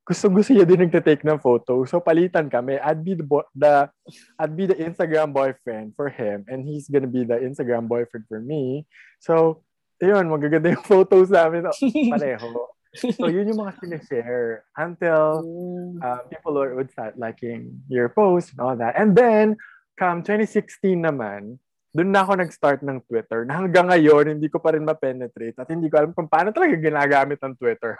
gusto 0.04 0.28
gusto 0.28 0.52
niya 0.52 0.68
din 0.68 0.84
nagte-take 0.84 1.24
ng 1.24 1.39
photo. 1.39 1.88
So, 1.88 2.04
palitan 2.04 2.52
kami. 2.52 2.76
I'd 2.76 3.08
be 3.08 3.16
the, 3.16 3.24
bo- 3.24 3.48
the, 3.56 3.88
I'd 4.36 4.52
be 4.52 4.68
the 4.68 4.76
Instagram 4.76 5.32
boyfriend 5.32 5.96
for 5.96 6.12
him 6.12 6.44
and 6.52 6.68
he's 6.68 6.91
gonna 6.91 7.08
be 7.08 7.24
the 7.24 7.39
Instagram 7.39 7.88
boyfriend 7.88 8.28
for 8.28 8.44
me. 8.44 8.84
So, 9.24 9.64
yun, 10.06 10.28
magaganda 10.28 10.70
yung 10.72 10.86
photos 10.86 11.32
namin 11.32 11.68
pareho. 12.14 12.70
So, 12.93 13.26
yun 13.26 13.49
yung 13.49 13.58
mga 13.58 13.74
sinishare 13.82 14.70
until 14.78 15.41
Mm. 15.41 15.97
uh, 15.97 16.22
people 16.30 16.54
would 16.54 16.78
would 16.78 16.91
start 16.93 17.18
liking 17.18 17.82
your 17.89 18.06
post 18.08 18.54
and 18.54 18.62
all 18.62 18.78
that. 18.78 18.93
And 18.93 19.18
then, 19.18 19.58
come 19.97 20.22
2016 20.22 21.01
naman, 21.01 21.58
doon 21.89 22.10
na 22.14 22.22
ako 22.22 22.38
nag-start 22.38 22.86
ng 22.86 23.01
Twitter 23.06 23.45
na 23.45 23.58
hanggang 23.62 23.89
ngayon, 23.89 24.38
hindi 24.38 24.45
ko 24.49 24.58
pa 24.62 24.74
rin 24.78 24.86
ma-penetrate 24.86 25.58
at 25.58 25.70
hindi 25.70 25.89
ko 25.89 26.01
alam 26.01 26.12
kung 26.14 26.30
paano 26.30 26.54
talaga 26.54 26.78
ginagamit 26.78 27.41
ang 27.41 27.58
Twitter. 27.58 27.97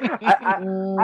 I, 0.00 0.34
I, 0.40 0.54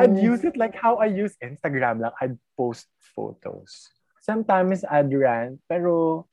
I'd 0.05 0.16
use 0.16 0.44
it 0.44 0.57
like 0.57 0.72
how 0.72 0.96
I 0.96 1.12
use 1.12 1.36
Instagram 1.44 2.01
lang. 2.01 2.12
I'd 2.20 2.36
post 2.57 2.88
photos. 3.12 3.92
Sometimes 4.20 4.84
I'd 4.84 5.12
rant, 5.12 5.61
pero 5.68 6.24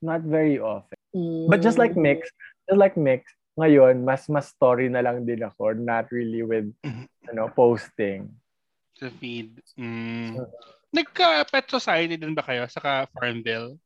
not 0.00 0.24
very 0.24 0.56
often. 0.56 0.96
But 1.48 1.60
just 1.60 1.76
like 1.76 1.96
Mix, 1.96 2.28
like 2.76 2.96
Mix, 2.98 3.32
ngayon, 3.58 4.04
mas 4.04 4.28
mas 4.28 4.52
story 4.52 4.86
na 4.92 5.00
lang 5.00 5.24
din 5.24 5.40
ako, 5.42 5.74
not 5.74 6.06
really 6.12 6.44
with, 6.44 6.68
you 6.84 7.32
know, 7.34 7.48
posting. 7.50 8.28
Sa 8.98 9.08
feed. 9.18 9.58
Mm. 9.78 10.42
Nagka-pet 10.94 11.66
society 11.68 12.16
din 12.16 12.32
ba 12.32 12.44
kayo? 12.44 12.64
Saka 12.66 13.06
Farmville? 13.12 13.76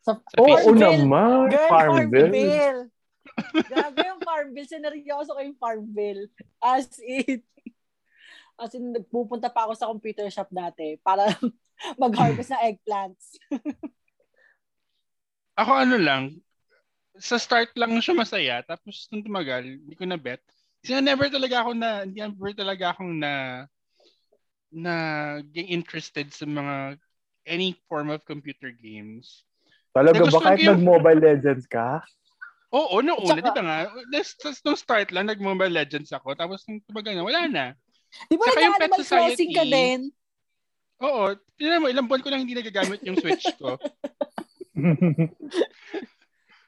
Sa 0.00 0.16
Sa 0.16 0.38
Oo 0.38 0.46
Facebook? 0.46 0.78
naman, 0.78 1.50
Girl, 1.50 1.68
Farmville. 1.68 2.32
Farmville. 2.32 2.82
Grabe 3.70 3.98
yung 4.06 4.22
Farmville. 4.22 4.70
Sineryoso 4.70 5.34
ko 5.36 5.40
yung 5.42 5.58
Farmville. 5.58 6.24
As 6.62 6.88
in, 7.02 7.42
as 8.56 8.72
in, 8.72 8.94
pupunta 9.10 9.52
pa 9.52 9.68
ako 9.68 9.72
sa 9.76 9.90
computer 9.90 10.30
shop 10.32 10.48
dati 10.48 10.96
para 11.02 11.28
mag-harvest 12.02 12.54
ng 12.56 12.62
eggplants. 12.72 13.36
Ako 15.56 15.72
ano 15.72 15.96
lang, 15.96 16.36
sa 17.18 17.36
start 17.40 17.72
lang 17.76 17.96
siya 18.00 18.14
masaya, 18.16 18.56
tapos 18.64 19.08
nung 19.10 19.24
tumagal, 19.24 19.64
hindi 19.64 19.94
ko 19.96 20.04
na 20.04 20.18
bet. 20.20 20.40
Kasi 20.84 21.00
never 21.00 21.26
talaga 21.32 21.64
ako 21.64 21.70
na, 21.74 22.04
hindi 22.04 22.20
never 22.20 22.52
talaga 22.52 22.84
akong 22.94 23.14
na, 23.18 23.32
na 24.70 24.94
get 25.50 25.66
interested 25.66 26.28
sa 26.30 26.44
mga 26.44 27.00
any 27.46 27.74
form 27.88 28.10
of 28.10 28.22
computer 28.26 28.70
games. 28.74 29.46
Talaga 29.96 30.28
ba 30.28 30.40
kahit 30.52 30.60
yung- 30.60 30.82
nag-Mobile 30.82 31.20
Legends 31.22 31.64
ka? 31.64 32.04
Oo, 32.74 33.00
no 33.00 33.16
una, 33.22 33.40
di 33.40 33.46
ba 33.46 33.62
nga? 33.62 33.78
Tas- 34.12 34.60
Nung 34.66 34.76
start 34.76 35.14
lang, 35.14 35.30
nag-Mobile 35.30 35.72
Legends 35.72 36.12
ako, 36.12 36.36
tapos 36.36 36.66
nung 36.68 36.82
tumagal 36.84 37.16
na, 37.16 37.24
wala 37.24 37.42
na. 37.48 37.64
Di 38.28 38.36
ba 38.36 38.44
Saka 38.50 38.60
yung 38.60 38.76
nag-Animal 38.76 39.00
Pet 39.00 39.08
Crossing 39.08 39.52
ka 39.54 39.64
Society, 39.64 39.72
din? 39.72 40.00
Oo, 40.96 41.22
tignan 41.56 41.80
mo, 41.80 41.86
ilang 41.88 42.08
buwan 42.08 42.22
ko 42.24 42.28
lang 42.28 42.42
hindi 42.44 42.56
nagagamit 42.56 43.00
yung 43.06 43.16
Switch 43.16 43.46
ko. 43.56 43.76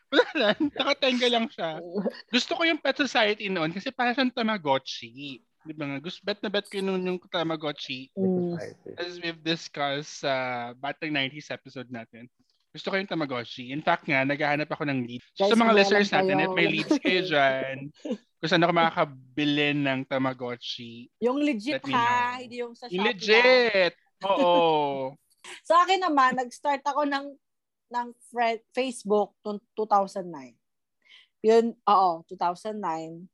Wala 0.09 0.27
lang, 0.35 0.59
nakatenga 0.79 1.29
lang 1.29 1.47
siya. 1.49 1.79
Gusto 2.35 2.57
ko 2.57 2.63
yung 2.65 2.81
Pet 2.81 2.97
Society 2.97 3.49
noon 3.49 3.71
kasi 3.71 3.93
parang 3.93 4.13
siyang 4.13 4.33
Tamagotchi. 4.33 5.41
Di 5.61 5.75
ba 5.77 5.85
nga? 5.85 5.99
Gusto, 6.01 6.25
bet 6.25 6.41
na 6.41 6.49
bet 6.49 6.65
ko 6.67 6.81
noon 6.81 7.05
yung 7.05 7.19
Tamagotchi 7.21 8.09
Mm. 8.17 8.57
as 8.97 9.21
we've 9.21 9.43
discussed 9.43 10.25
sa 10.25 10.33
Batang 10.75 11.13
90s 11.13 11.51
episode 11.51 11.89
natin. 11.89 12.25
Gusto 12.69 12.89
ko 12.89 12.97
yung 12.97 13.09
Tamagotchi. 13.09 13.69
In 13.69 13.81
fact 13.81 14.05
nga, 14.05 14.25
naghahanap 14.25 14.69
ako 14.69 14.85
ng 14.87 15.05
leads. 15.05 15.29
So, 15.35 15.49
sa 15.49 15.57
mga 15.57 15.73
listeners 15.75 16.09
natin, 16.09 16.41
if 16.41 16.53
may 16.53 16.69
leads 16.69 16.97
kayo 16.97 17.21
dyan, 17.33 17.89
kung 18.39 18.49
saan 18.49 18.63
ako 18.63 18.73
makakabili 18.73 19.73
ng 19.75 20.05
Tamagotchi, 20.05 21.09
Yung 21.21 21.41
legit 21.41 21.81
ha, 21.91 22.39
hindi 22.39 22.61
yung 22.61 22.73
sa 22.73 22.87
Shopee. 22.89 23.03
legit! 23.03 23.93
Oo. 24.25 25.17
Sa 25.65 25.81
akin 25.81 26.01
naman, 26.03 26.37
nag-start 26.37 26.85
ako 26.85 27.05
ng 27.05 27.25
ng 27.89 28.12
friend, 28.28 28.61
Facebook 28.72 29.32
noong 29.45 29.61
2009. 29.72 30.55
Yun, 31.45 31.72
oo, 31.86 32.11
2009. 32.28 33.28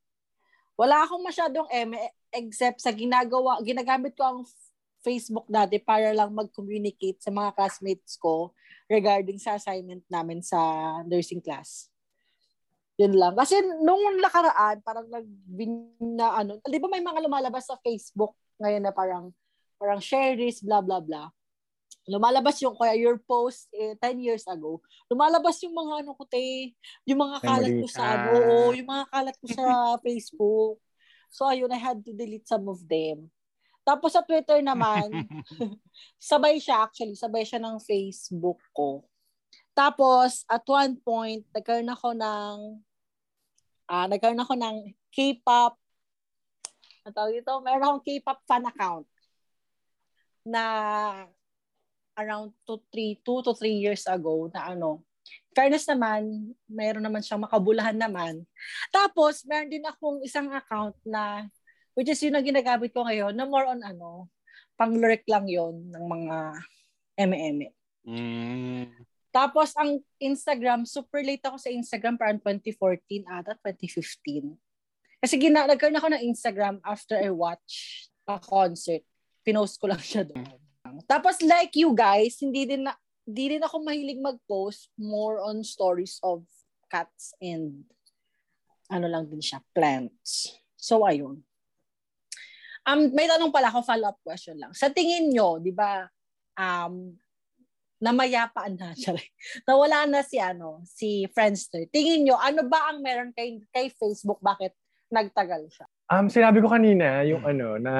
Wala 0.74 1.06
akong 1.06 1.22
masyadong 1.22 1.68
M 1.70 1.94
except 2.34 2.82
sa 2.82 2.90
ginagawa, 2.90 3.62
ginagamit 3.62 4.14
ko 4.18 4.26
ang 4.26 4.40
Facebook 5.04 5.46
dati 5.46 5.78
para 5.78 6.10
lang 6.10 6.34
mag-communicate 6.34 7.20
sa 7.22 7.30
mga 7.30 7.54
classmates 7.54 8.18
ko 8.18 8.50
regarding 8.90 9.38
sa 9.38 9.54
assignment 9.54 10.02
namin 10.10 10.42
sa 10.42 10.58
nursing 11.06 11.38
class. 11.38 11.92
Yun 12.98 13.14
lang. 13.14 13.34
Kasi 13.34 13.58
nung 13.82 14.00
nakaraan, 14.18 14.82
parang 14.82 15.06
nag 15.10 15.26
na 15.98 16.42
ano, 16.42 16.58
di 16.62 16.78
ba 16.78 16.88
may 16.90 17.02
mga 17.02 17.22
lumalabas 17.26 17.66
sa 17.66 17.78
Facebook 17.82 18.34
ngayon 18.58 18.82
na 18.82 18.94
parang 18.94 19.34
parang 19.78 19.98
share 19.98 20.38
this, 20.38 20.62
blah, 20.62 20.80
blah, 20.80 21.02
blah 21.02 21.28
lumalabas 22.04 22.60
yung 22.60 22.76
kaya 22.76 22.96
your 22.96 23.16
post 23.16 23.68
eh, 23.72 23.96
10 23.96 24.20
years 24.20 24.44
ago, 24.44 24.80
lumalabas 25.08 25.56
yung 25.64 25.72
mga 25.72 26.04
ano 26.04 26.12
ko 26.12 26.24
te, 26.28 26.72
yung 27.08 27.20
mga 27.20 27.38
kalat 27.40 27.74
ko 27.80 27.86
sa 27.88 28.02
ano, 28.04 28.28
Memories. 28.36 28.48
oo, 28.52 28.76
yung 28.76 28.90
mga 28.90 29.06
kalat 29.08 29.36
ko 29.40 29.46
sa 29.48 29.64
Facebook. 30.04 30.76
So 31.32 31.48
ayun, 31.48 31.72
I 31.72 31.80
had 31.80 32.04
to 32.04 32.12
delete 32.12 32.46
some 32.46 32.68
of 32.68 32.84
them. 32.84 33.32
Tapos 33.84 34.16
sa 34.16 34.24
Twitter 34.24 34.60
naman, 34.60 35.08
sabay 36.20 36.60
siya 36.60 36.84
actually, 36.84 37.16
sabay 37.16 37.44
siya 37.44 37.60
ng 37.60 37.80
Facebook 37.80 38.60
ko. 38.76 39.04
Tapos 39.72 40.44
at 40.46 40.64
one 40.68 41.00
point, 41.00 41.42
nagkaroon 41.50 41.90
ako 41.90 42.08
ng 42.14 42.56
uh, 43.88 44.06
nagkaroon 44.08 44.44
ako 44.44 44.54
ng 44.56 44.76
K-pop 45.08 45.80
ano 47.04 47.12
tawag 47.12 47.36
ito? 47.36 47.52
Meron 47.60 47.84
akong 47.84 48.04
K-pop 48.08 48.40
fan 48.48 48.64
account 48.64 49.06
na 50.44 50.64
around 52.18 52.54
2 52.66 52.78
3 52.90 53.20
2 53.22 53.46
to 53.46 53.52
3 53.52 53.84
years 53.84 54.04
ago 54.06 54.50
na 54.54 54.74
ano 54.74 55.02
fairness 55.54 55.86
naman, 55.86 56.52
meron 56.66 57.00
naman 57.00 57.22
siyang 57.22 57.46
makabulahan 57.46 57.94
naman. 57.94 58.42
Tapos, 58.90 59.46
meron 59.46 59.70
din 59.70 59.86
akong 59.86 60.20
isang 60.20 60.50
account 60.50 60.98
na 61.06 61.46
Which 61.94 62.10
is 62.10 62.18
yun 62.26 62.34
ang 62.34 62.42
ginagamit 62.42 62.90
ko 62.90 63.06
ngayon 63.06 63.38
na 63.38 63.46
more 63.46 63.70
on 63.70 63.78
ano, 63.80 64.26
pang-lurk 64.74 65.22
lang 65.30 65.46
yon 65.46 65.94
ng 65.94 66.04
mga 66.04 66.36
eme 67.18 67.70
Mm. 68.04 68.92
Tapos 69.32 69.72
ang 69.80 69.96
Instagram, 70.20 70.84
super 70.84 71.24
late 71.24 71.40
ako 71.40 71.56
sa 71.56 71.72
Instagram 71.72 72.20
parang 72.20 72.36
2014 72.36 73.24
ata, 73.24 73.56
2015. 73.64 74.52
Kasi 75.24 75.40
gina 75.40 75.64
nagkaroon 75.64 75.96
ako 75.96 76.12
ng 76.12 76.22
Instagram 76.28 76.84
after 76.84 77.16
I 77.16 77.32
watch 77.32 78.04
a 78.28 78.36
concert. 78.36 79.00
Pinost 79.40 79.80
ko 79.80 79.88
lang 79.88 80.04
siya 80.04 80.28
doon. 80.28 80.63
Tapos 81.04 81.40
like 81.42 81.74
you 81.74 81.90
guys, 81.96 82.38
hindi 82.38 82.68
din 82.68 82.86
na 82.86 82.94
hindi 83.24 83.56
din 83.56 83.62
ako 83.64 83.80
mahilig 83.80 84.20
mag-post 84.20 84.92
more 85.00 85.40
on 85.40 85.64
stories 85.64 86.20
of 86.20 86.44
cats 86.92 87.32
and 87.40 87.88
ano 88.92 89.08
lang 89.08 89.24
din 89.26 89.40
siya, 89.40 89.64
plants. 89.72 90.54
So 90.76 91.08
ayun. 91.08 91.40
Um, 92.84 93.00
may 93.16 93.24
tanong 93.24 93.48
pala 93.48 93.72
ako, 93.72 93.80
follow-up 93.80 94.20
question 94.20 94.60
lang. 94.60 94.76
Sa 94.76 94.92
tingin 94.92 95.32
nyo, 95.32 95.56
di 95.56 95.72
ba, 95.72 96.04
um, 96.60 97.16
namayapaan 97.96 98.76
na 98.76 98.92
siya. 99.00 99.16
Nawala 99.64 100.04
na 100.04 100.20
si 100.20 100.36
ano, 100.36 100.84
si 100.84 101.24
Friendster. 101.32 101.88
Tingin 101.88 102.28
nyo, 102.28 102.36
ano 102.36 102.68
ba 102.68 102.92
ang 102.92 103.00
meron 103.00 103.32
kay, 103.32 103.64
kay 103.72 103.88
Facebook? 103.88 104.36
Bakit 104.44 104.76
nagtagal 105.08 105.64
siya? 105.72 105.88
Um, 106.12 106.28
sinabi 106.28 106.60
ko 106.60 106.68
kanina, 106.68 107.24
yung 107.24 107.40
ano, 107.48 107.80
na 107.80 107.94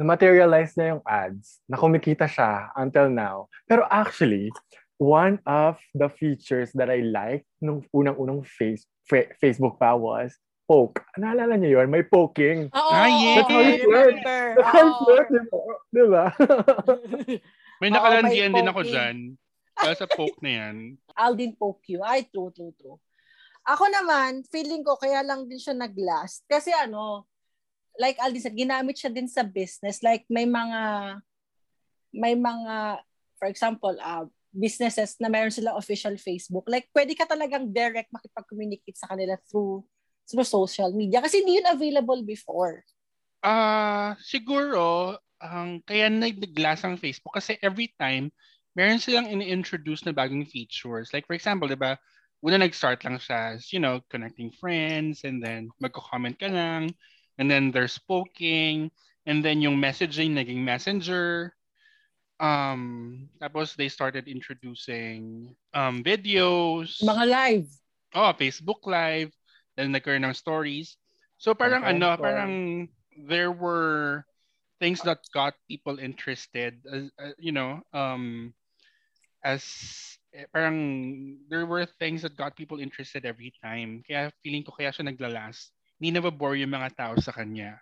na-materialize 0.00 0.80
na 0.80 0.96
yung 0.96 1.02
ads, 1.04 1.60
na 1.68 1.76
kumikita 1.76 2.24
siya 2.24 2.72
until 2.72 3.12
now. 3.12 3.52
Pero 3.68 3.84
actually, 3.84 4.48
one 4.96 5.36
of 5.44 5.76
the 5.92 6.08
features 6.08 6.72
that 6.72 6.88
I 6.88 7.04
like 7.04 7.44
nung 7.60 7.84
unang-unang 7.92 8.48
face, 8.48 8.88
Facebook 9.36 9.76
pa 9.76 9.92
was 9.92 10.32
poke. 10.64 11.04
Naalala 11.20 11.60
niyo 11.60 11.82
yun? 11.82 11.92
May 11.92 12.00
poking. 12.00 12.72
Oo, 12.72 12.90
Ah, 12.94 13.10
yeah. 13.10 13.42
That's 13.42 13.50
how 13.50 13.60
it 13.60 13.84
works. 13.84 14.22
That's 14.24 14.70
how 14.70 14.86
it 14.86 15.00
works, 15.04 15.30
di 15.34 15.42
ba? 15.44 15.60
Di 15.90 16.02
ba? 16.08 16.24
May 17.82 17.88
nakalandian 17.90 18.52
din 18.54 18.68
ako 18.70 18.80
poking. 18.80 18.92
dyan. 18.94 19.16
Dahil 19.74 19.96
sa 19.96 20.06
poke 20.08 20.38
na 20.40 20.50
yan. 20.52 20.76
I'll 21.20 21.36
din 21.36 21.52
poke 21.58 21.84
you. 21.90 22.00
Ay, 22.00 22.24
true, 22.30 22.52
true, 22.54 22.72
true. 22.76 22.96
Ako 23.66 23.84
naman, 23.88 24.46
feeling 24.48 24.80
ko 24.80 24.96
kaya 24.96 25.20
lang 25.20 25.44
din 25.44 25.60
siya 25.60 25.76
nag-last. 25.76 26.46
Kasi 26.46 26.72
ano, 26.72 27.28
like 28.00 28.16
Aldin 28.16 28.40
said, 28.40 28.56
ginamit 28.56 28.96
siya 28.96 29.12
din 29.12 29.28
sa 29.28 29.44
business. 29.44 30.00
Like 30.00 30.24
may 30.32 30.48
mga, 30.48 30.80
may 32.16 32.32
mga, 32.32 33.04
for 33.36 33.46
example, 33.52 33.92
uh, 34.00 34.24
businesses 34.50 35.20
na 35.20 35.28
meron 35.28 35.52
silang 35.52 35.76
official 35.76 36.16
Facebook. 36.16 36.64
Like 36.64 36.88
pwede 36.96 37.12
ka 37.12 37.28
talagang 37.28 37.68
direct 37.70 38.08
makipag-communicate 38.08 38.96
sa 38.96 39.12
kanila 39.12 39.36
through 39.46 39.84
through 40.24 40.48
social 40.48 40.90
media. 40.96 41.20
Kasi 41.20 41.44
hindi 41.44 41.60
yun 41.60 41.68
available 41.68 42.24
before. 42.24 42.80
Ah, 43.44 44.16
siguro, 44.24 45.16
ang 45.40 45.84
kaya 45.84 46.08
nag-glass 46.08 46.84
ang 46.88 46.96
Facebook 46.96 47.36
kasi 47.36 47.60
every 47.60 47.92
time, 48.00 48.32
meron 48.72 49.00
silang 49.00 49.28
ini-introduce 49.28 50.08
na 50.08 50.16
bagong 50.16 50.48
features. 50.48 51.12
Like 51.12 51.28
for 51.28 51.36
example, 51.36 51.68
di 51.68 51.76
ba, 51.76 52.00
una 52.40 52.56
nag-start 52.56 53.04
lang 53.04 53.20
siya 53.20 53.56
as, 53.56 53.68
you 53.74 53.80
know, 53.82 54.00
connecting 54.08 54.48
friends 54.54 55.28
and 55.28 55.44
then 55.44 55.68
magko-comment 55.82 56.40
ka 56.40 56.48
lang 56.48 56.88
and 57.40 57.48
then 57.48 57.72
there's 57.72 57.96
poking 57.96 58.92
and 59.24 59.40
then 59.40 59.64
yung 59.64 59.80
messaging 59.80 60.36
naging 60.36 60.60
messenger. 60.60 61.56
Um, 62.36 63.28
tapos 63.40 63.76
they 63.76 63.88
started 63.88 64.28
introducing 64.28 65.56
um, 65.72 66.04
videos. 66.04 67.00
Mga 67.00 67.24
live. 67.28 67.68
Oh, 68.12 68.32
Facebook 68.36 68.84
Live, 68.84 69.32
then 69.76 69.92
nagkaroon 69.92 70.28
ng 70.28 70.36
stories. 70.36 70.96
So 71.40 71.56
parang 71.56 71.84
Content 71.84 72.04
ano, 72.04 72.08
call. 72.16 72.24
parang 72.24 72.52
there 73.28 73.52
were 73.52 74.24
things 74.80 75.00
that 75.04 75.20
got 75.32 75.54
people 75.68 76.00
interested 76.00 76.80
as 76.88 77.08
uh, 77.20 77.36
you 77.40 77.52
know, 77.52 77.80
um 77.92 78.52
as 79.44 79.62
eh, 80.34 80.44
parang 80.52 81.38
there 81.48 81.64
were 81.64 81.86
things 82.00 82.22
that 82.22 82.36
got 82.36 82.56
people 82.56 82.80
interested 82.80 83.24
every 83.24 83.52
time. 83.62 84.02
Kaya 84.04 84.32
feeling 84.44 84.64
ko 84.64 84.72
kaya 84.74 84.92
siya 84.92 85.08
naglalas. 85.08 85.70
Hindi 86.00 86.16
na 86.16 86.32
bore 86.32 86.56
yung 86.56 86.72
mga 86.72 86.96
tao 86.96 87.14
sa 87.20 87.28
kanya. 87.36 87.76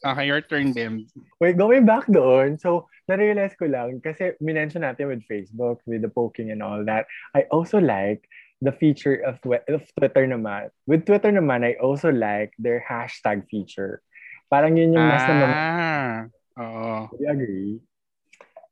Okay, 0.00 0.24
your 0.24 0.40
turn, 0.40 0.72
Bim. 0.72 1.04
Wait, 1.36 1.60
going 1.60 1.84
back 1.84 2.08
doon, 2.08 2.56
so 2.56 2.88
na-realize 3.04 3.52
ko 3.60 3.68
lang, 3.68 4.00
kasi 4.00 4.32
minention 4.40 4.80
natin 4.80 5.12
with 5.12 5.20
Facebook, 5.28 5.84
with 5.84 6.00
the 6.00 6.08
poking 6.08 6.48
and 6.48 6.64
all 6.64 6.80
that, 6.88 7.04
I 7.36 7.44
also 7.52 7.76
like 7.76 8.24
the 8.64 8.72
feature 8.72 9.20
of, 9.20 9.36
of 9.44 9.82
Twitter 10.00 10.24
naman. 10.24 10.72
With 10.88 11.04
Twitter 11.04 11.28
naman, 11.28 11.68
I 11.68 11.76
also 11.76 12.08
like 12.08 12.56
their 12.56 12.80
hashtag 12.80 13.44
feature. 13.52 14.00
Parang 14.48 14.80
yun 14.80 14.96
yung 14.96 15.04
mas 15.04 15.24
Ah, 15.28 16.16
oo. 16.56 17.12
Do 17.12 17.20
you 17.20 17.28
agree? 17.28 17.72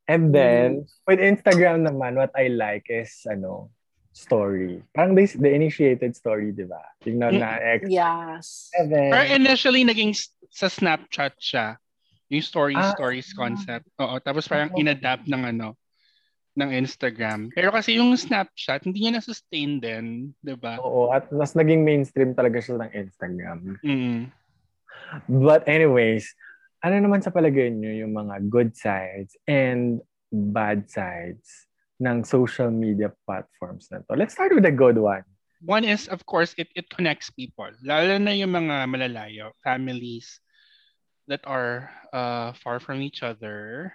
And 0.08 0.32
then, 0.32 0.88
with 1.04 1.20
Instagram 1.20 1.84
naman, 1.84 2.16
what 2.16 2.32
I 2.32 2.48
like 2.48 2.88
is, 2.88 3.12
ano, 3.28 3.68
story. 4.18 4.82
Parang 4.90 5.14
they, 5.14 5.30
they 5.38 5.54
initiated 5.54 6.18
story, 6.18 6.50
di 6.50 6.66
ba? 6.66 6.82
Tingnan 6.98 7.38
na, 7.38 7.62
X. 7.78 7.86
Yes. 7.86 8.74
And 8.74 8.90
then, 8.90 9.14
Or 9.14 9.22
initially, 9.22 9.86
naging 9.86 10.18
sa 10.50 10.66
Snapchat 10.66 11.38
siya. 11.38 11.78
Yung 12.28 12.42
stories, 12.42 12.82
Ah. 12.82 12.92
stories 12.98 13.30
concept. 13.30 13.86
Oo, 14.02 14.18
tapos 14.18 14.50
parang 14.50 14.74
Oo. 14.74 14.80
inadapt 14.82 15.30
ng 15.30 15.42
ano, 15.54 15.78
ng 16.58 16.70
Instagram. 16.74 17.54
Pero 17.54 17.70
kasi 17.70 18.02
yung 18.02 18.10
Snapchat, 18.18 18.82
hindi 18.82 19.06
niya 19.06 19.22
na-sustain 19.22 19.78
din, 19.78 20.34
di 20.42 20.58
ba? 20.58 20.82
oo, 20.82 21.14
at 21.14 21.30
mas 21.30 21.54
naging 21.54 21.86
mainstream 21.86 22.34
talaga 22.34 22.58
siya 22.58 22.82
ng 22.82 22.90
Instagram. 22.90 23.58
Mm. 23.86 24.34
But 25.30 25.64
anyways, 25.70 26.26
ano 26.82 26.98
naman 26.98 27.22
sa 27.22 27.30
palagay 27.30 27.70
niyo 27.70 28.02
yung 28.04 28.12
mga 28.18 28.50
good 28.50 28.74
sides 28.74 29.38
and 29.46 30.02
bad 30.28 30.90
sides 30.90 31.67
ng 31.98 32.22
social 32.24 32.70
media 32.70 33.10
platforms 33.26 33.90
na 33.90 34.02
to? 34.06 34.14
Let's 34.14 34.34
start 34.34 34.54
with 34.54 34.64
the 34.64 34.74
good 34.74 34.98
one. 34.98 35.26
One 35.62 35.82
is, 35.82 36.06
of 36.06 36.22
course, 36.26 36.54
it, 36.54 36.70
it 36.78 36.86
connects 36.86 37.30
people. 37.30 37.70
Lalo 37.82 38.18
na 38.18 38.30
yung 38.30 38.54
mga 38.54 38.86
malalayo, 38.86 39.50
families 39.66 40.38
that 41.26 41.42
are 41.44 41.90
uh, 42.12 42.54
far 42.54 42.78
from 42.78 43.02
each 43.02 43.22
other. 43.22 43.92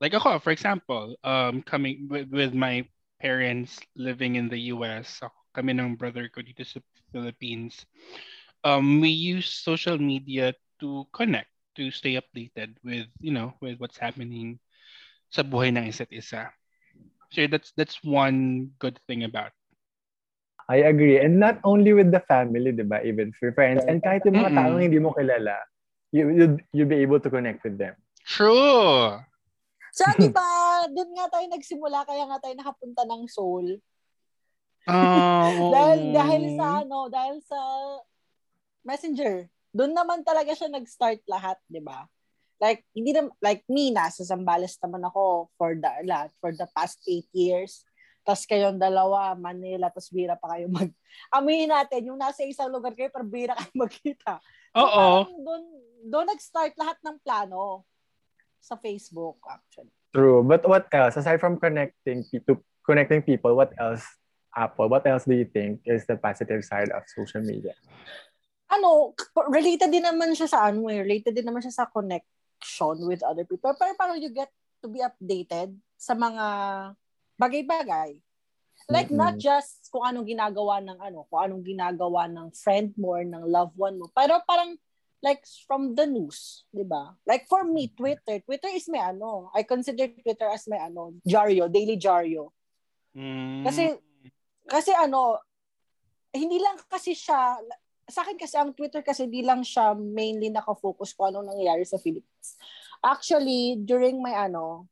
Like 0.00 0.14
ako, 0.14 0.38
for 0.38 0.52
example, 0.52 1.16
um, 1.24 1.62
coming 1.64 2.06
with, 2.08 2.28
with 2.30 2.52
my 2.54 2.86
parents 3.20 3.80
living 3.96 4.36
in 4.36 4.48
the 4.48 4.70
US, 4.76 5.18
ako, 5.24 5.34
kami 5.56 5.74
ng 5.74 5.96
brother 5.98 6.30
ko 6.30 6.44
dito 6.44 6.62
sa 6.62 6.78
Philippines, 7.10 7.82
um, 8.62 9.00
we 9.00 9.10
use 9.10 9.50
social 9.50 9.98
media 9.98 10.54
to 10.78 11.02
connect, 11.10 11.50
to 11.74 11.90
stay 11.90 12.14
updated 12.14 12.78
with, 12.84 13.10
you 13.18 13.34
know, 13.34 13.54
with 13.58 13.80
what's 13.82 13.98
happening 13.98 14.60
sa 15.34 15.42
buhay 15.42 15.74
ng 15.74 15.90
isa't 15.90 16.12
isa. 16.14 16.52
So 17.30 17.46
that's 17.46 17.72
that's 17.76 18.00
one 18.02 18.72
good 18.80 18.98
thing 19.06 19.24
about 19.24 19.52
I 20.68 20.84
agree. 20.84 21.16
And 21.16 21.40
not 21.40 21.64
only 21.64 21.96
with 21.96 22.12
the 22.12 22.20
family, 22.28 22.76
di 22.76 22.84
ba? 22.84 23.00
Even 23.00 23.32
for 23.32 23.48
friends. 23.56 23.88
And 23.88 24.04
kahit 24.04 24.28
yung 24.28 24.36
mga 24.36 24.52
Mm-mm. 24.52 24.60
taong 24.60 24.84
hindi 24.84 25.00
mo 25.00 25.16
kilala, 25.16 25.56
you, 26.12 26.28
you'd, 26.28 26.60
you'll 26.76 26.92
be 26.92 27.00
able 27.00 27.16
to 27.24 27.32
connect 27.32 27.64
with 27.64 27.80
them. 27.80 27.96
True. 28.20 29.16
So, 29.96 30.04
di 30.20 30.28
ba, 30.28 30.44
doon 30.94 31.16
nga 31.16 31.32
tayo 31.32 31.48
nagsimula, 31.48 32.04
kaya 32.04 32.28
nga 32.28 32.38
tayo 32.44 32.54
nakapunta 32.60 33.02
ng 33.08 33.22
Seoul. 33.32 33.80
Oh, 34.84 35.72
dahil, 35.72 36.00
dahil 36.12 36.42
sa 36.52 36.66
ano, 36.84 37.08
dahil 37.08 37.36
sa 37.40 37.60
Messenger. 38.84 39.48
Doon 39.72 39.96
naman 39.96 40.20
talaga 40.20 40.52
siya 40.52 40.68
nag-start 40.68 41.24
lahat, 41.24 41.56
di 41.64 41.80
ba? 41.80 42.04
Like, 42.58 42.82
hindi 42.90 43.14
na, 43.14 43.30
like 43.38 43.62
me, 43.70 43.94
nasa 43.94 44.26
Zambales 44.26 44.74
naman 44.82 45.06
ako 45.06 45.50
for 45.54 45.78
the, 45.78 45.90
lahat, 46.02 46.34
for 46.42 46.50
the 46.50 46.66
past 46.74 46.98
eight 47.06 47.30
years. 47.30 47.86
Tapos 48.26 48.44
kayong 48.44 48.82
dalawa, 48.82 49.32
Manila, 49.38 49.88
tapos 49.88 50.10
bira 50.10 50.34
pa 50.34 50.52
kayo 50.52 50.66
mag... 50.68 50.90
Aminin 51.38 51.70
natin, 51.70 52.10
yung 52.12 52.18
nasa 52.18 52.42
isang 52.42 52.68
lugar 52.68 52.92
kayo, 52.98 53.08
pero 53.14 53.24
bira 53.24 53.54
kayo 53.54 53.72
magkita. 53.86 54.42
So, 54.74 54.84
Oo. 54.84 55.08
Doon, 55.38 55.62
doon 56.10 56.26
nag-start 56.28 56.74
lahat 56.76 56.98
ng 57.06 57.16
plano 57.22 57.86
sa 58.58 58.74
Facebook, 58.74 59.38
actually. 59.46 59.94
True. 60.10 60.42
But 60.42 60.66
what 60.66 60.90
else? 60.90 61.14
Aside 61.14 61.38
from 61.38 61.62
connecting 61.62 62.26
to 62.48 62.58
connecting 62.82 63.22
people, 63.22 63.54
what 63.54 63.70
else, 63.78 64.02
Apple, 64.50 64.90
what 64.90 65.06
else 65.06 65.28
do 65.28 65.36
you 65.38 65.46
think 65.46 65.84
is 65.86 66.08
the 66.10 66.18
positive 66.18 66.66
side 66.66 66.90
of 66.90 67.06
social 67.06 67.44
media? 67.44 67.76
ano, 68.68 69.16
related 69.48 69.88
din 69.88 70.04
naman 70.04 70.36
siya 70.36 70.48
sa 70.48 70.68
ano 70.68 70.92
eh, 70.92 71.00
related 71.00 71.32
din 71.32 71.46
naman 71.48 71.64
siya 71.64 71.72
sa 71.72 71.88
connection 72.58 73.06
with 73.06 73.22
other 73.22 73.44
people. 73.44 73.74
Pero 73.78 73.94
parang 73.94 74.18
you 74.20 74.30
get 74.30 74.50
to 74.82 74.88
be 74.88 75.02
updated 75.02 75.74
sa 75.98 76.14
mga 76.14 76.44
bagay-bagay. 77.38 78.18
Like 78.88 79.10
mm-hmm. 79.10 79.20
not 79.20 79.34
just 79.36 79.90
kung 79.90 80.06
anong 80.06 80.26
ginagawa 80.26 80.80
ng 80.80 80.98
ano, 80.98 81.26
kung 81.28 81.40
anong 81.44 81.64
ginagawa 81.66 82.30
ng 82.30 82.54
friend 82.54 82.94
mo 82.96 83.18
or 83.18 83.24
ng 83.26 83.44
loved 83.44 83.76
one 83.76 83.98
mo. 83.98 84.08
Pero 84.14 84.40
parang 84.46 84.78
like 85.20 85.42
from 85.66 85.98
the 85.98 86.06
news, 86.06 86.64
'di 86.70 86.86
ba? 86.86 87.12
Like 87.26 87.50
for 87.50 87.66
me, 87.66 87.90
Twitter, 87.90 88.38
Twitter 88.40 88.70
is 88.70 88.86
my 88.86 89.12
ano, 89.12 89.50
I 89.52 89.66
consider 89.66 90.08
Twitter 90.08 90.46
as 90.48 90.64
my 90.70 90.78
ano, 90.78 91.18
Jaryo, 91.26 91.66
daily 91.68 91.98
Jaryo. 91.98 92.54
Mm. 93.12 93.66
Kasi 93.66 93.98
kasi 94.64 94.94
ano, 94.94 95.36
hindi 96.32 96.56
lang 96.62 96.78
kasi 96.88 97.12
siya 97.12 97.60
sa 98.08 98.24
akin 98.24 98.40
kasi 98.40 98.56
ang 98.56 98.72
Twitter 98.72 99.04
kasi 99.04 99.28
hindi 99.28 99.44
lang 99.44 99.60
siya 99.60 99.92
mainly 99.92 100.48
naka-focus 100.48 101.12
kung 101.12 101.30
anong 101.30 101.52
nangyayari 101.52 101.84
sa 101.84 102.00
Philippines. 102.00 102.56
Actually, 103.04 103.78
during 103.78 104.18
my 104.18 104.34
ano, 104.34 104.88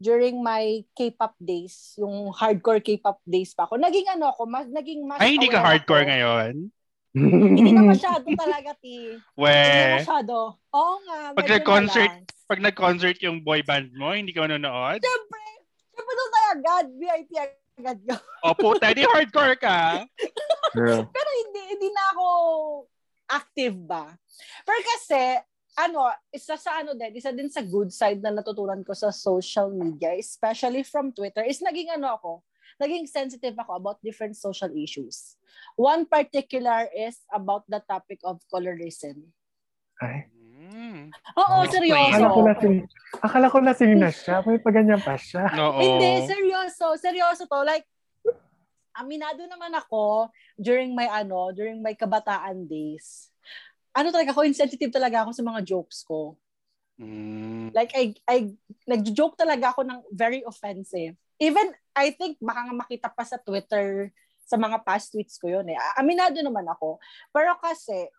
during 0.00 0.40
my 0.40 0.80
K-pop 0.96 1.36
days, 1.36 1.94
yung 2.00 2.32
hardcore 2.32 2.80
K-pop 2.80 3.20
days 3.28 3.52
pa 3.52 3.68
ako, 3.68 3.76
naging 3.76 4.08
ano 4.08 4.32
ako, 4.32 4.48
mas, 4.48 4.66
naging 4.72 5.04
mas 5.04 5.20
Ay, 5.20 5.36
hindi 5.36 5.52
ka 5.52 5.60
hardcore 5.60 6.08
ako. 6.08 6.10
ngayon? 6.10 6.54
hindi 7.10 7.74
na 7.76 7.84
masyado 7.84 8.24
talaga, 8.32 8.70
Ti. 8.80 9.20
We. 9.40 9.52
Hindi 9.52 9.76
na 9.76 9.98
masyado. 10.00 10.34
Oo 10.72 10.94
nga. 11.04 11.18
Pag 11.36 11.50
nag-concert, 11.52 12.14
pag 12.48 12.60
nag-concert 12.64 13.18
yung 13.20 13.44
boy 13.44 13.60
band 13.60 13.92
mo, 13.92 14.16
hindi 14.16 14.32
ka 14.32 14.48
manonood? 14.48 15.04
Siyempre. 15.04 15.42
Siyempre 15.92 16.12
doon 16.16 16.32
tayo 16.32 16.48
agad. 16.56 16.84
VIP 16.96 17.30
agad 17.80 17.98
ko. 18.04 18.14
Opo, 18.44 18.76
tadi 18.76 19.02
hardcore 19.02 19.56
ka. 19.56 20.04
Pero 21.16 21.30
hindi, 21.40 21.60
hindi 21.74 21.88
na 21.90 22.04
ako 22.14 22.26
active 23.30 23.76
ba. 23.80 24.12
Pero 24.66 24.78
kasi, 24.84 25.40
ano, 25.78 26.10
isa 26.34 26.58
sa 26.58 26.82
ano 26.82 26.92
din, 26.92 27.16
isa 27.16 27.30
din 27.32 27.48
sa 27.48 27.64
good 27.64 27.88
side 27.94 28.20
na 28.20 28.34
natutunan 28.34 28.82
ko 28.84 28.92
sa 28.92 29.14
social 29.14 29.72
media, 29.72 30.12
especially 30.18 30.82
from 30.84 31.14
Twitter, 31.14 31.46
is 31.46 31.62
naging 31.62 31.88
ano 31.94 32.18
ako, 32.18 32.32
naging 32.82 33.06
sensitive 33.06 33.54
ako 33.56 33.78
about 33.78 33.98
different 34.02 34.34
social 34.34 34.70
issues. 34.74 35.38
One 35.78 36.04
particular 36.04 36.90
is 36.92 37.22
about 37.30 37.64
the 37.70 37.80
topic 37.86 38.20
of 38.26 38.42
colorism. 38.50 39.30
Ay. 40.00 40.39
Mm. 40.70 41.10
Oo, 41.34 41.54
oh, 41.60 41.64
seryoso. 41.66 42.14
Akala 42.14 42.30
ko 42.30 42.40
lasing, 42.46 42.76
akala 43.18 43.46
ko 43.50 43.58
lasing 43.58 43.94
na 43.98 44.10
siya. 44.14 44.38
May 44.46 44.62
paganyan 44.62 45.02
pa 45.02 45.18
siya. 45.18 45.50
Oo. 45.50 45.82
Hindi, 45.82 46.30
seryoso. 46.30 46.94
Seryoso 46.94 47.50
to. 47.50 47.66
Like, 47.66 47.90
aminado 48.94 49.42
naman 49.50 49.74
ako 49.74 50.30
during 50.54 50.94
my 50.94 51.10
ano, 51.10 51.50
during 51.50 51.82
my 51.82 51.98
kabataan 51.98 52.70
days 52.70 53.30
ano 53.94 54.08
talaga 54.14 54.30
ako, 54.30 54.46
insensitive 54.46 54.92
talaga 54.92 55.26
ako 55.26 55.30
sa 55.34 55.42
mga 55.42 55.60
jokes 55.66 56.06
ko. 56.06 56.38
Mm. 57.00 57.74
Like, 57.74 57.92
I, 57.96 58.14
I, 58.28 58.38
nag-joke 58.86 59.34
talaga 59.34 59.74
ako 59.74 59.82
ng 59.82 60.00
very 60.14 60.46
offensive. 60.46 61.16
Even, 61.40 61.72
I 61.96 62.12
think, 62.14 62.38
baka 62.38 62.70
nga 62.70 62.74
makita 62.76 63.08
pa 63.10 63.24
sa 63.24 63.40
Twitter, 63.40 64.12
sa 64.46 64.58
mga 64.58 64.82
past 64.82 65.14
tweets 65.14 65.38
ko 65.38 65.46
yun 65.46 65.66
eh. 65.70 65.78
Aminado 65.94 66.38
naman 66.42 66.66
ako. 66.66 66.98
Pero 67.30 67.54
kasi, 67.58 68.10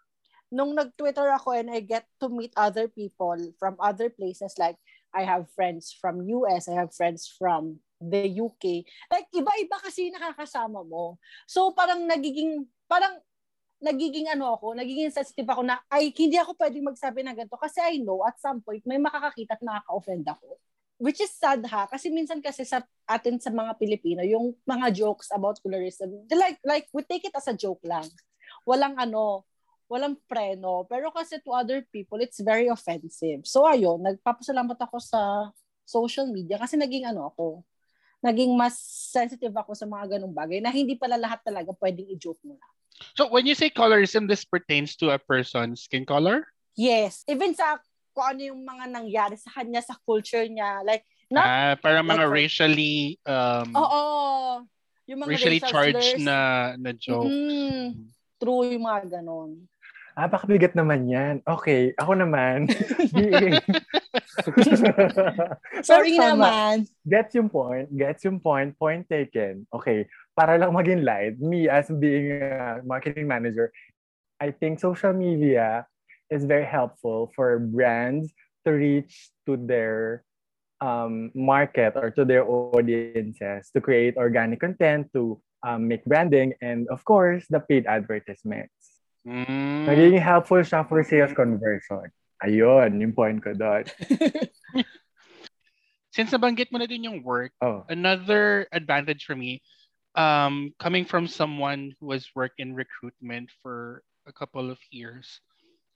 nung 0.51 0.75
nag-Twitter 0.75 1.31
ako 1.31 1.55
and 1.55 1.71
I 1.71 1.79
get 1.79 2.05
to 2.19 2.27
meet 2.27 2.51
other 2.59 2.91
people 2.91 3.39
from 3.57 3.79
other 3.79 4.11
places, 4.11 4.53
like, 4.59 4.75
I 5.15 5.23
have 5.23 5.47
friends 5.55 5.95
from 5.95 6.23
US, 6.27 6.67
I 6.67 6.75
have 6.75 6.95
friends 6.95 7.27
from 7.27 7.79
the 8.03 8.27
UK. 8.27 8.83
Like, 9.11 9.27
iba-iba 9.31 9.79
kasi 9.79 10.11
nakakasama 10.11 10.83
mo. 10.83 11.19
So, 11.47 11.71
parang 11.71 12.03
nagiging, 12.07 12.67
parang 12.87 13.19
nagiging 13.81 14.29
ano 14.29 14.55
ako, 14.55 14.77
nagiging 14.77 15.09
sensitive 15.09 15.49
ako 15.49 15.65
na, 15.65 15.81
ay, 15.89 16.13
hindi 16.13 16.37
ako 16.37 16.53
pwedeng 16.59 16.85
magsabi 16.91 17.25
ng 17.25 17.35
ganito 17.35 17.57
kasi 17.57 17.81
I 17.81 17.97
know 18.03 18.21
at 18.27 18.37
some 18.37 18.61
point 18.61 18.85
may 18.85 19.01
makakakita 19.01 19.57
at 19.57 19.63
makaka-offend 19.65 20.27
ako. 20.29 20.61
Which 21.01 21.17
is 21.17 21.33
sad 21.33 21.65
ha, 21.65 21.89
kasi 21.89 22.13
minsan 22.13 22.45
kasi 22.45 22.61
sa 22.61 22.85
atin 23.09 23.41
sa 23.41 23.49
mga 23.49 23.73
Pilipino, 23.81 24.21
yung 24.21 24.53
mga 24.69 24.93
jokes 24.93 25.33
about 25.33 25.57
colorism, 25.65 26.29
like, 26.29 26.61
like 26.61 26.85
we 26.93 27.01
take 27.01 27.25
it 27.25 27.33
as 27.33 27.49
a 27.49 27.57
joke 27.57 27.81
lang. 27.81 28.05
Walang 28.69 29.01
ano, 29.01 29.49
walang 29.91 30.15
preno. 30.23 30.87
Pero 30.87 31.11
kasi 31.11 31.35
to 31.43 31.51
other 31.51 31.83
people, 31.91 32.23
it's 32.23 32.39
very 32.39 32.71
offensive. 32.71 33.43
So 33.43 33.67
ayun, 33.67 33.99
nagpapasalamat 33.99 34.79
ako 34.79 35.03
sa 35.03 35.51
social 35.83 36.31
media 36.31 36.55
kasi 36.55 36.79
naging 36.79 37.11
ano 37.11 37.27
ako, 37.27 37.67
naging 38.23 38.55
mas 38.55 38.79
sensitive 39.11 39.51
ako 39.51 39.75
sa 39.75 39.83
mga 39.83 40.15
ganong 40.15 40.31
bagay 40.31 40.63
na 40.63 40.71
hindi 40.71 40.95
pala 40.95 41.19
lahat 41.19 41.43
talaga 41.43 41.75
pwedeng 41.75 42.07
i-joke 42.07 42.39
mo 42.47 42.55
lang. 42.55 42.71
So 43.19 43.27
when 43.27 43.43
you 43.43 43.57
say 43.57 43.67
colorism, 43.67 44.31
this 44.31 44.47
pertains 44.47 44.95
to 45.03 45.11
a 45.11 45.19
person's 45.19 45.83
skin 45.83 46.07
color? 46.07 46.47
Yes. 46.79 47.27
Even 47.27 47.51
sa 47.51 47.83
kung 48.15 48.37
ano 48.37 48.41
yung 48.43 48.61
mga 48.63 48.85
nangyari 48.91 49.35
sa 49.39 49.51
kanya, 49.55 49.81
sa 49.83 49.95
culture 50.03 50.45
niya. 50.47 50.83
Like, 50.83 51.03
not, 51.31 51.47
ah, 51.47 51.73
para 51.79 52.03
mga 52.03 52.27
like, 52.27 52.35
racially 52.43 53.19
um, 53.23 53.67
Oo. 53.75 54.03
Yung 55.07 55.19
mga 55.23 55.29
racially 55.31 55.59
charged 55.63 56.19
slurs. 56.19 56.23
na 56.23 56.37
na 56.79 56.91
jokes. 56.95 57.31
Mm, 57.31 58.11
true 58.39 58.63
yung 58.67 58.85
mga 58.85 59.19
ganon. 59.19 59.70
Ah, 60.15 60.27
baka 60.27 60.43
bigat 60.43 60.75
naman 60.75 61.07
yan. 61.07 61.39
Okay, 61.47 61.95
ako 61.95 62.19
naman. 62.19 62.67
Sorry 65.87 66.19
naman. 66.19 66.87
Gets 67.07 67.35
yung 67.39 67.47
point. 67.47 67.87
Gets 67.91 68.27
yung 68.27 68.39
point. 68.43 68.75
Point 68.75 69.07
taken. 69.07 69.67
Okay, 69.71 70.07
para 70.35 70.59
lang 70.59 70.75
maging 70.75 71.07
light, 71.07 71.39
me 71.39 71.71
as 71.71 71.87
being 71.87 72.43
a 72.43 72.83
marketing 72.83 73.27
manager, 73.27 73.71
I 74.39 74.51
think 74.51 74.79
social 74.79 75.13
media 75.13 75.87
is 76.31 76.43
very 76.43 76.65
helpful 76.65 77.31
for 77.35 77.59
brands 77.59 78.31
to 78.65 78.71
reach 78.71 79.31
to 79.45 79.55
their 79.55 80.23
um, 80.81 81.29
market 81.35 81.93
or 81.95 82.09
to 82.11 82.25
their 82.25 82.43
audiences 82.47 83.69
to 83.71 83.79
create 83.79 84.17
organic 84.17 84.59
content, 84.59 85.07
to 85.13 85.39
um, 85.63 85.87
make 85.87 86.03
branding, 86.05 86.53
and 86.61 86.87
of 86.89 87.05
course, 87.05 87.45
the 87.49 87.59
paid 87.59 87.85
advertisements. 87.85 88.90
Mm. 89.27 89.85
Nagiging 89.85 90.21
helpful 90.21 90.61
siya 90.65 90.87
for 90.87 91.03
sales 91.05 91.33
conversion. 91.33 92.09
Ayun, 92.41 92.97
yung 92.97 93.13
point 93.13 93.37
ko 93.37 93.53
doon. 93.53 93.85
Since 96.15 96.33
nabanggit 96.33 96.73
mo 96.73 96.81
na 96.81 96.89
din 96.89 97.05
yung 97.05 97.21
work, 97.21 97.53
oh. 97.61 97.85
another 97.87 98.65
advantage 98.73 99.23
for 99.23 99.37
me 99.37 99.61
um, 100.15 100.73
coming 100.81 101.05
from 101.05 101.29
someone 101.29 101.93
who 101.99 102.11
has 102.11 102.27
worked 102.35 102.59
in 102.59 102.75
recruitment 102.75 103.49
for 103.61 104.03
a 104.27 104.33
couple 104.33 104.69
of 104.69 104.77
years, 104.89 105.39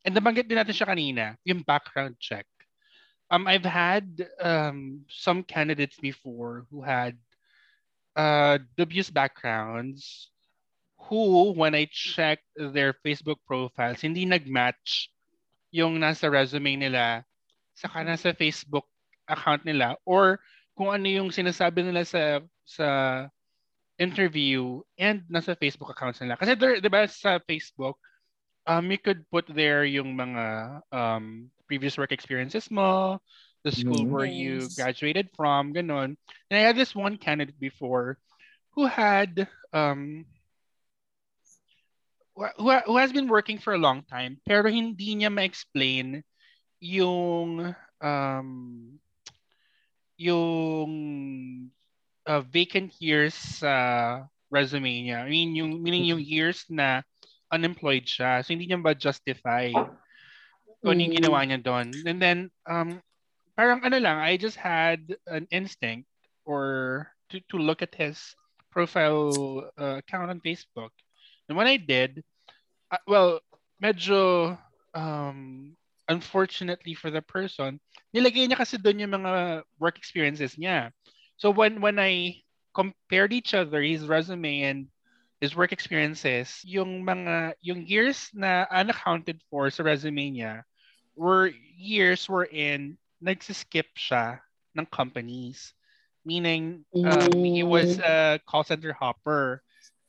and 0.06 0.16
nabanggit 0.16 0.48
din 0.48 0.62
natin 0.62 0.78
siya 0.78 0.88
kanina, 0.88 1.36
yung 1.44 1.66
background 1.66 2.16
check. 2.22 2.46
Um, 3.34 3.50
I've 3.50 3.66
had 3.66 4.06
um, 4.40 5.02
some 5.10 5.42
candidates 5.42 5.98
before 5.98 6.70
who 6.70 6.86
had 6.86 7.18
uh, 8.16 8.62
dubious 8.78 9.10
backgrounds 9.10 10.30
who, 11.08 11.54
when 11.54 11.76
I 11.76 11.88
checked 11.92 12.48
their 12.56 12.94
Facebook 13.06 13.38
profiles, 13.46 14.02
hindi 14.02 14.26
nag-match 14.26 15.10
yung 15.76 16.00
nasa 16.00 16.32
resume 16.32 16.80
nila 16.80 17.28
saka 17.76 18.08
nasa 18.08 18.32
Facebook 18.32 18.88
account 19.28 19.68
nila 19.68 20.00
or 20.08 20.40
kung 20.80 20.96
ano 20.96 21.08
yung 21.12 21.30
sinasabi 21.30 21.84
nila 21.84 22.08
sa 22.08 22.40
sa 22.64 22.88
interview 24.00 24.80
and 25.00 25.24
nasa 25.28 25.56
Facebook 25.56 25.92
accounts 25.92 26.20
nila. 26.20 26.36
Kasi 26.36 26.56
there, 26.56 26.80
di 26.80 26.92
ba 26.92 27.08
sa 27.08 27.40
Facebook, 27.44 28.00
um, 28.68 28.92
you 28.92 29.00
could 29.00 29.24
put 29.32 29.48
there 29.48 29.88
yung 29.88 30.16
mga 30.16 30.44
um, 30.92 31.48
previous 31.68 31.96
work 31.96 32.12
experiences 32.12 32.68
mo, 32.72 33.20
the 33.64 33.72
school 33.72 34.04
mm 34.04 34.12
where 34.12 34.28
you 34.28 34.68
graduated 34.76 35.32
from, 35.36 35.72
ganon. 35.72 36.20
And 36.52 36.56
I 36.56 36.64
had 36.64 36.76
this 36.76 36.94
one 36.94 37.16
candidate 37.16 37.60
before 37.60 38.20
who 38.76 38.86
had 38.86 39.48
um, 39.72 40.28
who, 42.36 42.72
who 42.86 42.98
has 42.98 43.12
been 43.12 43.28
working 43.28 43.58
for 43.58 43.74
a 43.74 43.82
long 43.82 44.04
time 44.04 44.38
pero 44.46 44.70
hindi 44.70 45.16
niya 45.16 45.32
ma-explain 45.32 46.22
yung 46.84 47.74
um, 48.04 48.50
yung 50.16 50.92
uh, 52.28 52.42
vacant 52.42 52.94
years 53.00 53.34
sa 53.34 53.74
uh, 53.74 54.12
resume 54.52 55.04
niya. 55.06 55.26
I 55.26 55.30
mean, 55.30 55.56
yung, 55.56 55.82
meaning 55.84 56.06
yung 56.06 56.22
years 56.22 56.64
na 56.70 57.04
unemployed 57.52 58.08
siya. 58.08 58.44
So, 58.44 58.54
hindi 58.54 58.68
niya 58.68 58.82
ba 58.82 58.96
justify 58.96 59.72
kung 60.82 61.00
yung 61.02 61.16
ginawa 61.18 61.44
niya 61.44 61.60
doon. 61.62 61.92
And 62.06 62.20
then, 62.22 62.40
um, 62.64 63.02
parang 63.58 63.84
ano 63.84 63.98
lang, 64.00 64.18
I 64.22 64.38
just 64.38 64.58
had 64.58 65.02
an 65.28 65.48
instinct 65.52 66.08
or 66.46 67.10
to, 67.30 67.42
to 67.52 67.58
look 67.58 67.82
at 67.82 67.96
his 67.96 68.36
profile 68.72 69.66
uh, 69.80 70.00
account 70.00 70.32
on 70.32 70.40
Facebook. 70.40 70.92
And 71.50 71.58
when 71.58 71.68
I 71.68 71.78
did, 71.78 72.24
uh, 72.92 73.04
well, 73.08 73.40
medyo 73.82 74.58
um, 74.94 75.76
unfortunately 76.08 76.94
for 76.94 77.12
the 77.12 77.22
person, 77.22 77.80
nilagay 78.16 78.48
niya 78.48 78.58
kasi 78.58 78.78
doon 78.78 79.02
yung 79.02 79.14
mga 79.22 79.64
work 79.80 79.98
experiences 79.98 80.56
niya. 80.56 80.92
So 81.38 81.52
when 81.52 81.82
when 81.82 82.00
I 82.00 82.42
compared 82.76 83.34
each 83.34 83.54
other, 83.54 83.82
his 83.82 84.06
resume 84.06 84.64
and 84.64 84.88
is 85.42 85.56
work 85.56 85.72
experiences, 85.72 86.64
yung 86.64 87.04
mga, 87.04 87.54
yung 87.62 87.86
years 87.86 88.32
na 88.34 88.66
unaccounted 88.72 89.40
for 89.52 89.70
sa 89.70 89.84
resume 89.84 90.32
niya 90.32 90.64
were 91.16 91.52
years 91.76 92.28
wherein 92.28 92.98
nagsiskip 93.24 93.88
siya 93.96 94.40
ng 94.76 94.88
companies. 94.88 95.76
Meaning, 96.26 96.84
um, 97.06 97.32
he 97.44 97.62
was 97.64 98.00
a 98.00 98.40
call 98.48 98.64
center 98.64 98.92
hopper. 98.92 99.62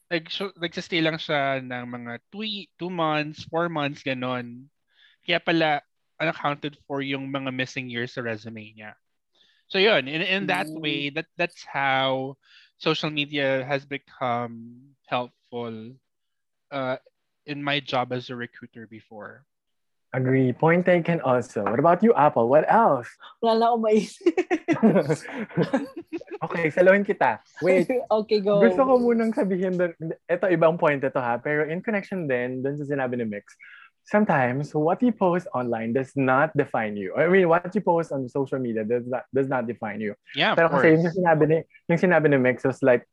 Nag, 0.07 0.31
nagsistay 0.59 1.03
lang 1.03 1.19
siya 1.19 1.59
ng 1.63 1.85
mga 1.91 2.13
two, 2.31 2.47
two 2.79 2.93
months, 2.93 3.43
four 3.51 3.67
months, 3.67 4.07
ganon. 4.07 4.71
Kaya 5.27 5.43
pala, 5.43 5.83
unaccounted 6.21 6.79
for 6.87 7.03
yung 7.03 7.29
mga 7.29 7.53
missing 7.53 7.91
years 7.91 8.15
sa 8.17 8.25
resume 8.25 8.73
niya. 8.73 8.97
So 9.69 9.79
yun, 9.79 10.09
in, 10.09 10.23
in 10.23 10.47
that 10.47 10.71
way, 10.71 11.11
that 11.11 11.27
that's 11.37 11.67
how 11.67 12.39
social 12.79 13.11
media 13.11 13.67
has 13.67 13.85
become 13.85 14.95
helpful 15.11 15.93
uh, 16.71 16.97
in 17.47 17.63
my 17.63 17.81
job 17.81 18.13
as 18.13 18.31
a 18.31 18.37
recruiter 18.37 18.87
before. 18.87 19.45
Agree. 20.15 20.53
Point 20.55 20.87
taken 20.87 21.21
also. 21.21 21.67
What 21.67 21.79
about 21.79 22.03
you, 22.03 22.15
Apple? 22.15 22.49
What 22.49 22.65
else? 22.71 23.11
Wala 23.43 23.59
na 23.59 23.65
ako 23.75 23.77
maisip. 23.85 24.33
okay, 26.47 26.71
saluhin 26.71 27.03
kita. 27.03 27.43
Wait. 27.61 27.91
okay, 27.91 28.39
go. 28.41 28.63
Gusto 28.63 28.87
ko 28.87 28.93
munang 29.03 29.35
sabihin 29.35 29.77
doon, 29.77 29.93
ito 30.31 30.47
ibang 30.49 30.79
point 30.79 31.03
ito 31.03 31.19
ha, 31.21 31.37
pero 31.37 31.67
in 31.67 31.83
connection 31.83 32.25
din 32.25 32.63
doon 32.63 32.79
sa 32.79 32.87
sinabi 32.87 33.19
ni 33.19 33.27
Mix, 33.27 33.59
sometimes 34.07 34.73
what 34.73 35.03
you 35.03 35.11
post 35.11 35.51
online 35.53 35.93
does 35.93 36.15
not 36.15 36.55
define 36.57 36.97
you. 36.97 37.13
I 37.19 37.27
mean, 37.27 37.51
what 37.51 37.75
you 37.75 37.83
post 37.83 38.15
on 38.15 38.31
social 38.31 38.63
media 38.63 38.87
does 38.87 39.05
not 39.05 39.27
does 39.35 39.51
not 39.51 39.67
define 39.67 40.01
you. 40.01 40.15
Yeah, 40.33 40.55
Pero 40.55 40.71
of 40.71 40.79
kasi 40.79 40.95
course. 40.95 41.03
yung 41.03 41.15
sinabi 41.19 41.45
ni, 41.51 41.59
yung 41.91 41.99
sinabi 41.99 42.27
ni 42.31 42.39
Mix 42.39 42.63
was 42.63 42.81
like, 42.81 43.05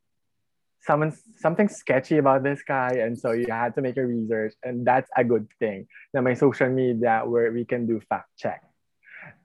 someone, 0.86 1.12
something 1.40 1.68
sketchy 1.68 2.18
about 2.18 2.42
this 2.44 2.62
guy, 2.62 3.00
and 3.00 3.18
so 3.18 3.32
you 3.32 3.46
had 3.48 3.74
to 3.74 3.82
make 3.82 3.96
a 3.96 4.04
research, 4.04 4.54
and 4.62 4.86
that's 4.86 5.10
a 5.16 5.24
good 5.24 5.48
thing. 5.58 5.88
Na 6.12 6.20
my 6.20 6.34
social 6.34 6.68
media 6.68 7.22
where 7.24 7.50
we 7.52 7.64
can 7.64 7.86
do 7.86 8.00
fact 8.08 8.28
check. 8.36 8.62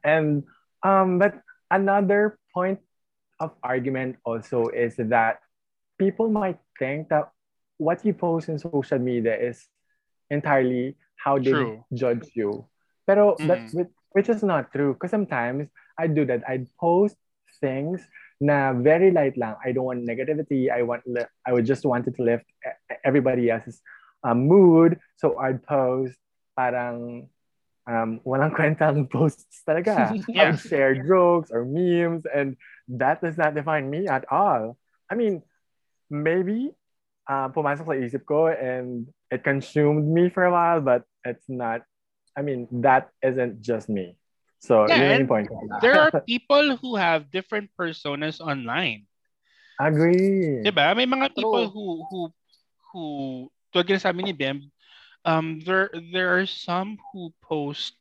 And, 0.03 0.43
um, 0.83 1.19
but 1.19 1.39
another 1.71 2.37
point 2.53 2.79
of 3.39 3.55
argument 3.63 4.17
also 4.25 4.67
is 4.67 4.95
that 4.99 5.39
people 5.97 6.29
might 6.29 6.59
think 6.77 7.09
that 7.09 7.31
what 7.77 8.03
you 8.03 8.13
post 8.13 8.49
in 8.49 8.59
social 8.59 8.99
media 8.99 9.35
is 9.39 9.63
entirely 10.29 10.95
how 11.15 11.39
they 11.39 11.51
True. 11.51 11.85
judge 11.93 12.27
you. 12.35 12.67
Pero 13.07 13.39
Mm. 13.39 13.73
which, 13.73 13.91
which 14.11 14.29
is 14.29 14.43
not 14.43 14.71
true. 14.71 14.93
Because 14.93 15.11
sometimes 15.11 15.67
I 15.97 16.07
do 16.07 16.25
that. 16.27 16.43
I 16.47 16.67
post 16.79 17.15
things 17.59 18.03
na 18.39 18.71
very 18.73 19.11
light 19.11 19.37
lang. 19.37 19.55
I 19.63 19.71
don't 19.71 19.83
want 19.85 20.07
negativity. 20.07 20.71
I 20.71 20.81
want 20.83 21.03
li- 21.05 21.27
I 21.45 21.51
would 21.53 21.65
just 21.67 21.83
wanted 21.85 22.15
to 22.15 22.23
lift 22.23 22.45
everybody 23.03 23.51
else's 23.51 23.81
um, 24.23 24.47
mood. 24.47 24.99
So 25.19 25.37
I'd 25.37 25.63
post 25.67 26.15
parang 26.55 27.27
um, 27.87 28.19
walang 28.23 28.55
kwentang 28.57 29.11
posts 29.11 29.63
talaga. 29.67 30.15
I 30.29 30.31
Yeah. 30.31 30.51
would 30.55 30.59
share 30.59 30.95
jokes 30.95 31.51
or 31.51 31.65
memes 31.67 32.23
and 32.27 32.55
that 32.95 33.21
does 33.21 33.37
not 33.37 33.55
define 33.55 33.89
me 33.89 34.07
at 34.07 34.25
all. 34.31 34.77
I 35.11 35.15
mean, 35.15 35.43
maybe 36.09 36.71
uh, 37.27 37.49
pumasok 37.49 37.85
sa 37.85 37.95
isip 37.99 38.25
ko 38.25 38.47
and 38.47 39.07
it 39.29 39.43
consumed 39.43 40.07
me 40.07 40.29
for 40.29 40.45
a 40.45 40.51
while, 40.51 40.81
but 40.81 41.03
it's 41.25 41.45
not, 41.49 41.83
I 42.37 42.41
mean, 42.41 42.67
that 42.81 43.09
isn't 43.21 43.61
just 43.61 43.89
me. 43.89 44.15
So, 44.59 44.87
Yeah, 44.87 44.99
yun 44.99 45.09
and 45.15 45.19
yung 45.23 45.31
point 45.31 45.47
ko. 45.47 45.55
There 45.81 45.97
are 45.99 46.11
people 46.27 46.75
who 46.77 46.95
have 46.95 47.31
different 47.31 47.71
personas 47.79 48.39
online. 48.43 49.07
Agree. 49.79 50.59
Diba? 50.63 50.91
May 50.95 51.07
mga 51.07 51.31
people 51.35 51.71
True. 51.71 51.71
who 51.71 51.85
who 52.11 52.19
who 52.91 53.03
tulad 53.71 53.87
nga 53.87 54.01
sabi 54.01 54.27
ni 54.27 54.35
Bem, 54.35 54.67
um 55.23 55.63
there 55.63 55.87
there 56.11 56.35
are 56.35 56.43
some 56.47 56.99
who 57.11 57.31
post 57.39 57.95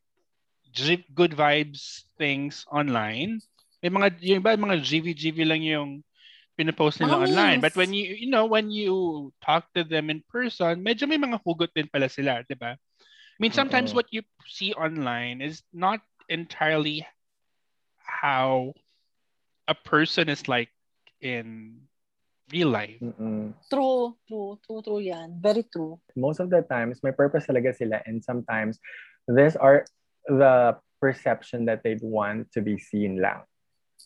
good 1.15 1.33
vibes 1.33 2.07
things 2.19 2.67
online. 2.71 3.41
May 3.83 3.91
mga 3.91 4.07
yung 4.23 4.39
iba 4.43 4.59
mga 4.59 4.79
GV-GV 4.83 5.39
lang 5.47 5.63
yung 5.63 5.91
pinopost 6.59 6.99
nila 6.99 7.15
Mga 7.15 7.27
online. 7.31 7.59
memes. 7.59 7.63
But 7.63 7.75
when 7.79 7.95
you 7.95 8.05
you 8.15 8.29
know 8.31 8.47
when 8.47 8.71
you 8.75 9.31
talk 9.43 9.71
to 9.79 9.87
them 9.87 10.11
in 10.11 10.23
person, 10.27 10.83
medyo 10.83 11.07
may 11.07 11.19
mga 11.19 11.39
hugot 11.43 11.71
din 11.75 11.87
pala 11.87 12.11
sila, 12.11 12.43
'di 12.43 12.59
ba? 12.59 12.75
I 12.75 13.39
mean 13.39 13.55
sometimes 13.55 13.95
Oo. 13.95 14.03
what 14.03 14.11
you 14.11 14.27
see 14.51 14.75
online 14.75 15.39
is 15.43 15.63
not 15.71 16.03
entirely 16.29 17.07
how 17.99 18.73
a 19.67 19.75
person 19.75 20.29
is 20.29 20.49
like 20.49 20.71
in 21.21 21.81
real 22.53 22.69
life. 22.69 22.97
Mm-mm. 23.03 23.53
True, 23.69 24.17
true, 24.29 24.59
true, 24.65 24.83
true 24.83 25.01
yan. 25.01 25.39
Very 25.41 25.65
true. 25.69 26.01
Most 26.17 26.41
of 26.41 26.49
the 26.51 26.63
times, 26.63 27.01
may 27.03 27.13
purpose 27.13 27.47
talaga 27.47 27.77
sila 27.77 28.01
and 28.07 28.25
sometimes 28.25 28.81
these 29.29 29.57
are 29.57 29.85
the 30.27 30.77
perception 31.01 31.65
that 31.67 31.85
they 31.85 31.97
want 32.01 32.51
to 32.53 32.61
be 32.61 32.79
seen 32.79 33.21
lang. 33.21 33.45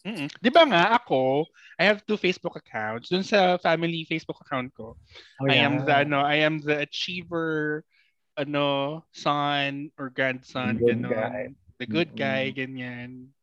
Mm-mm. 0.02 0.26
Di 0.42 0.50
ba 0.50 0.66
nga 0.66 0.98
ako, 0.98 1.46
I 1.78 1.86
have 1.86 2.02
two 2.02 2.18
Facebook 2.18 2.58
accounts. 2.58 3.06
Dun 3.06 3.22
sa 3.22 3.54
family 3.62 4.02
Facebook 4.10 4.42
account 4.42 4.74
ko, 4.74 4.98
Oh, 5.38 5.46
I 5.46 5.62
am 5.62 5.86
the 5.86 5.94
yeah. 5.94 6.02
ano, 6.02 6.18
I 6.26 6.42
am 6.42 6.58
the 6.58 6.82
achiever 6.82 7.86
ano 8.34 9.04
son 9.12 9.92
or 10.00 10.08
grandson 10.08 10.80
Good 10.80 11.04
ganon. 11.04 11.54
The 11.82 11.90
good 11.90 12.14
guy 12.14 12.54
ganyan. 12.54 13.34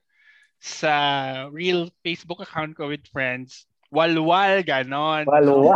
Sa 0.63 0.95
real 1.51 1.91
Facebook 2.07 2.39
account 2.39 2.79
ko 2.79 2.87
with 2.87 3.03
friends, 3.11 3.67
walwal 3.91 4.63
ganon. 4.63 5.27
Walo. 5.27 5.75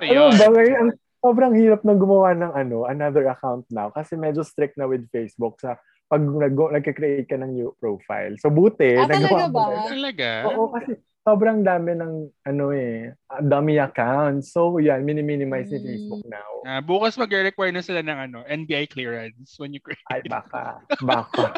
Ayun. 0.00 0.32
Ano 0.32 0.40
ba 0.40 0.48
ngayon? 0.48 0.76
Ang 0.80 0.92
sobrang 1.20 1.52
hirap 1.60 1.84
na 1.84 1.92
gumawa 1.92 2.32
ng 2.32 2.52
ano, 2.56 2.88
another 2.88 3.28
account 3.28 3.68
now 3.68 3.92
kasi 3.92 4.16
medyo 4.16 4.40
strict 4.40 4.80
na 4.80 4.88
with 4.88 5.04
Facebook 5.12 5.60
sa 5.60 5.76
pag 6.08 6.24
nag 6.24 6.56
nagka-create 6.56 7.28
ka 7.28 7.36
ng 7.36 7.52
new 7.52 7.70
profile. 7.76 8.32
So 8.40 8.48
buti, 8.48 8.96
Ah, 8.96 9.04
talaga 9.04 9.28
nagawa 9.28 9.44
ko 9.44 9.52
ba? 9.52 9.92
Talaga? 9.92 10.30
Oo, 10.48 10.72
kasi 10.72 10.96
sobrang 11.20 11.60
dami 11.60 11.92
ng 11.96 12.12
ano 12.48 12.64
eh, 12.72 13.12
ah, 13.28 13.42
dummy 13.44 13.76
accounts. 13.76 14.52
So 14.52 14.80
yan, 14.80 15.04
mini-minimize 15.04 15.68
ni 15.70 15.78
Mm. 15.78 15.86
Facebook 15.86 16.24
now. 16.26 16.50
Ah, 16.64 16.80
bukas 16.80 17.16
mag-require 17.16 17.72
na 17.72 17.84
sila 17.84 18.00
ng 18.00 18.18
ano, 18.30 18.38
NBI 18.44 18.88
clearance 18.88 19.56
when 19.60 19.72
you 19.72 19.80
create. 19.80 20.00
Ay, 20.08 20.24
baka. 20.24 20.80
Baka. 21.00 21.56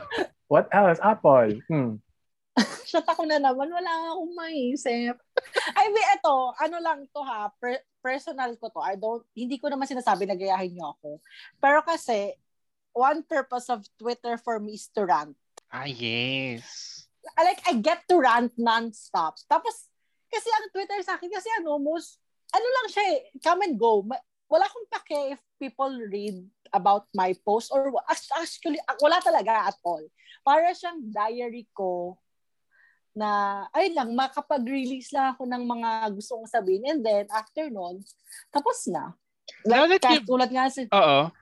What 0.50 0.68
else? 0.74 1.00
Apple. 1.00 1.62
Hmm. 1.70 2.02
Shut 2.90 3.08
ako 3.08 3.24
na 3.24 3.40
naman. 3.40 3.72
Wala 3.72 4.12
akong 4.12 4.34
maisip. 4.36 5.16
I 5.80 5.88
mean, 5.88 6.06
eto, 6.12 6.52
ano 6.60 6.76
lang 6.82 7.08
to 7.08 7.22
ha, 7.24 7.48
per- 7.56 7.86
personal 8.04 8.52
ko 8.60 8.68
to. 8.68 8.82
I 8.84 9.00
don't, 9.00 9.24
hindi 9.32 9.56
ko 9.56 9.72
naman 9.72 9.88
sinasabi 9.88 10.28
na 10.28 10.36
gayahin 10.36 10.76
niyo 10.76 10.92
ako. 10.98 11.22
Pero 11.56 11.80
kasi, 11.80 12.36
one 12.92 13.24
purpose 13.24 13.72
of 13.72 13.80
Twitter 13.96 14.36
for 14.36 14.60
me 14.60 14.76
is 14.76 14.92
to 14.92 15.08
rant. 15.08 15.32
Ah, 15.72 15.88
yes. 15.88 17.01
I 17.32 17.40
like, 17.44 17.62
I 17.64 17.72
get 17.78 18.02
to 18.08 18.18
rant 18.18 18.52
non-stop. 18.58 19.38
Tapos, 19.46 19.88
kasi 20.26 20.48
ang 20.50 20.70
Twitter 20.70 20.98
sa 21.02 21.14
akin, 21.14 21.30
kasi 21.30 21.48
ano, 21.56 21.78
most, 21.78 22.18
ano 22.50 22.66
lang 22.66 22.86
siya 22.90 23.04
eh, 23.14 23.20
come 23.38 23.64
and 23.64 23.76
go. 23.78 24.02
Ma- 24.02 24.20
Wala 24.46 24.68
akong 24.68 24.84
pake 24.90 25.32
if 25.32 25.40
people 25.56 25.88
read 26.12 26.36
about 26.72 27.08
my 27.16 27.32
post 27.40 27.72
or 27.72 27.88
actually, 28.36 28.76
ah, 28.84 28.96
wala 29.00 29.16
talaga 29.18 29.72
at 29.72 29.78
all. 29.80 30.04
Para 30.44 30.76
siyang 30.76 31.00
diary 31.08 31.64
ko 31.72 32.20
na, 33.12 33.28
ay 33.72 33.92
lang, 33.92 34.12
makapag-release 34.12 35.12
lang 35.12 35.32
ako 35.32 35.48
ng 35.48 35.64
mga 35.64 35.90
gusto 36.12 36.36
kong 36.36 36.48
sabihin 36.48 36.84
and 36.84 37.00
then 37.00 37.24
after 37.32 37.68
nun, 37.68 38.00
tapos 38.52 38.88
na. 38.88 39.16
Now 39.64 39.84
Like, 39.84 40.00
that 40.00 40.12
you- 40.12 40.20
katulad 40.24 40.48
nga, 40.48 40.64
si- 40.68 40.88
Oo. 40.88 41.32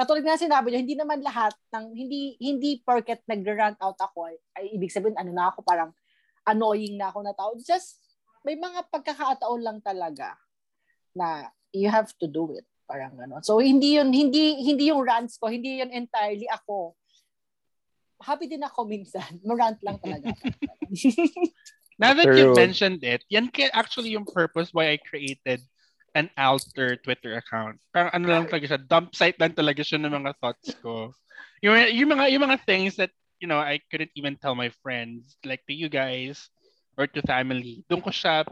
Katulad 0.00 0.24
nga 0.24 0.40
sinabi 0.40 0.72
niyo, 0.72 0.80
hindi 0.80 0.96
naman 0.96 1.20
lahat 1.20 1.52
ng 1.76 1.92
hindi 1.92 2.40
hindi 2.40 2.80
porket 2.80 3.20
nag-rant 3.28 3.76
out 3.84 4.00
ako 4.00 4.32
ay, 4.32 4.36
ay 4.56 4.64
ibig 4.80 4.88
sabihin 4.88 5.20
ano 5.20 5.28
na 5.28 5.52
ako 5.52 5.60
parang 5.60 5.92
annoying 6.48 6.96
na 6.96 7.12
ako 7.12 7.20
na 7.20 7.36
tao. 7.36 7.52
Just 7.60 8.00
may 8.40 8.56
mga 8.56 8.88
pagkakataon 8.88 9.60
lang 9.60 9.78
talaga 9.84 10.40
na 11.12 11.52
you 11.76 11.92
have 11.92 12.08
to 12.16 12.24
do 12.24 12.48
it. 12.56 12.64
Parang 12.88 13.12
gano'n. 13.12 13.44
So 13.44 13.60
hindi 13.60 14.00
yun 14.00 14.08
hindi 14.08 14.64
hindi 14.64 14.88
yung 14.88 15.04
rants 15.04 15.36
ko, 15.36 15.52
hindi 15.52 15.84
yun 15.84 15.92
entirely 15.92 16.48
ako. 16.48 16.96
Happy 18.24 18.48
din 18.48 18.64
ako 18.64 18.88
minsan. 18.88 19.36
Marant 19.48 19.76
lang 19.84 20.00
talaga. 20.00 20.32
Now 22.00 22.16
that 22.16 22.32
you 22.32 22.56
mentioned 22.56 23.04
it, 23.04 23.20
yan 23.28 23.52
actually 23.76 24.16
yung 24.16 24.24
purpose 24.24 24.72
why 24.72 24.96
I 24.96 24.96
created 24.96 25.60
an 26.14 26.30
alter 26.34 26.98
Twitter 26.98 27.38
account. 27.38 27.78
Parang 27.94 28.10
ano 28.14 28.26
lang 28.26 28.46
talaga 28.50 28.66
siya, 28.74 28.80
dump 28.82 29.14
site 29.14 29.38
lang 29.38 29.54
talaga 29.54 29.82
siya 29.84 30.02
ng 30.02 30.10
mga 30.10 30.32
thoughts 30.42 30.74
ko. 30.82 31.14
Yung, 31.62 31.76
yung 31.92 32.10
mga 32.16 32.24
yung 32.34 32.44
mga 32.50 32.58
things 32.66 32.96
that 32.98 33.12
you 33.38 33.46
know 33.46 33.60
I 33.60 33.78
couldn't 33.92 34.12
even 34.18 34.34
tell 34.40 34.56
my 34.56 34.72
friends 34.82 35.36
like 35.46 35.62
to 35.68 35.74
you 35.76 35.88
guys 35.88 36.50
or 36.98 37.06
to 37.06 37.20
family. 37.24 37.86
Doon 37.86 38.02
ko 38.02 38.10
siya 38.10 38.42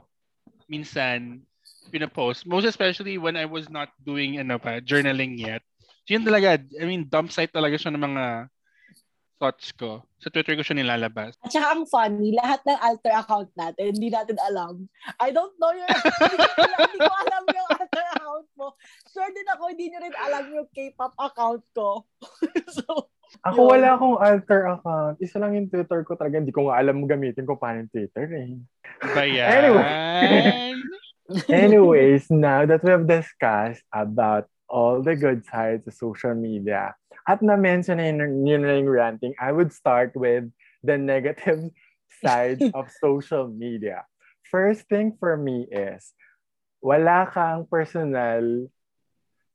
minsan 0.71 1.43
pinapost. 1.89 2.45
Most 2.45 2.69
especially 2.69 3.17
when 3.17 3.35
I 3.35 3.49
was 3.49 3.67
not 3.73 3.91
doing 4.05 4.39
ano 4.39 4.61
pa, 4.61 4.79
journaling 4.79 5.41
yet. 5.41 5.65
So 6.09 6.17
yun 6.17 6.25
talaga, 6.25 6.61
I 6.81 6.85
mean, 6.89 7.09
dump 7.09 7.33
site 7.33 7.53
talaga 7.53 7.77
siya 7.77 7.93
ng 7.93 8.01
mga 8.01 8.25
thoughts 9.39 9.71
ko. 9.73 10.03
Sa 10.19 10.29
Twitter 10.35 10.59
ko 10.59 10.67
siya 10.67 10.77
nilalabas. 10.77 11.39
At 11.47 11.55
saka 11.55 11.79
ang 11.79 11.87
funny, 11.87 12.35
lahat 12.35 12.59
ng 12.67 12.79
alter 12.83 13.15
account 13.15 13.51
natin, 13.55 13.95
hindi 13.95 14.11
natin 14.11 14.37
alam. 14.43 14.91
I 15.23 15.31
don't 15.31 15.55
know 15.63 15.71
your, 15.71 15.87
hindi, 16.27 16.37
ko, 16.37 16.63
hindi 16.67 16.99
ko 16.99 17.15
alam 17.15 17.43
yung 17.47 17.69
alter 17.79 18.07
account 18.19 18.49
mo. 18.59 18.67
Sure 19.15 19.31
din 19.31 19.49
ako, 19.55 19.63
hindi 19.71 19.87
nyo 19.95 19.99
rin 20.03 20.17
alam 20.19 20.45
yung 20.51 20.69
K-pop 20.75 21.15
account 21.17 21.63
ko. 21.73 22.03
so, 22.77 23.09
Ako 23.45 23.61
Yun. 23.61 23.71
wala 23.77 23.89
akong 23.95 24.19
alter 24.19 24.63
account. 24.73 25.17
Isa 25.21 25.37
lang 25.39 25.53
yung 25.55 25.69
Twitter 25.69 26.01
ko 26.03 26.17
talaga. 26.17 26.41
Hindi 26.41 26.51
ko 26.51 26.67
nga 26.67 26.81
alam 26.81 27.05
gamitin 27.05 27.45
kung 27.45 27.61
paano 27.61 27.85
yung 27.85 27.93
Twitter 27.93 28.27
eh. 28.35 28.57
Ba 29.05 29.23
yan? 29.23 29.49
Anyway. 29.53 29.89
Anyways, 31.53 32.33
now 32.33 32.65
that 32.65 32.81
we 32.81 32.89
have 32.89 33.05
discussed 33.05 33.85
about 33.93 34.49
all 34.65 35.05
the 35.05 35.13
good 35.13 35.45
sides 35.45 35.85
of 35.85 35.93
social 35.93 36.33
media, 36.33 36.97
at 37.29 37.45
na-mention 37.45 38.01
na 38.01 38.09
yun, 38.09 38.49
yun 38.49 38.65
na 38.65 38.81
yung 38.81 38.89
ranting, 38.89 39.37
I 39.37 39.53
would 39.53 39.77
start 39.77 40.17
with 40.17 40.49
the 40.81 40.97
negative 40.97 41.69
side 42.25 42.65
of 42.73 42.89
social 42.97 43.53
media. 43.53 44.09
First 44.49 44.89
thing 44.89 45.13
for 45.21 45.37
me 45.37 45.69
is, 45.69 46.17
wala 46.81 47.29
kang 47.29 47.69
personal 47.69 48.73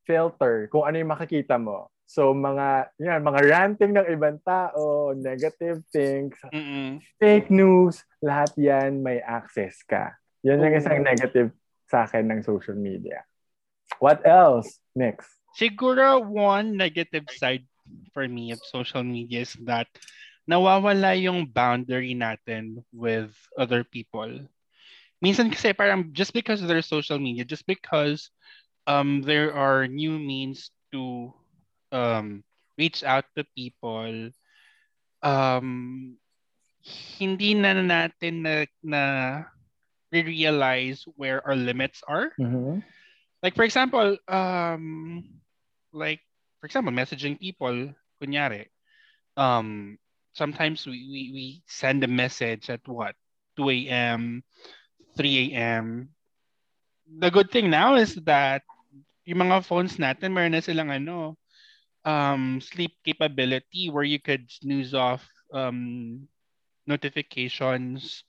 filter 0.06 0.70
kung 0.70 0.86
ano 0.86 1.02
yung 1.02 1.10
makikita 1.10 1.58
mo. 1.58 1.90
So, 2.06 2.30
mga, 2.30 2.94
yan, 3.02 3.26
mga 3.26 3.42
ranting 3.50 3.98
ng 3.98 4.06
ibang 4.06 4.38
tao, 4.46 5.18
negative 5.18 5.82
things, 5.90 6.38
Mm-mm. 6.54 7.02
fake 7.18 7.50
news, 7.50 8.06
lahat 8.22 8.54
yan 8.54 9.02
may 9.02 9.18
access 9.18 9.82
ka. 9.82 10.14
Yan 10.46 10.62
yung 10.62 10.78
isang 10.78 11.02
negative 11.02 11.50
sa 11.90 12.06
akin 12.06 12.30
ng 12.30 12.46
social 12.46 12.78
media. 12.78 13.26
What 13.98 14.22
else? 14.30 14.78
Next. 14.94 15.43
Siguro 15.56 16.20
one 16.24 16.78
negative 16.78 17.30
side 17.30 17.66
for 18.14 18.28
me 18.28 18.52
of 18.52 18.64
social 18.66 19.04
media 19.04 19.42
is 19.42 19.54
that 19.66 19.88
nawawala 20.50 21.16
yung 21.20 21.46
boundary 21.48 22.14
natin 22.16 22.84
with 22.92 23.32
other 23.58 23.84
people. 23.84 24.30
Minsan 25.24 25.50
kasi 25.54 25.74
parang 25.74 26.12
just 26.14 26.34
because 26.34 26.62
there's 26.62 26.88
social 26.88 27.20
media, 27.20 27.44
just 27.46 27.66
because 27.68 28.30
um 28.88 29.22
there 29.22 29.54
are 29.54 29.88
new 29.88 30.18
means 30.20 30.72
to 30.92 31.32
um 31.92 32.44
reach 32.78 33.04
out 33.04 33.26
to 33.36 33.44
people, 33.56 34.32
um 35.24 35.68
hindi 37.18 37.54
na 37.56 37.74
natin 37.76 38.44
na, 38.46 38.66
na 38.84 39.04
realize 40.12 41.04
where 41.18 41.42
our 41.46 41.56
limits 41.56 42.04
are 42.08 42.32
Mm-hmm. 42.40 42.80
like 43.44 43.56
for 43.56 43.64
example 43.64 44.18
um 44.28 45.24
like 45.94 46.22
for 46.60 46.68
example 46.68 46.94
messaging 46.94 47.40
people 47.40 47.94
kunyari 48.22 48.68
um 49.38 49.98
sometimes 50.34 50.86
we, 50.88 50.98
we 51.10 51.22
we 51.34 51.46
send 51.68 52.04
a 52.04 52.10
message 52.12 52.70
at 52.70 52.82
what 52.88 53.16
2 53.58 53.88
a.m 53.90 54.44
3 55.18 55.54
a.m 55.54 56.10
the 57.20 57.32
good 57.32 57.52
thing 57.52 57.70
now 57.70 57.96
is 57.96 58.16
that 58.26 58.64
yung 59.26 59.48
mga 59.50 59.64
phones 59.66 59.98
natin 59.98 60.34
meron 60.34 60.56
na 60.56 60.64
silang 60.64 60.92
ano 60.92 61.36
um 62.06 62.60
sleep 62.62 62.96
capability 63.06 63.90
where 63.90 64.06
you 64.08 64.20
could 64.20 64.48
snooze 64.52 64.94
off 64.94 65.24
um 65.54 66.24
notifications 66.88 68.24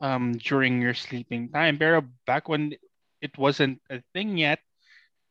um 0.00 0.32
during 0.38 0.82
your 0.82 0.94
sleeping 0.94 1.48
time. 1.50 1.78
Pero 1.78 2.02
back 2.26 2.48
when 2.48 2.74
it 3.22 3.34
wasn't 3.38 3.78
a 3.90 4.02
thing 4.14 4.38
yet, 4.38 4.60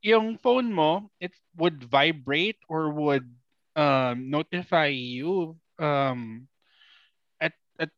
yung 0.02 0.38
phone 0.38 0.72
mo, 0.74 1.10
it 1.20 1.32
would 1.58 1.84
vibrate 1.84 2.60
or 2.70 2.90
would 2.92 3.28
um, 3.76 4.30
notify 4.30 4.88
you 4.88 5.58
um, 5.80 6.48
at 7.42 7.54
at 7.80 7.90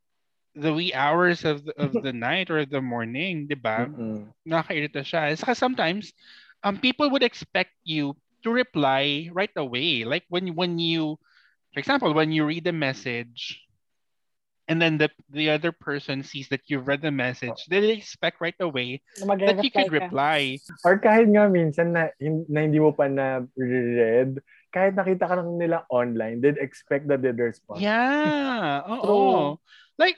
the 0.56 0.74
wee 0.74 0.93
hours 0.93 1.45
of 1.45 1.66
the, 1.66 1.74
of 1.80 2.01
the 2.01 2.14
night 2.14 2.49
or 2.51 2.66
the 2.66 2.82
morning, 2.82 3.47
di 3.47 3.56
ba? 3.56 3.89
Mm-mm. 3.89 4.34
Nakakairita 4.47 5.01
siya. 5.04 5.38
Saka 5.38 5.56
sometimes, 5.56 6.14
um, 6.64 6.78
people 6.80 7.10
would 7.10 7.24
expect 7.24 7.74
you 7.84 8.16
to 8.43 8.51
reply 8.51 9.30
right 9.34 9.54
away. 9.58 10.04
Like 10.06 10.26
when 10.30 10.54
when 10.56 10.80
you, 10.80 11.18
for 11.74 11.80
example, 11.80 12.14
when 12.14 12.32
you 12.32 12.45
read 12.45 12.68
a 12.68 12.76
message, 12.76 13.62
and 14.68 14.80
then 14.80 14.97
the 14.97 15.11
the 15.30 15.51
other 15.51 15.72
person 15.72 16.24
sees 16.24 16.47
that 16.49 16.64
you've 16.68 16.88
read 16.88 17.03
the 17.03 17.11
message, 17.11 17.68
they 17.68 17.84
expect 17.91 18.39
right 18.39 18.57
away 18.64 19.01
that 19.20 19.59
you 19.64 19.72
could 19.72 19.91
ka. 19.91 19.97
reply. 19.99 20.59
Or 20.88 20.95
kahit 20.99 21.28
nga 21.32 21.51
minsan 21.51 21.91
na, 21.91 22.09
na 22.22 22.59
hindi 22.64 22.80
mo 22.80 22.95
pa 22.95 23.11
na 23.11 23.43
read, 23.59 24.39
kahit 24.72 24.95
nakita 24.95 25.28
ka 25.28 25.36
lang 25.38 25.59
nila 25.59 25.84
online, 25.91 26.39
they'd 26.39 26.61
expect 26.61 27.07
that 27.11 27.22
they'd 27.22 27.38
respond. 27.38 27.84
Yeah. 27.84 28.82
Oo. 28.88 29.03
True. 29.03 29.49
Like, 29.99 30.18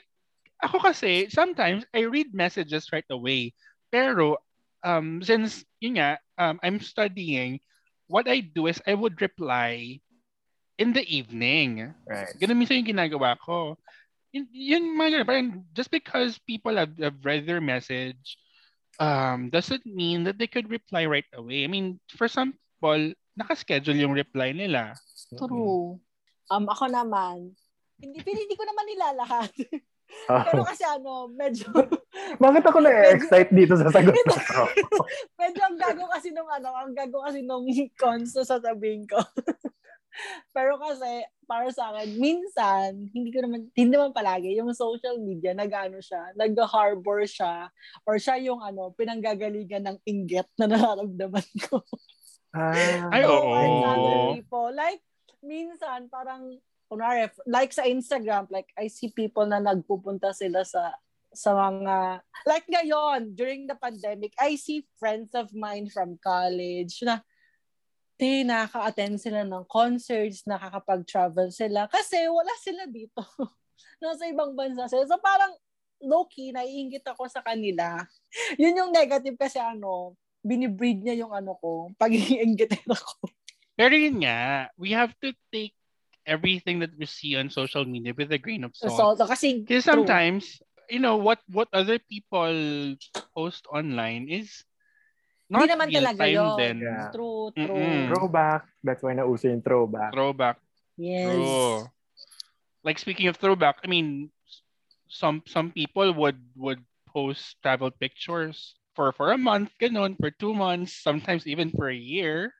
ako 0.62 0.80
kasi, 0.80 1.28
sometimes 1.28 1.84
I 1.92 2.08
read 2.08 2.32
messages 2.32 2.88
right 2.94 3.06
away. 3.12 3.52
Pero, 3.92 4.40
um, 4.80 5.20
since, 5.20 5.66
yun 5.82 6.00
nga, 6.00 6.16
um, 6.40 6.56
I'm 6.62 6.80
studying, 6.80 7.60
what 8.08 8.30
I 8.30 8.40
do 8.40 8.70
is 8.70 8.80
I 8.86 8.94
would 8.94 9.20
reply 9.20 10.00
in 10.78 10.96
the 10.96 11.04
evening. 11.04 11.92
Right. 12.08 12.32
Ganun 12.40 12.56
minsan 12.56 12.80
yung 12.80 12.96
ginagawa 12.96 13.36
ko. 13.36 13.76
Yun, 14.36 14.46
yun 14.52 14.84
mga 14.92 15.08
ganun, 15.08 15.26
parang 15.26 15.48
just 15.72 15.88
because 15.88 16.36
people 16.44 16.76
have, 16.76 16.92
have 17.00 17.16
read 17.24 17.48
their 17.48 17.64
message, 17.64 18.36
um, 19.00 19.48
doesn't 19.48 19.88
mean 19.88 20.24
that 20.28 20.36
they 20.36 20.46
could 20.46 20.68
reply 20.68 21.08
right 21.08 21.28
away. 21.32 21.64
I 21.64 21.68
mean, 21.72 21.96
for 22.12 22.28
some 22.28 22.52
people, 22.52 23.16
nakaschedule 23.36 23.96
yung 23.96 24.12
reply 24.12 24.52
nila. 24.52 24.92
True. 25.40 25.96
Um, 26.52 26.68
ako 26.68 26.92
naman, 26.92 27.56
hindi, 27.96 28.20
hindi 28.20 28.54
ko 28.56 28.64
naman 28.64 28.84
nilalahat. 28.92 29.52
Oh. 30.30 30.42
Pero 30.46 30.62
kasi 30.62 30.84
ano, 30.84 31.32
medyo, 31.32 31.66
Bakit 32.42 32.64
ako 32.64 32.78
na-excite 32.80 33.52
dito 33.52 33.74
sa 33.76 33.92
sagot 33.92 34.14
to? 34.14 34.36
medyo 35.40 35.60
ang 35.64 35.76
gago 35.78 36.04
kasi 36.10 36.32
nung 36.32 36.48
ano, 36.48 36.72
ang 36.74 36.92
gago 36.92 37.22
kasi 37.24 37.40
nung 37.44 37.66
cons 37.96 38.32
na 38.34 38.44
sasabihin 38.44 39.04
ko. 39.08 39.20
Pero 40.52 40.80
kasi, 40.80 41.24
para 41.44 41.68
sa 41.70 41.92
akin, 41.92 42.16
minsan, 42.18 43.08
hindi 43.12 43.30
ko 43.30 43.44
naman, 43.44 43.68
hindi 43.76 43.92
naman 43.94 44.16
palagi, 44.16 44.56
yung 44.56 44.72
social 44.72 45.20
media, 45.20 45.52
nag-ano 45.52 46.00
siya, 46.00 46.32
nag-harbor 46.34 47.24
siya, 47.28 47.68
or 48.08 48.16
siya 48.16 48.40
yung 48.40 48.60
ano, 48.64 48.90
pinanggagalingan 48.96 49.84
ng 49.86 49.98
inggit 50.08 50.48
na 50.58 50.66
nararamdaman 50.66 51.48
ko. 51.68 51.84
Ah, 52.56 53.12
Ay, 53.12 53.22
oo. 53.28 53.52
other 53.84 54.18
people. 54.40 54.70
Like, 54.72 55.04
minsan, 55.44 56.08
parang, 56.08 56.56
kunwari, 56.88 57.28
like 57.50 57.74
sa 57.74 57.84
Instagram, 57.84 58.46
like, 58.48 58.70
I 58.78 58.86
see 58.88 59.10
people 59.10 59.44
na 59.44 59.58
nagpupunta 59.58 60.32
sila 60.32 60.62
sa 60.64 60.94
sa 61.36 61.52
mga, 61.52 62.24
like 62.48 62.64
ngayon, 62.64 63.36
during 63.36 63.68
the 63.68 63.76
pandemic, 63.76 64.32
I 64.40 64.56
see 64.56 64.88
friends 64.96 65.36
of 65.36 65.52
mine 65.52 65.92
from 65.92 66.16
college 66.16 67.04
na, 67.04 67.20
te, 68.16 68.42
nakaka-attend 68.44 69.20
sila 69.20 69.44
ng 69.44 69.64
concerts, 69.68 70.42
nakakapag-travel 70.48 71.52
sila, 71.52 71.84
kasi 71.88 72.24
wala 72.28 72.52
sila 72.60 72.88
dito. 72.88 73.20
Nasa 74.02 74.24
ibang 74.28 74.56
bansa 74.56 74.88
sila. 74.88 75.04
So 75.08 75.20
parang, 75.20 75.52
low-key, 76.00 76.52
naiingit 76.52 77.04
ako 77.08 77.24
sa 77.28 77.40
kanila. 77.40 78.04
Yun 78.60 78.76
yung 78.76 78.92
negative 78.92 79.36
kasi 79.40 79.56
ano, 79.56 80.12
binibreed 80.44 81.00
niya 81.00 81.24
yung 81.24 81.32
ano 81.32 81.56
ko, 81.56 81.88
pagiging 82.00 82.42
inggitero 82.52 82.92
ko. 82.96 83.28
Pero 83.76 83.92
yun 83.92 84.24
nga, 84.24 84.72
we 84.80 84.92
have 84.96 85.12
to 85.20 85.32
take 85.52 85.76
everything 86.24 86.80
that 86.80 86.92
we 86.96 87.04
see 87.04 87.36
on 87.36 87.52
social 87.52 87.84
media 87.84 88.12
with 88.16 88.32
a 88.32 88.40
grain 88.40 88.64
of 88.64 88.72
So, 88.74 88.88
salt. 88.88 89.20
kasi, 89.20 89.62
true. 89.68 89.80
sometimes, 89.80 90.58
you 90.88 90.98
know, 90.98 91.16
what 91.16 91.38
what 91.48 91.68
other 91.72 92.00
people 92.00 92.96
post 93.36 93.64
online 93.70 94.26
is 94.28 94.65
not 95.48 95.66
Hindi 95.66 95.72
naman 95.72 95.88
talaga 95.94 96.24
yun. 96.26 96.56
then. 96.58 96.76
Yeah. 96.82 97.10
True, 97.14 97.50
true. 97.54 97.66
Mm-mm. 97.66 98.08
throwback. 98.10 98.62
That's 98.82 99.02
why 99.02 99.14
nauso 99.14 99.46
yung 99.50 99.62
throwback. 99.62 100.10
Throwback. 100.12 100.56
Yes. 100.96 101.22
True. 101.24 101.86
Like 102.86 102.98
speaking 102.98 103.26
of 103.26 103.36
throwback, 103.36 103.82
I 103.82 103.88
mean, 103.90 104.30
some 105.08 105.42
some 105.46 105.70
people 105.70 106.12
would 106.14 106.38
would 106.54 106.82
post 107.06 107.58
travel 107.62 107.90
pictures 107.90 108.74
for 108.94 109.12
for 109.12 109.32
a 109.32 109.38
month, 109.38 109.70
ganun, 109.78 110.16
for 110.18 110.30
two 110.30 110.54
months, 110.54 111.02
sometimes 111.02 111.46
even 111.46 111.70
for 111.70 111.90
a 111.90 111.96
year. 111.96 112.54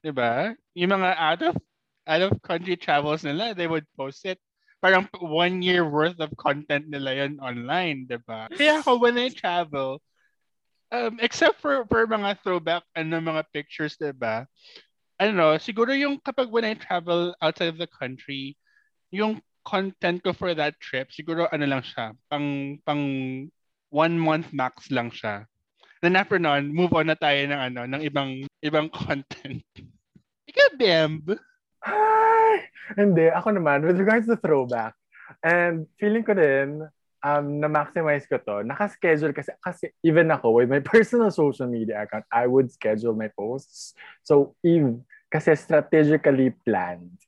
'Di 0.00 0.12
ba? 0.12 0.54
Yung 0.78 0.92
mga 0.92 1.10
out 1.18 1.42
of 1.42 1.54
out 2.06 2.22
of 2.22 2.38
country 2.44 2.78
travels 2.78 3.26
nila, 3.26 3.52
they 3.52 3.66
would 3.66 3.84
post 3.98 4.24
it. 4.24 4.38
Parang 4.78 5.08
one 5.18 5.64
year 5.64 5.82
worth 5.82 6.20
of 6.20 6.30
content 6.38 6.86
nila 6.86 7.26
yun 7.26 7.40
online, 7.42 8.06
'di 8.06 8.20
ba? 8.22 8.46
Kaya 8.52 8.84
ako 8.84 9.02
when 9.02 9.18
I 9.18 9.32
travel, 9.32 9.98
um, 10.96 11.20
except 11.20 11.60
for 11.60 11.84
for 11.86 12.08
mga 12.08 12.40
throwback 12.40 12.82
ano 12.96 13.20
mga 13.20 13.44
pictures, 13.52 14.00
'di 14.00 14.16
ba? 14.16 14.48
Know, 15.20 15.56
siguro 15.56 15.96
yung 15.96 16.20
kapag 16.20 16.52
when 16.52 16.64
I 16.64 16.76
travel 16.76 17.32
outside 17.40 17.72
of 17.72 17.80
the 17.80 17.88
country, 17.88 18.56
yung 19.12 19.40
content 19.64 20.20
ko 20.20 20.36
for 20.36 20.52
that 20.52 20.76
trip, 20.80 21.08
siguro 21.12 21.48
ano 21.52 21.64
lang 21.64 21.82
siya, 21.84 22.12
pang 22.28 22.78
pang 22.84 23.04
one 23.88 24.16
month 24.16 24.52
max 24.52 24.92
lang 24.92 25.08
siya. 25.08 25.48
Then 26.04 26.20
after 26.20 26.36
nun, 26.36 26.70
move 26.70 26.92
on 26.92 27.08
na 27.08 27.16
tayo 27.16 27.40
ng 27.48 27.60
ano, 27.72 27.80
ng 27.88 28.02
ibang 28.04 28.44
ibang 28.60 28.92
content. 29.08 29.64
Ikaw, 30.46 30.68
Bemb. 30.78 31.26
Hindi, 32.94 33.26
ako 33.32 33.58
naman, 33.58 33.82
with 33.82 33.98
regards 33.98 34.30
to 34.30 34.38
throwback, 34.38 34.94
and 35.42 35.90
feeling 35.98 36.22
ko 36.22 36.38
din, 36.38 36.86
um, 37.26 37.58
na-maximize 37.58 38.30
ko 38.30 38.38
to. 38.38 38.62
Naka-schedule 38.62 39.34
kasi, 39.34 39.50
kasi 39.58 39.90
even 40.06 40.30
ako, 40.30 40.62
with 40.62 40.70
my 40.70 40.78
personal 40.94 41.34
social 41.34 41.66
media 41.66 42.06
account, 42.06 42.22
I 42.30 42.46
would 42.46 42.70
schedule 42.70 43.18
my 43.18 43.28
posts. 43.34 43.98
So, 44.22 44.54
even, 44.62 45.02
kasi 45.26 45.58
strategically 45.58 46.54
planned. 46.62 47.18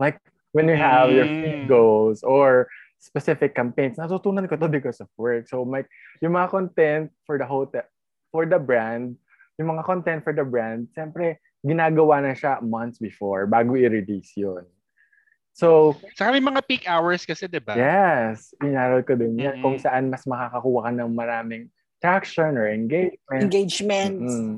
Like, 0.00 0.16
when 0.56 0.72
you 0.72 0.76
have 0.80 1.12
mm. 1.12 1.16
your 1.20 1.28
feed 1.28 1.62
goals 1.68 2.24
or 2.24 2.72
specific 2.96 3.52
campaigns, 3.52 4.00
natutunan 4.00 4.48
ko 4.48 4.56
to 4.56 4.72
because 4.72 5.04
of 5.04 5.12
work. 5.20 5.44
So, 5.52 5.68
my, 5.68 5.84
yung 6.24 6.32
mga 6.32 6.48
content 6.48 7.12
for 7.28 7.36
the 7.36 7.44
hotel, 7.44 7.84
for 8.32 8.48
the 8.48 8.58
brand, 8.58 9.20
yung 9.60 9.68
mga 9.76 9.84
content 9.84 10.24
for 10.24 10.32
the 10.32 10.48
brand, 10.48 10.88
siyempre, 10.96 11.36
ginagawa 11.60 12.24
na 12.24 12.32
siya 12.32 12.58
months 12.64 12.98
before 12.98 13.46
bago 13.46 13.76
i-release 13.76 14.34
yun. 14.34 14.64
So, 15.52 15.96
Saka 16.16 16.32
may 16.32 16.40
mga 16.40 16.64
peak 16.64 16.84
hours 16.88 17.28
kasi, 17.28 17.44
di 17.44 17.60
ba? 17.60 17.76
Yes. 17.76 18.56
Inaral 18.64 19.04
ko 19.04 19.12
din 19.14 19.36
yan. 19.36 19.60
Mm-hmm. 19.60 19.62
Kung 19.62 19.76
saan 19.76 20.08
mas 20.08 20.24
makakakuha 20.24 20.88
ka 20.88 20.90
ng 20.96 21.12
maraming 21.12 21.68
traction 22.00 22.56
or 22.56 22.66
engagement. 22.66 23.42
Engagement. 23.46 24.18
Mm-hmm. 24.18 24.54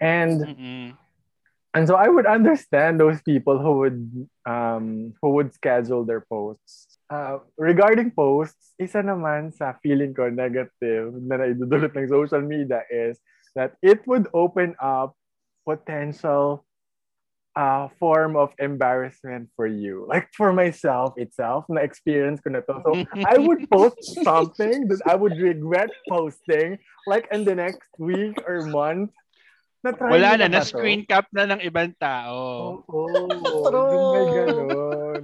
And 0.00 0.36
mm-hmm. 0.42 0.86
and 1.74 1.84
so 1.86 1.94
I 1.94 2.08
would 2.08 2.26
understand 2.26 2.98
those 2.98 3.22
people 3.22 3.58
who 3.58 3.86
would 3.86 4.00
um 4.46 5.14
who 5.22 5.38
would 5.38 5.54
schedule 5.54 6.02
their 6.02 6.24
posts. 6.26 6.98
Uh, 7.08 7.40
regarding 7.56 8.12
posts, 8.12 8.76
isa 8.76 9.00
naman 9.00 9.54
sa 9.54 9.74
feeling 9.80 10.12
ko 10.12 10.28
negative 10.28 11.16
na 11.24 11.40
naidudulot 11.40 11.94
ng 11.96 12.08
social 12.10 12.44
media 12.44 12.84
is 12.92 13.16
that 13.56 13.74
it 13.80 14.04
would 14.04 14.28
open 14.36 14.76
up 14.76 15.16
potential 15.64 16.67
uh, 17.56 17.88
form 17.98 18.36
of 18.36 18.52
embarrassment 18.58 19.48
for 19.56 19.66
you. 19.66 20.04
Like 20.08 20.28
for 20.34 20.52
myself 20.52 21.14
itself, 21.16 21.64
na 21.68 21.80
experience 21.80 22.40
ko 22.40 22.50
na 22.52 22.60
to. 22.66 22.82
So 22.84 22.90
I 23.24 23.38
would 23.38 23.68
post 23.70 24.02
something 24.26 24.88
that 24.88 25.02
I 25.06 25.14
would 25.14 25.38
regret 25.38 25.90
posting 26.08 26.78
like 27.06 27.28
in 27.32 27.44
the 27.44 27.54
next 27.54 27.88
week 27.96 28.36
or 28.44 28.66
month. 28.68 29.10
Na 29.86 29.94
Wala 29.94 30.34
na, 30.34 30.50
na 30.50 30.66
screen 30.66 31.06
cap 31.06 31.30
na 31.30 31.46
ng 31.46 31.62
ibang 31.62 31.94
tao. 32.02 32.82
Oo. 32.82 33.30
Oh, 33.30 33.70
oh, 33.70 34.10
may 34.10 34.26
ganun. 34.34 35.22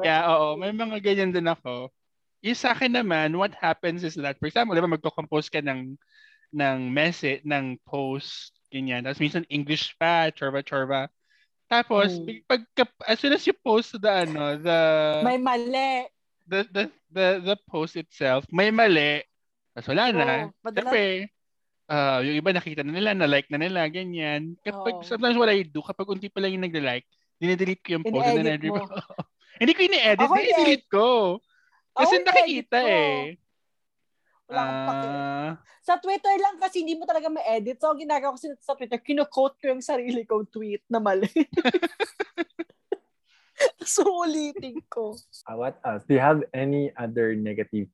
yeah, 0.00 0.24
oo. 0.32 0.56
May 0.56 0.72
mga 0.72 1.04
ganyan 1.04 1.36
din 1.36 1.44
ako. 1.44 1.92
Yung 2.40 2.56
sa 2.56 2.72
akin 2.72 2.96
naman, 2.96 3.36
what 3.36 3.52
happens 3.52 4.00
is 4.00 4.16
that, 4.16 4.40
for 4.40 4.48
example, 4.48 4.72
di 4.72 4.80
ba 4.80 4.88
magko-compose 4.88 5.52
ka 5.52 5.60
ng 5.60 6.00
ng 6.56 6.78
message, 6.88 7.44
ng 7.44 7.76
post, 7.84 8.56
ganyan. 8.72 9.04
Tapos 9.04 9.20
minsan 9.20 9.44
English 9.52 9.92
pa, 10.00 10.32
chorba-chorba. 10.32 11.12
Tapos, 11.70 12.18
hmm. 12.18 12.42
pag, 12.50 12.66
as 13.06 13.22
soon 13.22 13.30
as 13.30 13.46
you 13.46 13.54
post 13.54 13.94
the, 13.94 14.10
ano, 14.10 14.58
the... 14.58 14.78
May 15.22 15.38
mali. 15.38 16.10
The, 16.50 16.66
the, 16.66 16.84
the, 17.14 17.26
the 17.46 17.56
post 17.70 17.94
itself, 17.94 18.42
may 18.50 18.74
mali. 18.74 19.22
Tapos 19.70 19.94
wala 19.94 20.10
na. 20.10 20.50
Oh, 20.50 20.74
Siyempre, 20.74 21.30
uh, 21.86 22.18
yung 22.26 22.42
iba 22.42 22.50
nakita 22.50 22.82
na 22.82 22.90
nila, 22.90 23.14
na-like 23.14 23.46
na 23.54 23.62
nila, 23.62 23.86
ganyan. 23.86 24.58
Kapag, 24.66 24.98
oh. 24.98 25.06
sometimes 25.06 25.38
what 25.38 25.46
I 25.46 25.62
do, 25.62 25.78
kapag 25.78 26.10
unti 26.10 26.26
pa 26.26 26.42
lang 26.42 26.58
yung 26.58 26.66
nag-like, 26.66 27.06
dinidelete 27.38 27.86
ko 27.86 28.02
yung 28.02 28.06
post. 28.10 28.34
Ini-edit 28.34 28.74
mo. 28.74 28.82
Hindi 29.62 29.72
ko 29.78 29.80
ini-edit, 29.86 30.26
dinidelete 30.26 30.86
ko. 30.90 31.38
Kasi 31.94 32.14
oh, 32.18 32.22
nakikita 32.26 32.78
eh. 32.82 33.38
Wala 34.50 34.66
uh, 34.66 35.50
Sa 35.80 35.94
Twitter 36.02 36.34
lang 36.42 36.58
kasi 36.58 36.82
hindi 36.82 36.98
mo 36.98 37.06
talaga 37.06 37.30
ma-edit. 37.30 37.78
So, 37.78 37.94
ang 37.94 38.02
ginagawa 38.02 38.34
ko 38.34 38.38
sa 38.58 38.74
Twitter, 38.74 38.98
kino-quote 38.98 39.56
ko 39.62 39.64
yung 39.70 39.80
sarili 39.80 40.26
kong 40.26 40.50
tweet 40.50 40.82
na 40.90 40.98
mali. 40.98 41.30
so, 43.86 44.02
ulitin 44.04 44.82
ko. 44.90 45.14
Uh, 45.46 45.56
what 45.56 45.78
else? 45.86 46.02
Do 46.04 46.18
you 46.18 46.22
have 46.22 46.42
any 46.52 46.90
other 46.98 47.38
negative 47.38 47.86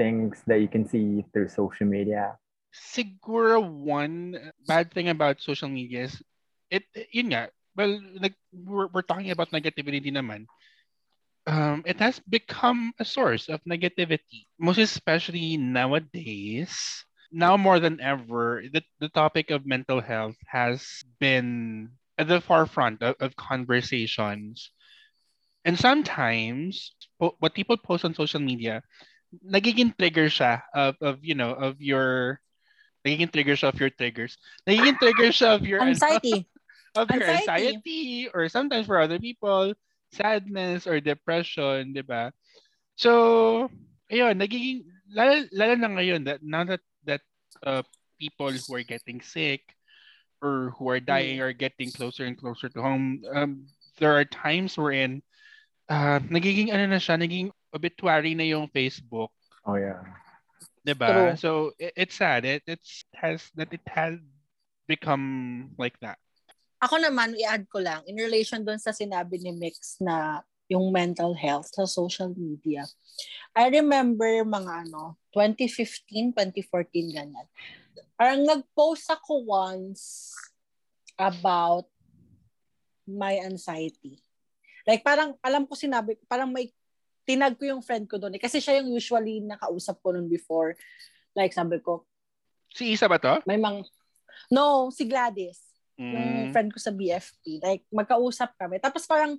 things 0.00 0.40
that 0.48 0.64
you 0.64 0.70
can 0.72 0.88
see 0.88 1.22
through 1.30 1.52
social 1.52 1.86
media? 1.86 2.40
Siguro 2.72 3.60
one 3.62 4.34
bad 4.64 4.90
thing 4.90 5.12
about 5.12 5.44
social 5.44 5.68
media 5.68 6.08
is, 6.08 6.16
it, 6.72 6.88
yun 7.12 7.36
nga, 7.36 7.52
well, 7.76 8.00
like, 8.18 8.34
we're, 8.50 8.88
we're 8.90 9.06
talking 9.06 9.30
about 9.30 9.52
negativity 9.52 10.10
naman 10.10 10.48
um, 11.46 11.82
it 11.86 11.98
has 12.00 12.20
become 12.20 12.92
a 12.98 13.04
source 13.04 13.48
of 13.48 13.60
negativity, 13.64 14.46
most 14.58 14.78
especially 14.78 15.56
nowadays. 15.56 17.04
Now 17.32 17.56
more 17.56 17.78
than 17.80 18.00
ever, 18.00 18.62
the, 18.72 18.82
the 19.00 19.08
topic 19.08 19.50
of 19.50 19.66
mental 19.66 20.00
health 20.00 20.36
has 20.46 21.02
been 21.20 21.90
at 22.18 22.28
the 22.28 22.40
forefront 22.40 23.02
of, 23.02 23.16
of 23.20 23.36
conversations. 23.36 24.70
And 25.64 25.78
sometimes, 25.78 26.94
po- 27.20 27.36
what 27.38 27.54
people 27.54 27.76
post 27.76 28.04
on 28.04 28.14
social 28.14 28.40
media, 28.40 28.82
nagiging 29.46 29.96
trigger 29.96 30.26
siya 30.26 30.62
of, 30.74 30.96
of 31.00 31.18
you 31.22 31.34
know, 31.34 31.52
of 31.52 31.80
your, 31.80 32.40
nagiging 33.06 33.32
trigger 33.32 33.54
siya 33.54 33.68
of 33.72 33.80
your 33.80 33.90
triggers. 33.90 34.36
Nagiging 34.68 34.98
trigger 34.98 35.30
siya 35.30 35.54
of 35.54 35.66
your 35.66 35.80
anxiety. 35.80 36.46
of 36.96 37.10
your 37.10 37.24
anxiety. 37.24 37.66
anxiety 37.68 38.28
or 38.34 38.48
sometimes 38.48 38.86
for 38.86 39.00
other 39.00 39.18
people, 39.18 39.74
sadness 40.12 40.86
or 40.86 41.00
depression, 41.00 41.92
di 41.92 42.02
ba? 42.02 42.32
So, 42.96 43.70
ayun, 44.10 44.36
nagiging, 44.36 44.84
lalo, 45.14 45.46
lalo 45.52 45.74
na 45.74 45.88
ngayon, 45.88 46.24
that 46.26 46.42
now 46.42 46.64
that, 46.64 46.80
that 47.04 47.22
uh, 47.64 47.82
people 48.18 48.52
who 48.52 48.74
are 48.74 48.84
getting 48.84 49.20
sick 49.20 49.62
or 50.42 50.74
who 50.76 50.88
are 50.90 51.00
dying 51.00 51.38
mm. 51.38 51.44
are 51.44 51.56
getting 51.56 51.90
closer 51.90 52.24
and 52.24 52.36
closer 52.36 52.68
to 52.68 52.80
home, 52.82 53.22
um, 53.32 53.66
there 53.98 54.12
are 54.16 54.24
times 54.24 54.76
wherein 54.76 55.22
uh, 55.88 56.20
nagiging 56.28 56.72
ano 56.72 56.86
na 56.86 57.00
siya, 57.00 57.16
naging 57.16 57.50
obituary 57.74 58.34
na 58.34 58.44
yung 58.44 58.68
Facebook. 58.68 59.30
Oh, 59.64 59.76
yeah. 59.76 60.02
Diba? 60.86 61.38
So, 61.38 61.72
it, 61.78 61.92
it's 61.96 62.16
sad. 62.16 62.44
It, 62.44 62.62
it's 62.66 63.04
has, 63.14 63.44
that 63.54 63.72
it 63.72 63.84
has 63.86 64.16
become 64.88 65.70
like 65.78 65.98
that. 66.00 66.18
Ako 66.80 66.96
naman, 66.96 67.36
i-add 67.36 67.68
ko 67.68 67.76
lang, 67.76 68.00
in 68.08 68.16
relation 68.16 68.64
doon 68.64 68.80
sa 68.80 68.96
sinabi 68.96 69.36
ni 69.36 69.52
Mix 69.52 70.00
na 70.00 70.40
yung 70.64 70.88
mental 70.88 71.36
health 71.36 71.68
sa 71.68 71.84
social 71.84 72.32
media. 72.32 72.88
I 73.52 73.68
remember 73.68 74.24
mga 74.48 74.88
ano, 74.88 75.20
2015, 75.36 76.32
2014, 76.32 77.12
ganyan. 77.12 77.46
Parang 78.16 78.40
nag-post 78.48 79.12
ako 79.12 79.44
once 79.44 80.32
about 81.20 81.84
my 83.04 83.36
anxiety. 83.44 84.16
Like 84.88 85.04
parang, 85.04 85.36
alam 85.44 85.68
ko 85.68 85.76
sinabi, 85.76 86.16
parang 86.24 86.48
may, 86.48 86.72
tinag 87.28 87.60
ko 87.60 87.68
yung 87.68 87.84
friend 87.84 88.08
ko 88.08 88.16
doon. 88.16 88.40
Eh, 88.40 88.42
kasi 88.42 88.56
siya 88.56 88.80
yung 88.80 88.96
usually 88.96 89.44
nakausap 89.44 90.00
ko 90.00 90.16
noon 90.16 90.32
before. 90.32 90.72
Like 91.36 91.52
sabi 91.52 91.76
ko. 91.84 92.08
Si 92.72 92.96
Isa 92.96 93.04
ba 93.04 93.20
to? 93.20 93.44
May 93.44 93.60
mang, 93.60 93.84
no, 94.48 94.88
si 94.88 95.04
Gladys 95.04 95.69
mm. 96.00 96.12
yung 96.16 96.52
friend 96.56 96.70
ko 96.72 96.80
sa 96.80 96.92
BFP. 96.96 97.60
Like, 97.60 97.84
magkausap 97.92 98.56
kami. 98.56 98.80
Tapos 98.80 99.04
parang, 99.04 99.36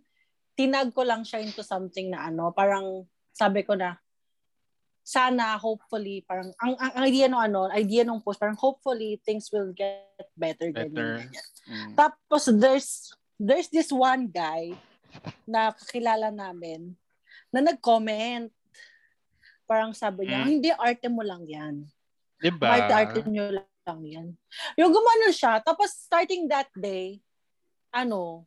tinag 0.53 0.93
ko 0.93 1.01
lang 1.01 1.25
siya 1.25 1.41
into 1.41 1.65
something 1.65 2.13
na 2.13 2.29
ano, 2.29 2.53
parang 2.53 3.09
sabi 3.33 3.65
ko 3.65 3.73
na, 3.73 3.97
sana, 5.01 5.57
hopefully, 5.57 6.21
parang, 6.29 6.53
ang, 6.61 6.77
ang, 6.77 6.91
ang 6.93 7.03
idea 7.09 7.25
ng 7.25 7.41
ano, 7.41 7.65
idea 7.73 8.05
ng 8.05 8.21
post, 8.21 8.37
parang 8.37 8.59
hopefully, 8.59 9.17
things 9.25 9.49
will 9.49 9.73
get 9.73 10.05
better. 10.37 10.69
better. 10.69 11.25
Ganyan, 11.25 11.49
Mm. 11.61 11.93
Tapos, 11.93 12.49
there's, 12.57 13.13
there's 13.37 13.69
this 13.69 13.93
one 13.93 14.25
guy 14.25 14.73
na 15.45 15.69
kakilala 15.77 16.33
namin 16.33 16.97
na 17.53 17.61
nag-comment. 17.61 18.49
Parang 19.69 19.93
sabi 19.93 20.25
niya, 20.25 20.41
mm. 20.41 20.47
hindi, 20.49 20.69
arte 20.73 21.05
mo 21.05 21.21
lang 21.21 21.45
yan. 21.45 21.85
Diba? 22.41 22.65
Arte, 22.65 22.93
arte 22.97 23.19
nyo 23.29 23.61
lang 23.61 23.70
lang 23.85 24.01
yan. 24.05 24.27
Yung 24.77 24.91
gumano 24.93 25.29
siya, 25.33 25.59
tapos 25.61 25.93
starting 25.93 26.45
that 26.49 26.69
day, 26.77 27.19
ano, 27.91 28.45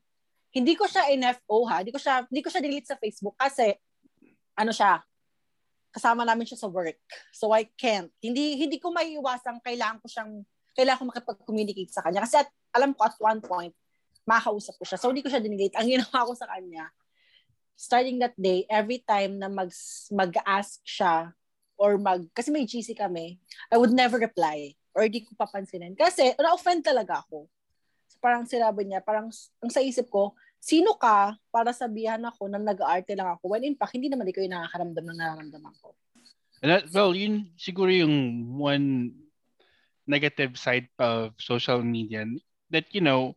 hindi 0.54 0.78
ko 0.78 0.86
siya 0.86 1.10
NFO 1.10 1.66
ha, 1.66 1.82
hindi 1.82 1.90
ko 1.90 1.98
siya, 1.98 2.24
hindi 2.30 2.42
ko 2.42 2.48
siya 2.50 2.62
delete 2.62 2.88
sa 2.88 2.98
Facebook 2.98 3.34
kasi, 3.34 3.74
ano 4.54 4.70
siya, 4.70 5.02
kasama 5.94 6.26
namin 6.26 6.46
siya 6.46 6.58
sa 6.58 6.70
work. 6.70 6.98
So 7.30 7.54
I 7.54 7.70
can't. 7.78 8.10
Hindi 8.18 8.58
hindi 8.58 8.82
ko 8.82 8.90
maiiwasang 8.90 9.62
kailangan 9.62 10.02
ko 10.02 10.10
siyang 10.10 10.42
kailangan 10.74 10.98
ko 10.98 11.06
makipag-communicate 11.14 11.94
sa 11.94 12.02
kanya 12.02 12.26
kasi 12.26 12.42
at, 12.42 12.50
alam 12.74 12.90
ko 12.98 13.06
at 13.06 13.14
one 13.22 13.38
point 13.38 13.70
makakausap 14.26 14.74
ko 14.74 14.84
siya. 14.88 14.98
So 14.98 15.14
hindi 15.14 15.22
ko 15.22 15.30
siya 15.30 15.38
dinelete. 15.38 15.78
Ang 15.78 15.86
ginawa 15.86 16.26
ko 16.26 16.34
sa 16.34 16.50
kanya, 16.50 16.90
starting 17.78 18.18
that 18.18 18.34
day, 18.34 18.66
every 18.66 19.06
time 19.06 19.38
na 19.38 19.46
mag 19.46 19.70
mag-ask 20.10 20.82
siya 20.82 21.30
or 21.78 21.94
mag 21.94 22.26
kasi 22.34 22.50
may 22.50 22.66
GC 22.66 22.98
kami, 22.98 23.38
I 23.70 23.78
would 23.78 23.94
never 23.94 24.18
reply 24.18 24.74
or 24.94 25.10
di 25.10 25.26
ko 25.26 25.34
papansinin. 25.34 25.98
Kasi, 25.98 26.32
na-offend 26.38 26.86
talaga 26.86 27.20
ako. 27.26 27.50
So, 28.08 28.16
parang 28.22 28.46
sinabi 28.46 28.86
niya, 28.86 29.02
parang 29.02 29.28
ang 29.34 29.72
sa 29.74 29.82
isip 29.82 30.06
ko, 30.08 30.38
sino 30.62 30.96
ka 30.96 31.36
para 31.52 31.74
sabihan 31.76 32.22
ako 32.24 32.48
na 32.48 32.56
nag-aarte 32.56 33.12
lang 33.12 33.36
ako 33.36 33.52
when 33.52 33.68
in 33.68 33.76
fact, 33.76 33.92
hindi 33.92 34.08
naman 34.08 34.30
ikaw 34.30 34.40
yung 34.40 34.56
nakakaramdam 34.56 35.04
ng 35.04 35.18
nararamdaman 35.18 35.74
ko. 35.82 35.92
That, 36.64 36.88
well, 36.96 37.12
yun 37.12 37.52
siguro 37.60 37.92
yung 37.92 38.48
one 38.56 39.12
negative 40.08 40.56
side 40.56 40.88
of 40.96 41.36
social 41.36 41.84
media 41.84 42.24
that, 42.72 42.88
you 42.96 43.04
know, 43.04 43.36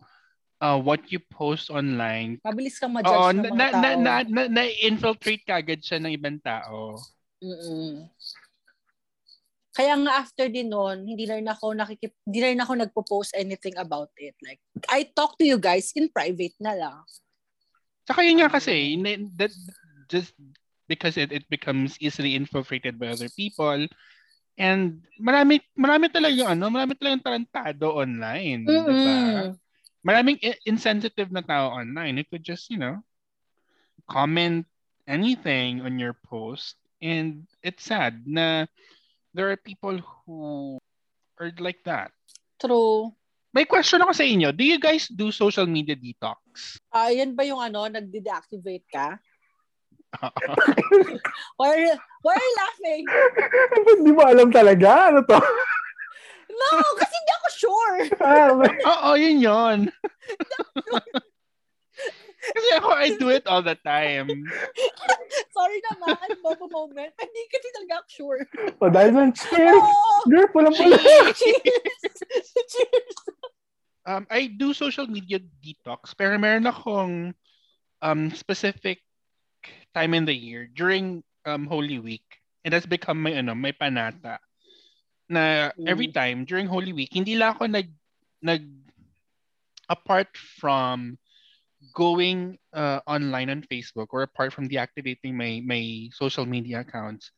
uh, 0.64 0.80
what 0.80 1.04
you 1.12 1.20
post 1.20 1.68
online, 1.68 2.40
Mabilis 2.48 2.80
kang 2.80 2.96
ma-judge 2.96 3.12
oo, 3.12 3.36
ng 3.36 3.44
na, 3.44 3.50
mga 3.52 3.58
na, 3.58 3.68
tao. 3.68 3.82
na, 3.82 3.92
na, 4.00 4.14
na, 4.24 4.42
na-infiltrate 4.48 5.44
kagad 5.44 5.84
siya 5.84 6.00
ng 6.00 6.14
ibang 6.16 6.40
tao. 6.40 6.96
Mm-mm. 7.44 8.08
Kaya 9.78 9.94
nga 9.94 10.26
after 10.26 10.50
din 10.50 10.74
nun, 10.74 11.06
hindi 11.06 11.30
na 11.30 11.38
rin 11.38 11.46
ako 11.46 11.78
nakikip, 11.78 12.10
hindi 12.26 12.40
na 12.42 12.50
rin 12.50 12.64
ako 12.66 12.72
nagpo-post 12.82 13.38
anything 13.38 13.78
about 13.78 14.10
it. 14.18 14.34
Like, 14.42 14.58
I 14.90 15.06
talk 15.06 15.38
to 15.38 15.46
you 15.46 15.62
guys 15.62 15.94
in 15.94 16.10
private 16.10 16.58
na 16.58 16.74
lang. 16.74 17.06
Saka 18.10 18.26
yun 18.26 18.42
nga 18.42 18.50
kasi, 18.50 18.98
that, 19.38 19.54
just 20.10 20.34
because 20.90 21.14
it, 21.14 21.30
it 21.30 21.46
becomes 21.46 21.94
easily 22.02 22.34
infiltrated 22.34 22.98
by 22.98 23.14
other 23.14 23.30
people, 23.38 23.86
and 24.58 25.06
marami, 25.22 25.62
marami 25.78 26.10
talaga 26.10 26.58
ano, 26.58 26.74
marami 26.74 26.98
talagang 26.98 27.22
tarantado 27.22 27.94
online. 27.94 28.66
di 28.66 28.74
ba? 28.74 28.90
Mm-mm. 28.90 29.54
Maraming 30.02 30.42
insensitive 30.66 31.30
na 31.30 31.46
tao 31.46 31.70
online. 31.70 32.18
It 32.18 32.34
could 32.34 32.42
just, 32.42 32.74
you 32.74 32.82
know, 32.82 32.98
comment 34.10 34.66
anything 35.06 35.86
on 35.86 36.02
your 36.02 36.18
post. 36.26 36.82
And 36.98 37.46
it's 37.62 37.86
sad 37.86 38.26
na 38.26 38.66
there 39.38 39.54
are 39.54 39.62
people 39.62 40.02
who 40.26 40.82
are 41.38 41.54
like 41.62 41.86
that. 41.86 42.10
True. 42.58 43.14
May 43.54 43.70
question 43.70 44.02
ako 44.02 44.18
sa 44.18 44.26
inyo. 44.26 44.50
Do 44.50 44.66
you 44.66 44.82
guys 44.82 45.06
do 45.06 45.30
social 45.30 45.70
media 45.70 45.94
detox? 45.94 46.82
Ah, 46.90 47.14
yan 47.14 47.38
ba 47.38 47.46
yung 47.46 47.62
ano, 47.62 47.86
nag-deactivate 47.86 48.90
ka? 48.90 49.22
Why 51.62 51.68
are, 51.70 51.82
you- 51.86 52.02
why 52.26 52.34
are 52.34 52.42
you 52.42 52.56
laughing? 52.58 53.04
Hindi 54.02 54.12
mo 54.18 54.24
alam 54.26 54.50
talaga. 54.50 55.14
Ano 55.14 55.22
to? 55.22 55.38
No, 56.58 56.70
kasi 56.98 57.14
hindi 57.14 57.34
ako 57.38 57.48
sure. 57.54 57.98
Ah. 58.24 58.50
Oo, 58.90 59.10
yun 59.14 59.38
yun. 59.38 59.78
Kasi 62.54 62.70
ako, 62.80 62.90
I 62.94 63.08
do 63.18 63.28
it 63.30 63.46
all 63.48 63.62
the 63.62 63.76
time. 63.82 64.28
Sorry 65.58 65.80
naman, 65.92 66.28
bobo 66.40 66.68
moment. 66.70 67.12
Hindi 67.18 67.42
kasi 67.52 67.68
talaga 67.76 67.94
ako 68.04 68.08
sure. 68.08 68.42
O, 68.80 68.90
dahil 68.92 69.12
sa 69.12 69.24
cheers. 69.34 69.84
Oh, 69.84 70.22
Girl, 70.30 70.48
pulang-pula. 70.54 70.98
cheers! 71.36 71.38
cheers! 72.70 73.18
Um, 74.08 74.24
I 74.32 74.48
do 74.48 74.72
social 74.72 75.04
media 75.04 75.36
detox, 75.60 76.16
pero 76.16 76.40
meron 76.40 76.64
akong 76.64 77.36
um, 78.00 78.32
specific 78.32 79.04
time 79.92 80.16
in 80.16 80.24
the 80.24 80.32
year 80.32 80.72
during 80.72 81.28
um, 81.44 81.68
Holy 81.68 82.00
Week. 82.00 82.24
It 82.64 82.72
has 82.72 82.88
become 82.88 83.20
my, 83.20 83.36
ano, 83.36 83.52
my 83.52 83.76
panata. 83.76 84.40
Na 85.28 85.76
every 85.84 86.08
time 86.08 86.48
during 86.48 86.72
Holy 86.72 86.96
Week, 86.96 87.12
hindi 87.12 87.36
lang 87.36 87.60
ako 87.60 87.68
nag, 87.68 87.92
nag 88.40 88.64
apart 89.92 90.32
from 90.40 91.20
going 91.94 92.58
uh, 92.74 93.00
online 93.08 93.50
on 93.50 93.62
Facebook 93.64 94.12
or 94.12 94.24
apart 94.24 94.52
from 94.54 94.68
deactivating 94.68 95.34
my 95.36 95.62
my 95.64 96.10
social 96.12 96.46
media 96.46 96.82
accounts, 96.82 97.32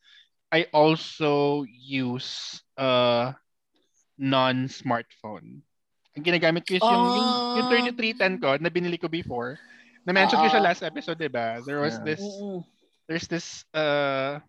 I 0.52 0.66
also 0.74 1.64
use 1.68 2.62
uh 2.78 3.34
non-smartphone. 4.20 5.64
Ang 6.18 6.24
ginagamit 6.28 6.68
ko 6.68 6.76
is 6.76 6.84
yung, 6.84 7.06
yung, 7.16 7.30
yung 7.56 7.68
Ah. 7.72 7.72
3310 7.72 8.44
ko 8.44 8.50
na 8.60 8.68
binili 8.68 9.00
ko 9.00 9.08
before. 9.08 9.56
Na-mention 10.04 10.44
ko 10.44 10.48
siya 10.52 10.60
Ah. 10.60 10.68
last 10.74 10.84
episode, 10.84 11.16
di 11.16 11.32
ba? 11.32 11.64
There 11.64 11.80
was 11.80 11.96
Yeah. 12.04 12.04
this, 12.04 12.24
there's 13.08 13.28
this 13.32 13.64
uh, 13.72 14.44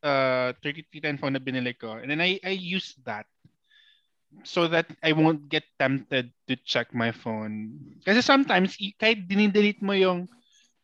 uh, 0.00 0.56
3310 0.64 1.20
phone 1.20 1.36
na 1.36 1.42
binili 1.42 1.76
ko. 1.76 2.00
And 2.00 2.08
then 2.08 2.24
I, 2.24 2.40
I 2.40 2.56
use 2.56 2.96
that 3.04 3.28
so 4.44 4.68
that 4.68 4.86
I 5.02 5.12
won't 5.12 5.48
get 5.48 5.64
tempted 5.78 6.32
to 6.48 6.54
check 6.64 6.94
my 6.94 7.12
phone. 7.12 7.80
Kasi 8.04 8.22
sometimes, 8.22 8.76
kahit 9.00 9.28
dinidelete 9.28 9.82
mo 9.82 9.92
yung, 9.92 10.28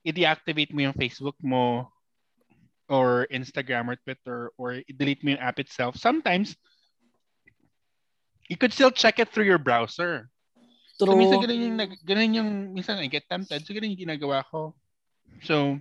i-deactivate 0.04 0.72
mo 0.72 0.84
yung 0.84 0.96
Facebook 0.96 1.36
mo 1.40 1.88
or 2.88 3.26
Instagram 3.32 3.88
or 3.88 3.96
Twitter 3.96 4.52
or 4.60 4.84
i-delete 4.84 5.24
mo 5.24 5.32
yung 5.32 5.44
app 5.44 5.60
itself, 5.60 5.96
sometimes, 5.96 6.56
you 8.48 8.56
could 8.56 8.72
still 8.72 8.92
check 8.92 9.18
it 9.18 9.32
through 9.32 9.48
your 9.48 9.60
browser. 9.60 10.28
So, 11.00 11.08
True. 11.08 11.16
minsan 11.16 11.40
ganun 11.40 11.60
yung, 11.64 11.76
ganun 12.04 12.36
yung, 12.36 12.50
minsan 12.76 13.00
I 13.00 13.08
get 13.08 13.26
tempted, 13.26 13.64
so 13.64 13.72
ganun 13.72 13.96
yung 13.96 14.04
ginagawa 14.08 14.44
ko. 14.46 14.76
So, 15.42 15.80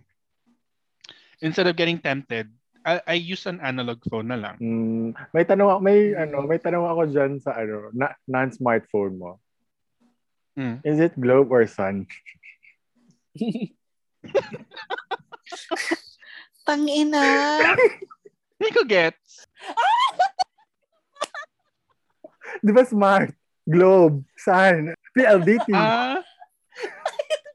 instead 1.44 1.68
of 1.68 1.76
getting 1.76 2.00
tempted, 2.00 2.50
I, 2.84 3.00
I 3.08 3.16
use 3.16 3.48
an 3.48 3.64
analog 3.64 4.04
phone 4.12 4.28
na 4.28 4.36
lang. 4.36 4.56
Hmm, 4.60 5.16
may 5.32 5.48
tanong 5.48 5.70
ako, 5.72 5.80
may 5.80 6.12
ano, 6.14 6.44
may 6.44 6.60
tanong 6.60 6.84
ako 6.84 7.02
diyan 7.08 7.40
sa 7.40 7.56
ano, 7.56 7.88
na, 7.96 8.12
non-smartphone 8.28 9.16
mo. 9.16 9.40
Hmm. 10.60 10.84
Is 10.84 11.00
it 11.00 11.16
globe 11.16 11.50
or 11.50 11.64
sun? 11.66 12.06
Tangina. 16.68 17.24
Hindi 18.60 18.70
ko 18.76 18.84
gets. 18.84 19.48
Di 22.64 22.72
ba 22.72 22.84
smart? 22.84 23.32
Globe, 23.64 24.28
sun, 24.36 24.92
PLDT. 25.16 25.72
Ah, 25.72 26.20
Ah, 26.20 26.20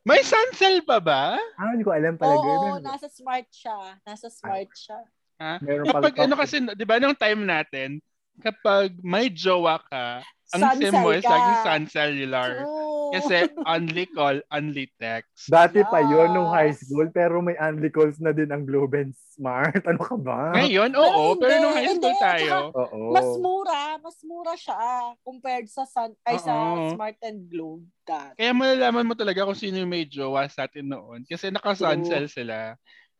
may 0.08 0.24
suncell 0.24 0.80
pa 0.88 0.96
ba? 1.04 1.36
hindi 1.60 1.84
ko 1.84 1.92
alam 1.92 2.16
pala. 2.16 2.32
Oo, 2.32 2.80
ganun. 2.80 2.80
nasa 2.80 3.12
smart 3.12 3.44
siya. 3.52 4.00
Nasa 4.08 4.32
smart 4.32 4.72
siya. 4.72 5.04
Ha? 5.38 5.62
Meron 5.62 5.86
Kapag 5.86 6.14
pala 6.14 6.24
ano 6.26 6.34
kasi, 6.34 6.56
di 6.60 6.86
ba 6.86 6.98
nung 6.98 7.14
time 7.14 7.42
natin, 7.46 8.02
kapag 8.42 8.94
may 9.02 9.30
jowa 9.30 9.78
ka, 9.86 10.22
ang 10.54 10.62
sim 10.80 10.94
mo 10.94 11.12
is 11.12 11.26
laging 11.26 11.58
sun 11.62 11.84
cellular. 11.90 12.64
True. 12.64 12.88
Kasi 13.08 13.36
only 13.64 14.04
call, 14.12 14.36
only 14.52 14.88
text. 15.00 15.48
Dati 15.48 15.80
pa 15.80 16.04
yon 16.04 16.36
nung 16.36 16.52
high 16.52 16.72
school, 16.76 17.08
pero 17.08 17.40
may 17.40 17.56
only 17.56 17.88
calls 17.88 18.20
na 18.20 18.36
din 18.36 18.52
ang 18.52 18.68
Globe 18.68 19.00
and 19.00 19.12
Smart. 19.32 19.80
Ano 19.88 20.02
ka 20.04 20.16
ba? 20.20 20.52
Ngayon, 20.52 20.92
oo. 20.92 21.36
Hindi, 21.36 21.44
Pero 21.48 21.56
nung 21.64 21.76
high 21.76 21.88
school 21.88 22.16
hindi. 22.16 22.20
tayo, 22.20 22.54
Oo. 22.76 23.00
Mas 23.16 23.30
mura, 23.40 23.82
mas 24.00 24.18
mura 24.24 24.54
siya 24.60 24.76
compared 25.24 25.68
sa 25.72 25.88
sun, 25.88 26.12
ay 26.28 26.36
sa. 26.36 26.52
Smart 26.92 27.16
and 27.24 27.48
Globe. 27.48 27.84
That. 28.08 28.40
kaya 28.40 28.56
malalaman 28.56 29.04
mo 29.04 29.12
talaga 29.12 29.44
kung 29.44 29.56
sino 29.56 29.76
yung 29.84 29.92
may 29.92 30.08
jowa 30.08 30.48
sa 30.48 30.64
atin 30.64 30.88
noon. 30.88 31.28
Kasi 31.28 31.52
naka-suncell 31.52 32.24
sila. 32.24 32.72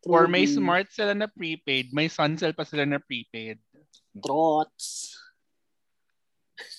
Or 0.06 0.30
may 0.30 0.46
smart 0.46 0.94
sila 0.94 1.16
na 1.16 1.26
prepaid, 1.26 1.90
may 1.90 2.06
suncell 2.06 2.54
pa 2.54 2.62
sila 2.62 2.86
na 2.86 3.02
prepaid. 3.02 3.58
Trots. 4.22 5.16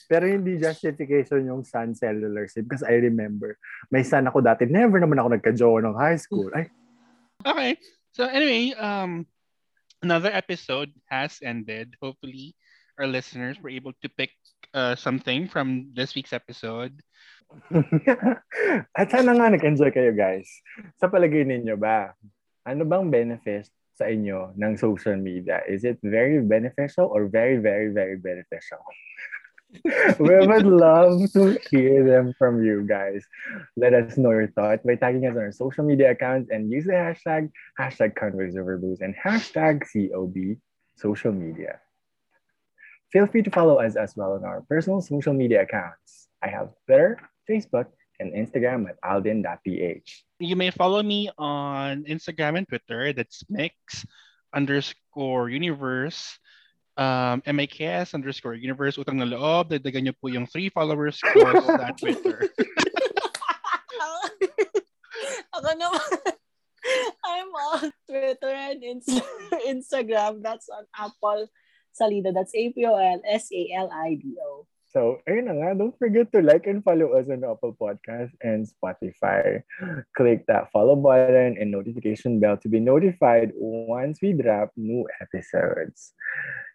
Pero 0.08 0.26
hindi 0.26 0.58
justification 0.58 1.46
yung 1.46 1.64
Sun 1.64 1.96
Cellular 1.96 2.48
SIM 2.48 2.66
because 2.66 2.84
I 2.84 2.98
remember, 3.00 3.60
may 3.92 4.02
son 4.04 4.28
ako 4.28 4.42
dati. 4.42 4.66
Never 4.66 4.98
naman 4.98 5.20
ako 5.20 5.30
nagka-jowa 5.36 5.80
ng 5.86 5.96
high 5.96 6.20
school. 6.20 6.50
Ay, 6.52 6.72
Okay. 7.46 7.80
So 8.12 8.28
anyway, 8.28 8.76
um, 8.76 9.24
another 10.04 10.32
episode 10.32 10.92
has 11.08 11.40
ended. 11.40 11.96
Hopefully, 12.04 12.56
our 13.00 13.08
listeners 13.08 13.56
were 13.62 13.72
able 13.72 13.94
to 14.02 14.10
pick 14.10 14.32
uh, 14.74 14.96
something 14.96 15.48
from 15.48 15.96
this 15.96 16.16
week's 16.16 16.34
episode. 16.36 17.00
At 19.00 19.08
sana 19.10 19.34
nga 19.34 19.56
nag-enjoy 19.56 19.90
kayo 19.96 20.12
guys. 20.12 20.52
Sa 21.00 21.08
palagay 21.08 21.48
ninyo 21.48 21.80
ba, 21.80 22.12
ano 22.66 22.84
bang 22.86 23.12
benefits 23.12 23.72
sa 24.00 24.08
inyo 24.08 24.56
ng 24.56 24.80
social 24.80 25.20
media? 25.20 25.60
Is 25.68 25.84
it 25.84 26.00
very 26.00 26.40
beneficial 26.40 27.12
or 27.12 27.28
very, 27.28 27.60
very, 27.60 27.92
very 27.92 28.16
beneficial? 28.16 28.80
we 30.18 30.34
would 30.48 30.66
love 30.66 31.22
to 31.34 31.60
hear 31.70 32.02
them 32.02 32.34
from 32.40 32.64
you 32.64 32.82
guys. 32.88 33.22
Let 33.78 33.94
us 33.94 34.18
know 34.18 34.32
your 34.32 34.50
thoughts 34.50 34.82
by 34.82 34.96
tagging 34.96 35.28
us 35.28 35.38
on 35.38 35.44
our 35.46 35.52
social 35.52 35.86
media 35.86 36.12
accounts 36.12 36.50
and 36.50 36.72
use 36.72 36.86
the 36.86 36.98
hashtag 36.98 37.52
hashtag 37.78 38.16
Converse 38.16 38.58
Over 38.58 38.82
and 39.02 39.14
hashtag 39.14 39.86
COB 39.86 40.58
social 40.98 41.32
media. 41.32 41.78
Feel 43.14 43.28
free 43.28 43.44
to 43.44 43.52
follow 43.52 43.78
us 43.78 43.96
as 43.96 44.16
well 44.16 44.34
on 44.34 44.44
our 44.44 44.62
personal 44.66 45.02
social 45.02 45.34
media 45.34 45.62
accounts. 45.62 46.30
I 46.42 46.50
have 46.50 46.74
Twitter, 46.86 47.20
Facebook, 47.50 47.94
and 48.20 48.36
Instagram 48.36 48.88
at 48.90 49.00
alden.ph. 49.04 50.24
You 50.40 50.56
may 50.56 50.72
follow 50.72 51.04
me 51.04 51.30
on 51.38 52.04
Instagram 52.04 52.58
and 52.60 52.68
Twitter. 52.68 53.14
That's 53.14 53.44
mix 53.50 54.06
underscore 54.54 55.50
universe. 55.50 56.38
Um, 57.00 57.42
MIKS 57.48 58.14
underscore 58.14 58.56
universe. 58.60 59.00
Utang 59.00 59.24
na 59.24 59.28
loob. 59.28 59.72
Dagdagan 59.72 60.04
nyo 60.04 60.14
po 60.20 60.28
yung 60.28 60.44
three 60.46 60.68
followers 60.68 61.20
ko 61.24 61.40
sa 61.64 61.96
Twitter. 62.00 62.44
Ako 65.56 65.72
naman. 65.76 66.12
I'm 67.24 67.52
on 67.52 67.92
Twitter 68.08 68.52
and 68.52 68.84
Instagram. 69.68 70.44
That's 70.44 70.68
on 70.72 70.88
Apple 70.96 71.48
Salido. 71.92 72.34
That's 72.34 72.56
A-P-O-L-S-A-L-I-D-O. 72.56 73.28
So, 74.90 75.22
ayun 75.30 75.46
na 75.46 75.54
nga. 75.54 75.78
Don't 75.78 75.94
forget 76.02 76.34
to 76.34 76.42
like 76.42 76.66
and 76.66 76.82
follow 76.82 77.14
us 77.14 77.30
on 77.30 77.46
Apple 77.46 77.78
Podcast 77.78 78.34
and 78.42 78.66
Spotify. 78.66 79.62
Click 80.18 80.50
that 80.50 80.74
follow 80.74 80.98
button 80.98 81.62
and 81.62 81.70
notification 81.70 82.42
bell 82.42 82.58
to 82.58 82.70
be 82.70 82.82
notified 82.82 83.54
once 83.54 84.18
we 84.18 84.34
drop 84.34 84.74
new 84.74 85.06
episodes. 85.22 86.18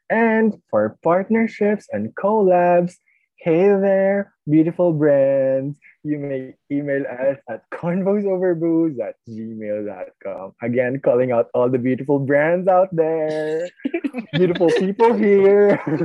And 0.06 0.54
for 0.70 0.94
partnerships 1.02 1.90
and 1.90 2.14
collabs, 2.14 2.94
hey 3.42 3.66
there, 3.74 4.30
beautiful 4.46 4.94
brands. 4.94 5.74
you 6.04 6.18
may 6.18 6.54
email 6.70 7.02
us 7.08 7.38
at 7.48 7.64
convosoverbooze 7.70 9.00
at 9.00 9.16
gmail.com. 9.28 10.52
Again, 10.62 11.00
calling 11.02 11.32
out 11.32 11.48
all 11.54 11.70
the 11.70 11.78
beautiful 11.78 12.18
brands 12.18 12.68
out 12.68 12.88
there, 12.92 13.68
beautiful 14.34 14.68
people 14.78 15.14
here. 15.14 15.80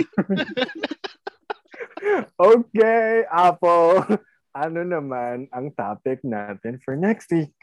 okay, 2.39 3.25
Apple. 3.29 4.03
Ano 4.49 4.81
naman 4.81 5.45
ang 5.53 5.69
topic 5.77 6.25
natin 6.25 6.81
for 6.81 6.97
next 6.97 7.29
week? 7.29 7.53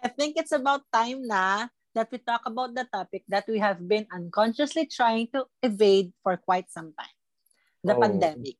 I 0.00 0.08
think 0.08 0.40
it's 0.40 0.50
about 0.50 0.88
time 0.88 1.20
na 1.28 1.68
that 1.92 2.08
we 2.08 2.16
talk 2.16 2.42
about 2.48 2.72
the 2.72 2.88
topic 2.88 3.28
that 3.28 3.44
we 3.44 3.60
have 3.60 3.76
been 3.84 4.08
unconsciously 4.08 4.88
trying 4.88 5.28
to 5.36 5.44
evade 5.60 6.10
for 6.24 6.40
quite 6.40 6.72
some 6.72 6.96
time. 6.96 7.16
The 7.84 7.94
Oh. 7.94 8.00
pandemic. 8.00 8.56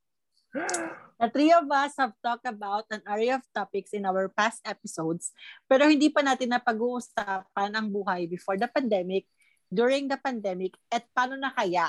The 1.17 1.33
three 1.33 1.57
of 1.57 1.65
us 1.73 1.97
have 1.97 2.13
talked 2.21 2.45
about 2.45 2.85
an 2.93 3.01
array 3.09 3.33
of 3.33 3.41
topics 3.57 3.97
in 3.97 4.05
our 4.05 4.29
past 4.29 4.61
episodes, 4.69 5.33
pero 5.65 5.89
hindi 5.89 6.13
pa 6.13 6.21
natin 6.21 6.53
napag-uusapan 6.53 7.73
ang 7.73 7.89
buhay 7.89 8.29
before 8.29 8.61
the 8.61 8.69
pandemic, 8.69 9.25
during 9.73 10.05
the 10.05 10.21
pandemic, 10.21 10.77
at 10.93 11.09
paano 11.17 11.41
na 11.41 11.49
kaya 11.57 11.89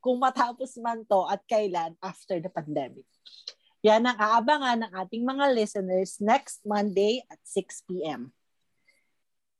kung 0.00 0.18
matapos 0.18 0.80
man 0.80 1.04
to 1.06 1.28
at 1.28 1.44
kailan 1.46 1.94
after 2.00 2.40
the 2.40 2.48
pandemic. 2.48 3.06
Yan 3.80 4.04
ang 4.04 4.18
aabangan 4.20 4.84
ng 4.84 4.92
ating 4.92 5.24
mga 5.24 5.56
listeners 5.56 6.20
next 6.20 6.60
Monday 6.68 7.24
at 7.32 7.40
6 7.48 7.88
p.m. 7.88 8.32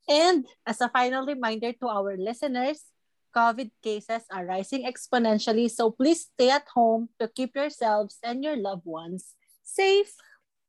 And 0.04 0.44
as 0.66 0.80
a 0.84 0.92
final 0.92 1.24
reminder 1.24 1.72
to 1.80 1.86
our 1.88 2.16
listeners, 2.20 2.84
COVID 3.30 3.70
cases 3.80 4.26
are 4.28 4.44
rising 4.44 4.82
exponentially, 4.82 5.70
so 5.70 5.94
please 5.94 6.28
stay 6.34 6.50
at 6.50 6.66
home 6.74 7.08
to 7.22 7.30
keep 7.30 7.54
yourselves 7.54 8.18
and 8.20 8.42
your 8.42 8.58
loved 8.58 8.84
ones 8.84 9.38
safe. 9.62 10.12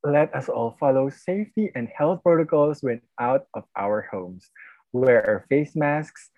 Let 0.05 0.33
us 0.33 0.47
all 0.49 0.77
follow 0.79 1.09
safety 1.09 1.73
and 1.73 1.89
health 1.89 2.21
protocols 2.21 2.81
when 2.81 3.01
out 3.19 3.49
of 3.53 3.65
our 3.75 4.05
homes. 4.13 4.49
Wear 4.93 5.25
our 5.25 5.45
face 5.49 5.75
masks 5.75 6.29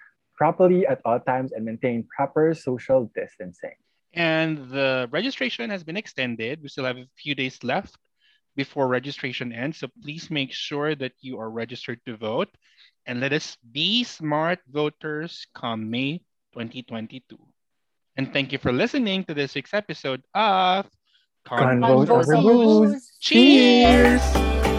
properly 0.43 0.85
at 0.85 0.99
all 1.05 1.21
times 1.23 1.53
and 1.55 1.63
maintain 1.63 2.03
proper 2.03 2.53
social 2.53 3.09
distancing. 3.15 3.79
And 4.13 4.67
the 4.67 5.07
registration 5.09 5.69
has 5.69 5.85
been 5.87 5.95
extended. 5.95 6.61
We 6.61 6.67
still 6.67 6.83
have 6.83 6.97
a 6.97 7.07
few 7.15 7.33
days 7.33 7.63
left 7.63 7.95
before 8.59 8.91
registration 8.91 9.53
ends. 9.53 9.79
So 9.79 9.87
please 10.03 10.29
make 10.29 10.51
sure 10.51 10.95
that 10.95 11.13
you 11.21 11.39
are 11.39 11.49
registered 11.49 11.99
to 12.07 12.17
vote. 12.17 12.51
And 13.07 13.23
let 13.23 13.31
us 13.31 13.55
be 13.71 14.03
smart 14.03 14.59
voters 14.67 15.47
come 15.55 15.89
May 15.89 16.19
2022. 16.51 17.39
And 18.17 18.33
thank 18.35 18.51
you 18.51 18.59
for 18.59 18.73
listening 18.75 19.23
to 19.25 19.33
this 19.33 19.55
week's 19.55 19.73
episode 19.73 20.23
of 20.35 20.91
Convos 21.47 22.07
Convos 22.07 22.09
over 22.11 22.35
booze. 22.35 22.91
booze. 22.91 23.11
Cheers! 23.23 24.72